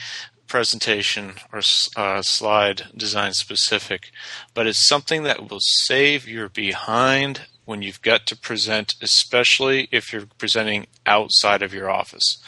presentation 0.57 1.35
or 1.53 1.61
uh, 1.97 2.23
slide 2.23 2.85
design 2.97 3.35
specific, 3.35 4.11
but 4.55 4.67
it's 4.67 4.79
something 4.79 5.23
that 5.23 5.51
will 5.51 5.61
save 5.61 6.27
your 6.27 6.49
behind 6.49 7.43
when 7.67 7.83
you've 7.83 8.01
got 8.01 8.25
to 8.25 8.35
present, 8.35 8.95
especially 9.03 9.87
if 9.93 10.15
you're 10.15 10.25
presenting 10.39 10.87
outside 11.05 11.61
of 11.61 11.75
your 11.75 11.91
office. 11.91 12.39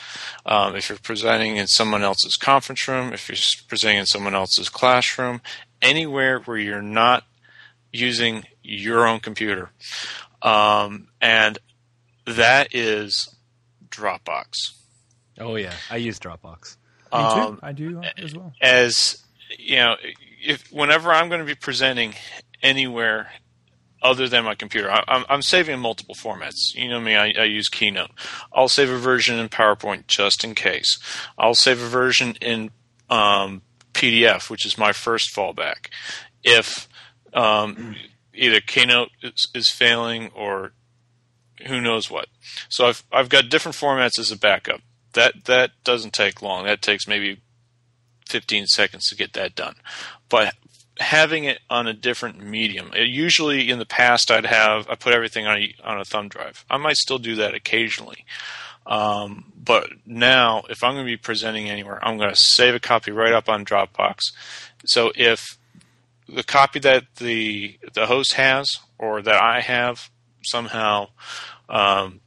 Um, 0.46 0.74
if 0.74 0.88
you're 0.88 0.96
presenting 0.96 1.59
in 1.59 1.66
someone 1.66 2.02
else's 2.02 2.36
conference 2.36 2.88
room, 2.88 3.12
if 3.12 3.28
you're 3.28 3.36
presenting 3.68 3.98
in 3.98 4.06
someone 4.06 4.34
else's 4.34 4.70
classroom, 4.70 5.42
anywhere 5.82 6.40
where 6.40 6.56
you're 6.56 6.80
not 6.80 7.24
using 7.92 8.44
your 8.62 9.06
own 9.06 9.20
computer. 9.20 9.68
Um, 10.40 11.09
and 11.20 11.59
that 12.26 12.74
is 12.74 13.36
Dropbox. 13.90 14.72
Oh 15.38 15.56
yeah, 15.56 15.74
I 15.90 15.96
use 15.96 16.18
Dropbox. 16.18 16.78
Um, 17.12 17.59
I 17.62 17.72
do 17.72 18.02
as 18.16 18.34
well. 18.34 18.52
as 18.61 19.22
you 19.59 19.76
know, 19.76 19.96
if 20.44 20.70
whenever 20.72 21.11
I'm 21.11 21.28
going 21.28 21.40
to 21.40 21.46
be 21.46 21.54
presenting 21.54 22.14
anywhere 22.62 23.30
other 24.02 24.28
than 24.28 24.44
my 24.44 24.54
computer, 24.54 24.90
I, 24.90 25.02
I'm, 25.09 25.24
I'm 25.28 25.42
saving 25.42 25.74
in 25.74 25.80
multiple 25.80 26.14
formats. 26.14 26.74
You 26.74 26.88
know 26.88 27.00
me, 27.00 27.16
I, 27.16 27.32
I 27.38 27.44
use 27.44 27.68
Keynote. 27.68 28.11
I'll 28.52 28.68
save 28.68 28.90
a 28.90 28.98
version 28.98 29.38
in 29.38 29.48
PowerPoint 29.48 30.06
just 30.06 30.44
in 30.44 30.54
case. 30.54 30.98
I'll 31.36 31.54
save 31.54 31.82
a 31.82 31.88
version 31.88 32.36
in 32.40 32.70
um, 33.11 33.62
PDF, 33.94 34.50
which 34.50 34.64
is 34.64 34.78
my 34.78 34.92
first 34.92 35.34
fallback. 35.34 35.88
If 36.44 36.88
um, 37.34 37.96
either 38.34 38.61
Keynote 38.61 39.11
is, 39.22 39.48
is 39.54 39.68
failing 39.68 40.30
or 40.34 40.72
who 41.66 41.80
knows 41.80 42.11
what. 42.11 42.28
So 42.68 42.86
I've 42.86 43.04
I've 43.12 43.28
got 43.28 43.48
different 43.48 43.76
formats 43.76 44.18
as 44.18 44.30
a 44.30 44.38
backup. 44.38 44.80
That 45.14 45.44
that 45.46 45.70
doesn't 45.84 46.12
take 46.12 46.42
long. 46.42 46.64
That 46.64 46.82
takes 46.82 47.09
maybe 47.09 47.40
15 48.28 48.66
seconds 48.66 49.06
to 49.09 49.16
get 49.16 49.32
that 49.32 49.54
done. 49.54 49.76
But 50.28 50.54
having 50.98 51.44
it 51.44 51.61
on 51.70 51.86
a 51.86 51.94
different 51.94 52.42
medium. 52.42 52.90
uh, 52.94 53.00
Usually 53.00 53.70
in 53.70 53.78
the 53.78 53.86
past 53.86 54.30
I'd 54.30 54.46
have 54.46 54.88
I 54.90 54.94
put 54.96 55.14
everything 55.14 55.46
on 55.46 55.59
a, 55.59 55.74
on 55.84 56.00
a 56.00 56.04
thumb 56.04 56.28
drive. 56.28 56.64
I 56.68 56.76
might 56.76 56.96
still 56.96 57.18
do 57.18 57.36
that 57.36 57.54
occasionally. 57.54 58.24
Um, 58.86 59.52
but 59.56 59.90
now 60.06 60.64
if 60.68 60.82
I'm 60.82 60.94
going 60.94 61.06
to 61.06 61.11
be 61.11 61.16
presenting 61.16 61.68
anywhere, 61.68 61.98
I'm 62.02 62.16
going 62.16 62.30
to 62.30 62.36
save 62.36 62.74
a 62.74 62.80
copy 62.80 63.12
right 63.12 63.32
up 63.32 63.48
on 63.48 63.64
Dropbox. 63.64 64.32
So 64.86 65.12
if 65.14 65.59
the 66.28 66.44
copy 66.44 66.78
that 66.80 67.04
the 67.16 67.78
the 67.94 68.06
host 68.06 68.34
has 68.34 68.78
or 68.98 69.22
that 69.22 69.42
I 69.42 69.61
have 69.61 70.11
somehow 70.42 71.09
um, 71.68 72.20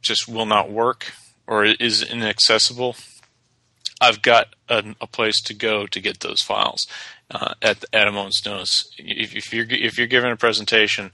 just 0.00 0.28
will 0.28 0.46
not 0.46 0.70
work 0.70 1.12
or 1.52 1.66
is 1.66 2.02
inaccessible, 2.02 2.96
I've 4.00 4.22
got 4.22 4.54
a, 4.70 4.94
a 5.02 5.06
place 5.06 5.38
to 5.42 5.52
go 5.52 5.86
to 5.86 6.00
get 6.00 6.20
those 6.20 6.40
files 6.40 6.86
uh, 7.30 7.52
at 7.60 7.84
at 7.92 8.08
a 8.08 8.12
moment's 8.12 8.44
notice. 8.46 8.90
If, 8.96 9.36
if 9.36 9.52
you're 9.52 9.66
if 9.68 9.98
you're 9.98 10.06
giving 10.06 10.32
a 10.32 10.36
presentation, 10.36 11.10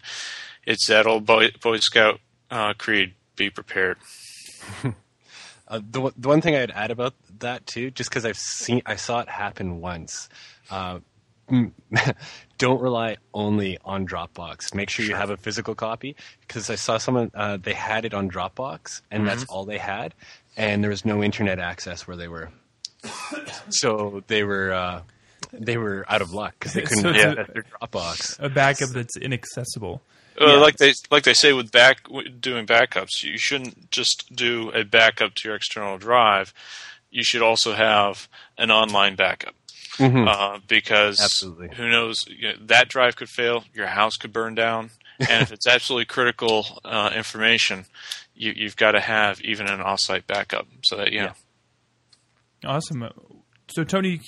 it's 0.64 0.86
that 0.86 1.08
old 1.08 1.26
Boy, 1.26 1.50
Boy 1.60 1.78
Scout 1.78 2.20
uh, 2.52 2.74
creed: 2.74 3.14
be 3.36 3.50
prepared. 3.50 3.98
Uh, 5.70 5.80
the 5.90 6.10
the 6.16 6.28
one 6.28 6.40
thing 6.40 6.56
I'd 6.56 6.70
add 6.70 6.90
about 6.90 7.12
that 7.40 7.66
too, 7.66 7.90
just 7.90 8.08
because 8.08 8.24
I've 8.24 8.38
seen 8.38 8.80
I 8.86 8.96
saw 8.96 9.20
it 9.20 9.28
happen 9.28 9.82
once. 9.82 10.30
Uh, 10.70 11.00
don't 12.58 12.80
rely 12.80 13.16
only 13.32 13.78
on 13.84 14.06
Dropbox. 14.06 14.74
Make 14.74 14.90
sure 14.90 15.04
you 15.04 15.14
have 15.14 15.30
a 15.30 15.36
physical 15.36 15.74
copy 15.74 16.16
because 16.40 16.70
I 16.70 16.74
saw 16.74 16.98
someone 16.98 17.30
uh, 17.34 17.56
they 17.56 17.74
had 17.74 18.04
it 18.04 18.14
on 18.14 18.30
Dropbox 18.30 19.02
and 19.10 19.26
that's 19.26 19.44
all 19.44 19.64
they 19.64 19.78
had, 19.78 20.14
and 20.56 20.82
there 20.82 20.90
was 20.90 21.04
no 21.04 21.22
internet 21.22 21.58
access 21.58 22.06
where 22.06 22.16
they 22.16 22.28
were. 22.28 22.50
so 23.70 24.22
they 24.26 24.42
were 24.44 24.72
uh, 24.72 25.02
they 25.52 25.76
were 25.76 26.04
out 26.08 26.22
of 26.22 26.32
luck 26.32 26.54
because 26.58 26.74
they 26.74 26.82
couldn't 26.82 27.02
So 27.02 27.10
it's 27.10 27.38
access 27.38 27.54
their 27.54 27.64
Dropbox. 27.64 28.40
A 28.40 28.48
backup 28.48 28.90
that's 28.90 29.16
inaccessible. 29.16 30.02
Uh, 30.40 30.46
Yeah. 30.46 30.52
Like 30.54 30.76
they 30.76 30.92
like 31.10 31.24
they 31.24 31.34
say 31.34 31.52
with 31.52 31.70
back 31.72 32.02
doing 32.40 32.66
backups, 32.66 33.22
you 33.22 33.38
shouldn't 33.38 33.90
just 33.90 34.34
do 34.34 34.70
a 34.70 34.84
backup 34.84 35.34
to 35.36 35.48
your 35.48 35.56
external 35.56 35.98
drive. 35.98 36.52
You 37.10 37.24
should 37.24 37.42
also 37.42 37.72
have 37.72 38.28
an 38.58 38.70
online 38.70 39.16
backup 39.16 39.54
uh, 40.00 40.58
because 40.68 41.20
Absolutely. 41.20 41.70
who 41.76 41.88
knows 41.88 42.26
you 42.28 42.48
know, 42.48 42.54
that 42.66 42.88
drive 42.88 43.16
could 43.16 43.28
fail, 43.28 43.64
your 43.74 43.86
house 43.86 44.16
could 44.16 44.32
burn 44.32 44.54
down, 44.54 44.90
and 45.18 45.42
if 45.42 45.52
it's 45.52 45.66
absolutely 45.74 46.06
critical 46.06 46.66
uh, 46.84 47.10
information, 47.14 47.84
you, 48.34 48.52
you've 48.56 48.76
got 48.76 48.92
to 48.92 49.00
have 49.00 49.40
even 49.42 49.66
an 49.68 49.80
offsite 49.80 50.26
backup 50.26 50.66
so 50.84 50.96
that 50.96 51.12
you 51.12 51.20
know. 51.20 51.32
Awesome. 52.64 53.02
Uh, 53.02 53.10
So, 53.68 53.84
Tony, 53.84 54.20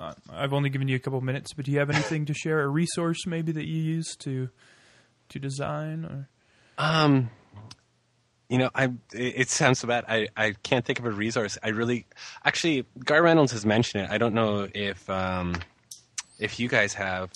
uh, 0.00 0.14
I've 0.32 0.52
only 0.52 0.70
given 0.70 0.88
you 0.88 0.96
a 0.96 0.98
couple 0.98 1.20
minutes, 1.20 1.52
but 1.52 1.66
do 1.66 1.72
you 1.72 1.78
have 1.78 1.90
anything 1.90 2.24
to 2.26 2.34
share? 2.34 2.62
A 2.62 2.68
resource 2.68 3.26
maybe 3.26 3.52
that 3.52 3.66
you 3.66 3.80
use 3.80 4.16
to 4.20 4.48
to 5.28 5.38
design? 5.38 6.04
Or 6.04 6.28
Um, 6.78 7.30
you 8.48 8.58
know, 8.58 8.70
I 8.74 8.90
it, 9.12 9.48
sounds 9.48 9.80
so 9.80 9.88
bad. 9.88 10.04
I, 10.08 10.28
I 10.36 10.54
can't 10.62 10.84
think 10.84 10.98
of 10.98 11.04
a 11.04 11.10
resource. 11.10 11.58
I 11.62 11.68
really, 11.68 12.06
actually, 12.44 12.86
Garr 13.04 13.22
Reynolds 13.22 13.52
has 13.52 13.66
mentioned 13.66 14.04
it. 14.04 14.10
I 14.10 14.18
don't 14.18 14.34
know 14.34 14.68
if 14.72 15.08
um, 15.10 15.56
if 16.38 16.60
you 16.60 16.68
guys 16.68 16.94
have, 16.94 17.32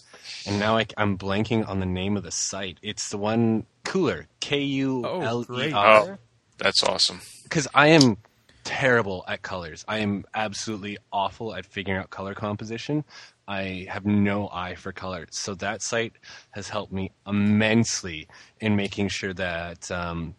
and 0.47 0.59
now 0.59 0.77
I, 0.77 0.87
am 0.97 1.19
blanking 1.19 1.69
on 1.69 1.81
the 1.81 1.87
name 1.87 2.17
of 2.17 2.23
the 2.23 2.31
site. 2.31 2.79
It's 2.83 3.11
the 3.11 3.19
one 3.19 3.67
Kuler 3.85 4.27
K 4.41 4.61
U 4.61 5.05
L 5.05 5.43
E 5.43 5.45
great. 5.45 5.75
Oh, 5.75 6.17
that's 6.59 6.83
awesome. 6.83 7.21
because 7.45 7.67
I 7.75 7.89
am 7.89 8.19
terrible 8.65 9.25
at 9.27 9.43
colors. 9.43 9.85
I 9.89 9.99
am 9.99 10.25
absolutely 10.35 10.99
awful 11.13 11.55
at 11.55 11.67
figuring 11.67 11.99
out 11.99 12.11
color 12.11 12.35
composition. 12.35 13.05
I 13.49 13.87
have 13.91 14.07
no 14.07 14.49
eye 14.53 14.77
for 14.77 14.93
color. 14.93 15.27
So 15.31 15.55
that 15.57 15.83
site 15.83 16.13
has 16.51 16.69
helped 16.69 16.93
me 16.93 17.11
immensely 17.27 18.29
in 18.61 18.77
making 18.77 19.09
sure 19.09 19.35
that 19.35 19.91
um, 19.91 20.37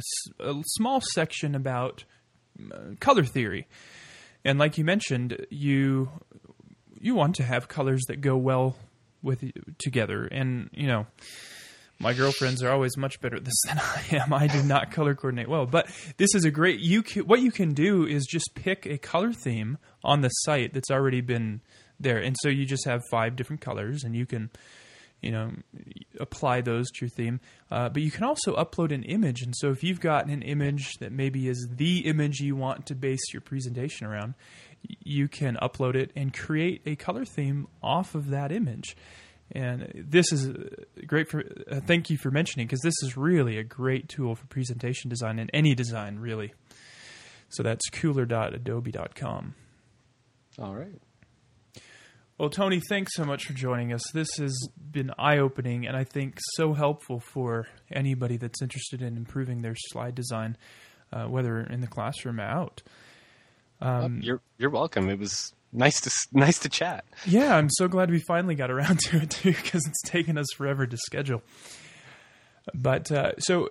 small 0.64 1.02
section 1.12 1.54
about 1.54 2.04
uh, 2.72 2.94
color 3.00 3.24
theory. 3.24 3.66
And 4.44 4.58
like 4.58 4.78
you 4.78 4.84
mentioned, 4.84 5.46
you 5.50 6.10
you 7.00 7.14
want 7.14 7.36
to 7.36 7.42
have 7.42 7.68
colors 7.68 8.02
that 8.08 8.20
go 8.20 8.36
well 8.36 8.76
with 9.22 9.44
together. 9.78 10.24
And 10.24 10.70
you 10.72 10.86
know, 10.86 11.06
my 11.98 12.12
girlfriends 12.12 12.62
are 12.62 12.70
always 12.70 12.96
much 12.96 13.20
better 13.20 13.36
at 13.36 13.44
this 13.44 13.54
than 13.66 13.78
I 13.80 14.04
am. 14.16 14.32
I 14.32 14.46
do 14.48 14.62
not 14.62 14.90
color 14.90 15.14
coordinate 15.14 15.48
well, 15.48 15.66
but 15.66 15.88
this 16.16 16.34
is 16.34 16.44
a 16.44 16.50
great. 16.50 16.80
You 16.80 17.02
can, 17.02 17.22
what 17.22 17.40
you 17.40 17.52
can 17.52 17.74
do 17.74 18.04
is 18.04 18.26
just 18.28 18.50
pick 18.54 18.86
a 18.86 18.98
color 18.98 19.32
theme 19.32 19.78
on 20.04 20.20
the 20.20 20.28
site 20.28 20.74
that's 20.74 20.90
already 20.90 21.20
been 21.20 21.60
there, 22.00 22.18
and 22.18 22.36
so 22.40 22.48
you 22.48 22.66
just 22.66 22.84
have 22.86 23.02
five 23.10 23.36
different 23.36 23.60
colors, 23.60 24.02
and 24.02 24.16
you 24.16 24.26
can, 24.26 24.50
you 25.22 25.30
know, 25.30 25.52
apply 26.20 26.60
those 26.60 26.90
to 26.90 27.06
your 27.06 27.10
theme. 27.10 27.40
Uh, 27.70 27.88
but 27.88 28.02
you 28.02 28.10
can 28.10 28.24
also 28.24 28.54
upload 28.56 28.92
an 28.92 29.04
image, 29.04 29.42
and 29.42 29.54
so 29.56 29.70
if 29.70 29.82
you've 29.82 30.00
got 30.00 30.26
an 30.26 30.42
image 30.42 30.92
that 31.00 31.12
maybe 31.12 31.48
is 31.48 31.68
the 31.76 32.00
image 32.00 32.40
you 32.40 32.56
want 32.56 32.86
to 32.86 32.94
base 32.94 33.32
your 33.32 33.40
presentation 33.40 34.06
around, 34.06 34.34
you 35.02 35.28
can 35.28 35.56
upload 35.62 35.94
it 35.94 36.10
and 36.16 36.34
create 36.34 36.82
a 36.84 36.96
color 36.96 37.24
theme 37.24 37.68
off 37.82 38.14
of 38.14 38.30
that 38.30 38.52
image. 38.52 38.96
And 39.52 39.92
this 39.94 40.32
is 40.32 40.48
uh, 40.48 40.68
great 41.06 41.28
for. 41.28 41.44
Uh, 41.70 41.80
thank 41.80 42.08
you 42.08 42.16
for 42.16 42.30
mentioning 42.30 42.66
because 42.66 42.80
this 42.80 42.94
is 43.02 43.16
really 43.16 43.58
a 43.58 43.64
great 43.64 44.08
tool 44.08 44.34
for 44.34 44.46
presentation 44.46 45.10
design 45.10 45.38
and 45.38 45.50
any 45.52 45.74
design 45.74 46.18
really. 46.18 46.54
So 47.50 47.62
that's 47.62 47.88
kuler.adobe.com. 47.90 49.54
All 50.58 50.74
right. 50.74 51.00
Well, 52.42 52.50
Tony, 52.50 52.80
thanks 52.88 53.14
so 53.14 53.24
much 53.24 53.44
for 53.46 53.52
joining 53.52 53.92
us. 53.92 54.02
This 54.12 54.26
has 54.38 54.52
been 54.90 55.12
eye 55.16 55.38
opening 55.38 55.86
and 55.86 55.96
I 55.96 56.02
think 56.02 56.38
so 56.54 56.72
helpful 56.72 57.20
for 57.20 57.68
anybody 57.88 58.36
that's 58.36 58.60
interested 58.60 59.00
in 59.00 59.16
improving 59.16 59.62
their 59.62 59.76
slide 59.76 60.16
design, 60.16 60.56
uh, 61.12 61.26
whether 61.26 61.60
in 61.60 61.82
the 61.82 61.86
classroom 61.86 62.40
or 62.40 62.42
out. 62.42 62.82
Um, 63.80 64.18
you're 64.24 64.40
you're 64.58 64.70
welcome. 64.70 65.08
It 65.08 65.20
was 65.20 65.52
nice 65.72 66.00
to 66.00 66.10
nice 66.32 66.58
to 66.58 66.68
chat. 66.68 67.04
Yeah, 67.26 67.56
I'm 67.56 67.70
so 67.70 67.86
glad 67.86 68.10
we 68.10 68.18
finally 68.18 68.56
got 68.56 68.72
around 68.72 68.98
to 69.10 69.18
it 69.18 69.30
too, 69.30 69.52
because 69.52 69.86
it's 69.86 70.02
taken 70.02 70.36
us 70.36 70.48
forever 70.56 70.84
to 70.84 70.96
schedule. 70.96 71.44
But 72.74 73.10
uh, 73.10 73.32
so 73.38 73.68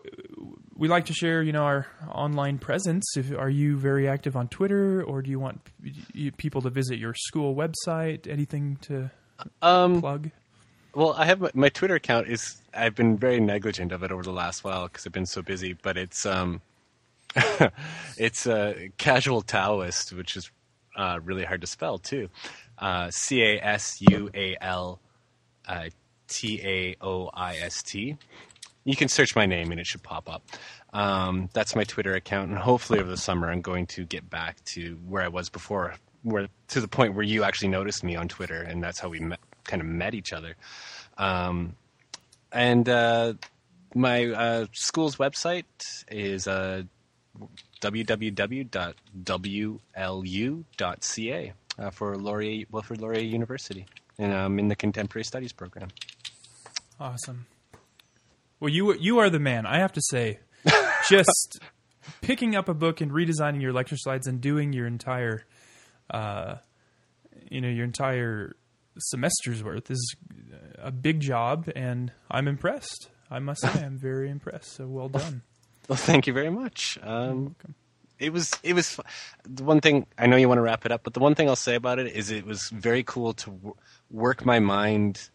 we 0.76 0.88
like 0.88 1.06
to 1.06 1.14
share, 1.14 1.42
you 1.42 1.52
know, 1.54 1.64
our 1.64 1.88
online 2.10 2.58
presence. 2.58 3.06
If 3.16 3.32
are 3.32 3.50
you 3.50 3.78
very 3.78 4.08
active 4.08 4.36
on 4.36 4.48
Twitter, 4.50 5.02
or 5.04 5.22
do 5.22 5.30
you 5.30 5.40
want 5.40 5.62
people 6.38 6.62
to 6.62 6.70
visit 6.70 6.98
your 7.00 7.14
school 7.16 7.56
website? 7.56 8.28
Anything 8.28 8.78
to 8.82 9.10
Um, 9.62 10.02
plug? 10.02 10.32
well, 10.94 11.14
I 11.14 11.26
have 11.26 11.40
my, 11.40 11.52
my 11.54 11.70
Twitter 11.70 11.96
account 11.96 12.28
is 12.28 12.58
I've 12.74 12.96
been 12.96 13.18
very 13.18 13.40
negligent 13.40 13.92
of 13.94 14.04
it 14.04 14.12
over 14.12 14.24
the 14.24 14.34
last 14.34 14.64
while 14.64 14.88
because 14.88 15.06
I've 15.08 15.14
been 15.14 15.26
so 15.26 15.42
busy. 15.42 15.74
But 15.74 15.98
it's 15.98 16.26
um, 16.26 16.62
it's 18.18 18.46
uh, 18.48 18.74
casual 18.98 19.42
Taoist, 19.42 20.14
which 20.14 20.36
is 20.36 20.52
uh, 20.96 21.20
really 21.24 21.44
hard 21.46 21.62
to 21.62 21.68
spell 21.68 21.98
too. 21.98 22.30
Uh, 22.78 23.10
C 23.12 23.42
A 23.44 23.60
S 23.64 24.02
U 24.10 24.30
A 24.34 24.58
L 24.62 25.00
uh, 25.68 25.90
T 26.28 26.60
A 26.64 26.96
O 27.02 27.30
I 27.34 27.56
S 27.58 27.82
T. 27.84 28.18
You 28.84 28.96
can 28.96 29.08
search 29.08 29.36
my 29.36 29.46
name 29.46 29.72
and 29.72 29.80
it 29.80 29.86
should 29.86 30.02
pop 30.04 30.30
up. 30.30 30.44
Um, 30.94 31.50
that's 31.54 31.76
my 31.76 31.84
Twitter 31.84 32.16
account, 32.16 32.50
and 32.50 32.58
hopefully 32.58 33.00
over 33.00 33.10
the 33.10 33.18
summer 33.18 33.50
I'm 33.50 33.62
going 33.62 33.86
to 33.88 34.04
get 34.06 34.30
back 34.30 34.64
to 34.66 34.98
where 35.08 35.24
I 35.24 35.28
was 35.28 35.50
before, 35.50 35.96
where 36.24 36.48
to 36.70 36.82
the 36.82 36.88
point 36.88 37.14
where 37.14 37.24
you 37.24 37.44
actually 37.44 37.70
noticed 37.70 38.04
me 38.04 38.16
on 38.16 38.28
Twitter, 38.28 38.62
and 38.62 38.84
that's 38.84 39.00
how 39.00 39.10
we 39.10 39.20
met, 39.20 39.40
kind 39.64 39.82
of 39.82 39.88
met 39.88 40.14
each 40.14 40.34
other. 40.34 40.56
Um, 41.18 41.76
and 42.52 42.90
uh, 42.90 43.34
my 43.94 44.26
uh, 44.28 44.66
school's 44.74 45.16
website 45.18 45.64
is 46.10 46.48
uh, 46.48 46.84
www.wlu.ca 47.82 48.34
uh, 51.80 51.90
for 51.90 52.18
Laurier, 52.18 52.66
Wilfrid 52.72 53.02
Laurier 53.02 53.22
University, 53.22 53.86
and 54.18 54.34
I'm 54.34 54.60
in 54.60 54.68
the 54.68 54.76
Contemporary 54.76 55.24
Studies 55.24 55.54
program. 55.54 55.88
Awesome. 57.00 57.46
Well, 58.62 58.70
you 58.70 58.94
you 58.94 59.18
are 59.20 59.30
the 59.30 59.40
man. 59.40 59.66
I 59.66 59.80
have 59.80 59.92
to 59.94 60.02
say, 60.12 60.40
just 61.10 61.60
picking 62.22 62.56
up 62.56 62.70
a 62.70 62.74
book 62.74 63.02
and 63.02 63.12
redesigning 63.12 63.62
your 63.62 63.74
lecture 63.74 63.98
slides 63.98 64.28
and 64.28 64.40
doing 64.40 64.72
your 64.72 64.86
entire, 64.86 65.46
uh, 66.12 66.58
you 67.50 67.60
know, 67.60 67.68
your 67.68 67.84
entire 67.84 68.56
semester's 68.98 69.64
worth 69.64 69.90
is 69.90 70.16
a 70.78 70.92
big 70.92 71.20
job, 71.22 71.70
and 71.76 72.12
I'm 72.30 72.48
impressed. 72.48 73.10
I 73.32 73.40
must 73.40 73.62
say, 73.62 73.84
I'm 73.84 73.98
very 73.98 74.30
impressed. 74.30 74.74
So 74.74 74.88
well 74.88 75.10
done. 75.10 75.42
Well, 75.88 75.98
thank 75.98 76.28
you 76.28 76.34
very 76.34 76.52
much. 76.52 77.00
Um, 77.02 77.56
it 78.20 78.32
was 78.32 78.52
it 78.62 78.74
was 78.74 79.00
the 79.44 79.64
one 79.64 79.82
thing 79.82 80.06
I 80.20 80.28
know 80.28 80.38
you 80.38 80.48
want 80.48 80.60
to 80.60 80.64
wrap 80.64 80.86
it 80.86 80.92
up, 80.92 81.02
but 81.04 81.16
the 81.16 81.20
one 81.20 81.34
thing 81.34 81.50
I'll 81.50 81.56
say 81.56 81.74
about 81.74 81.98
it 81.98 82.14
is 82.14 82.30
it 82.30 82.46
was 82.46 82.70
very 82.70 83.02
cool 83.04 83.34
to 83.34 83.50
w- 83.50 83.76
work 84.12 84.46
my 84.46 84.60
mind 84.60 85.30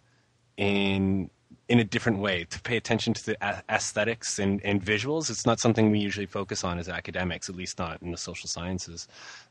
in 0.56 1.28
in 1.68 1.80
a 1.80 1.84
different 1.84 2.18
way 2.18 2.44
to 2.50 2.60
pay 2.60 2.76
attention 2.76 3.12
to 3.14 3.26
the 3.26 3.36
a- 3.40 3.62
aesthetics 3.68 4.38
and, 4.38 4.60
and 4.64 4.80
visuals. 4.84 5.30
It's 5.30 5.44
not 5.44 5.58
something 5.58 5.90
we 5.90 5.98
usually 5.98 6.26
focus 6.26 6.62
on 6.62 6.78
as 6.78 6.88
academics, 6.88 7.48
at 7.48 7.56
least 7.56 7.78
not 7.78 8.00
in 8.02 8.12
the 8.12 8.16
social 8.16 8.48
sciences. 8.48 9.08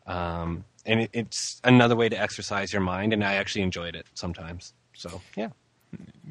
Um, 0.08 0.64
and 0.86 1.02
it, 1.02 1.10
it's 1.14 1.60
another 1.64 1.96
way 1.96 2.08
to 2.10 2.20
exercise 2.20 2.72
your 2.72 2.82
mind, 2.82 3.12
and 3.12 3.24
I 3.24 3.36
actually 3.36 3.64
enjoyed 3.64 3.96
it 3.96 4.06
sometimes. 4.14 4.74
So 4.94 5.22
yeah. 5.36 5.50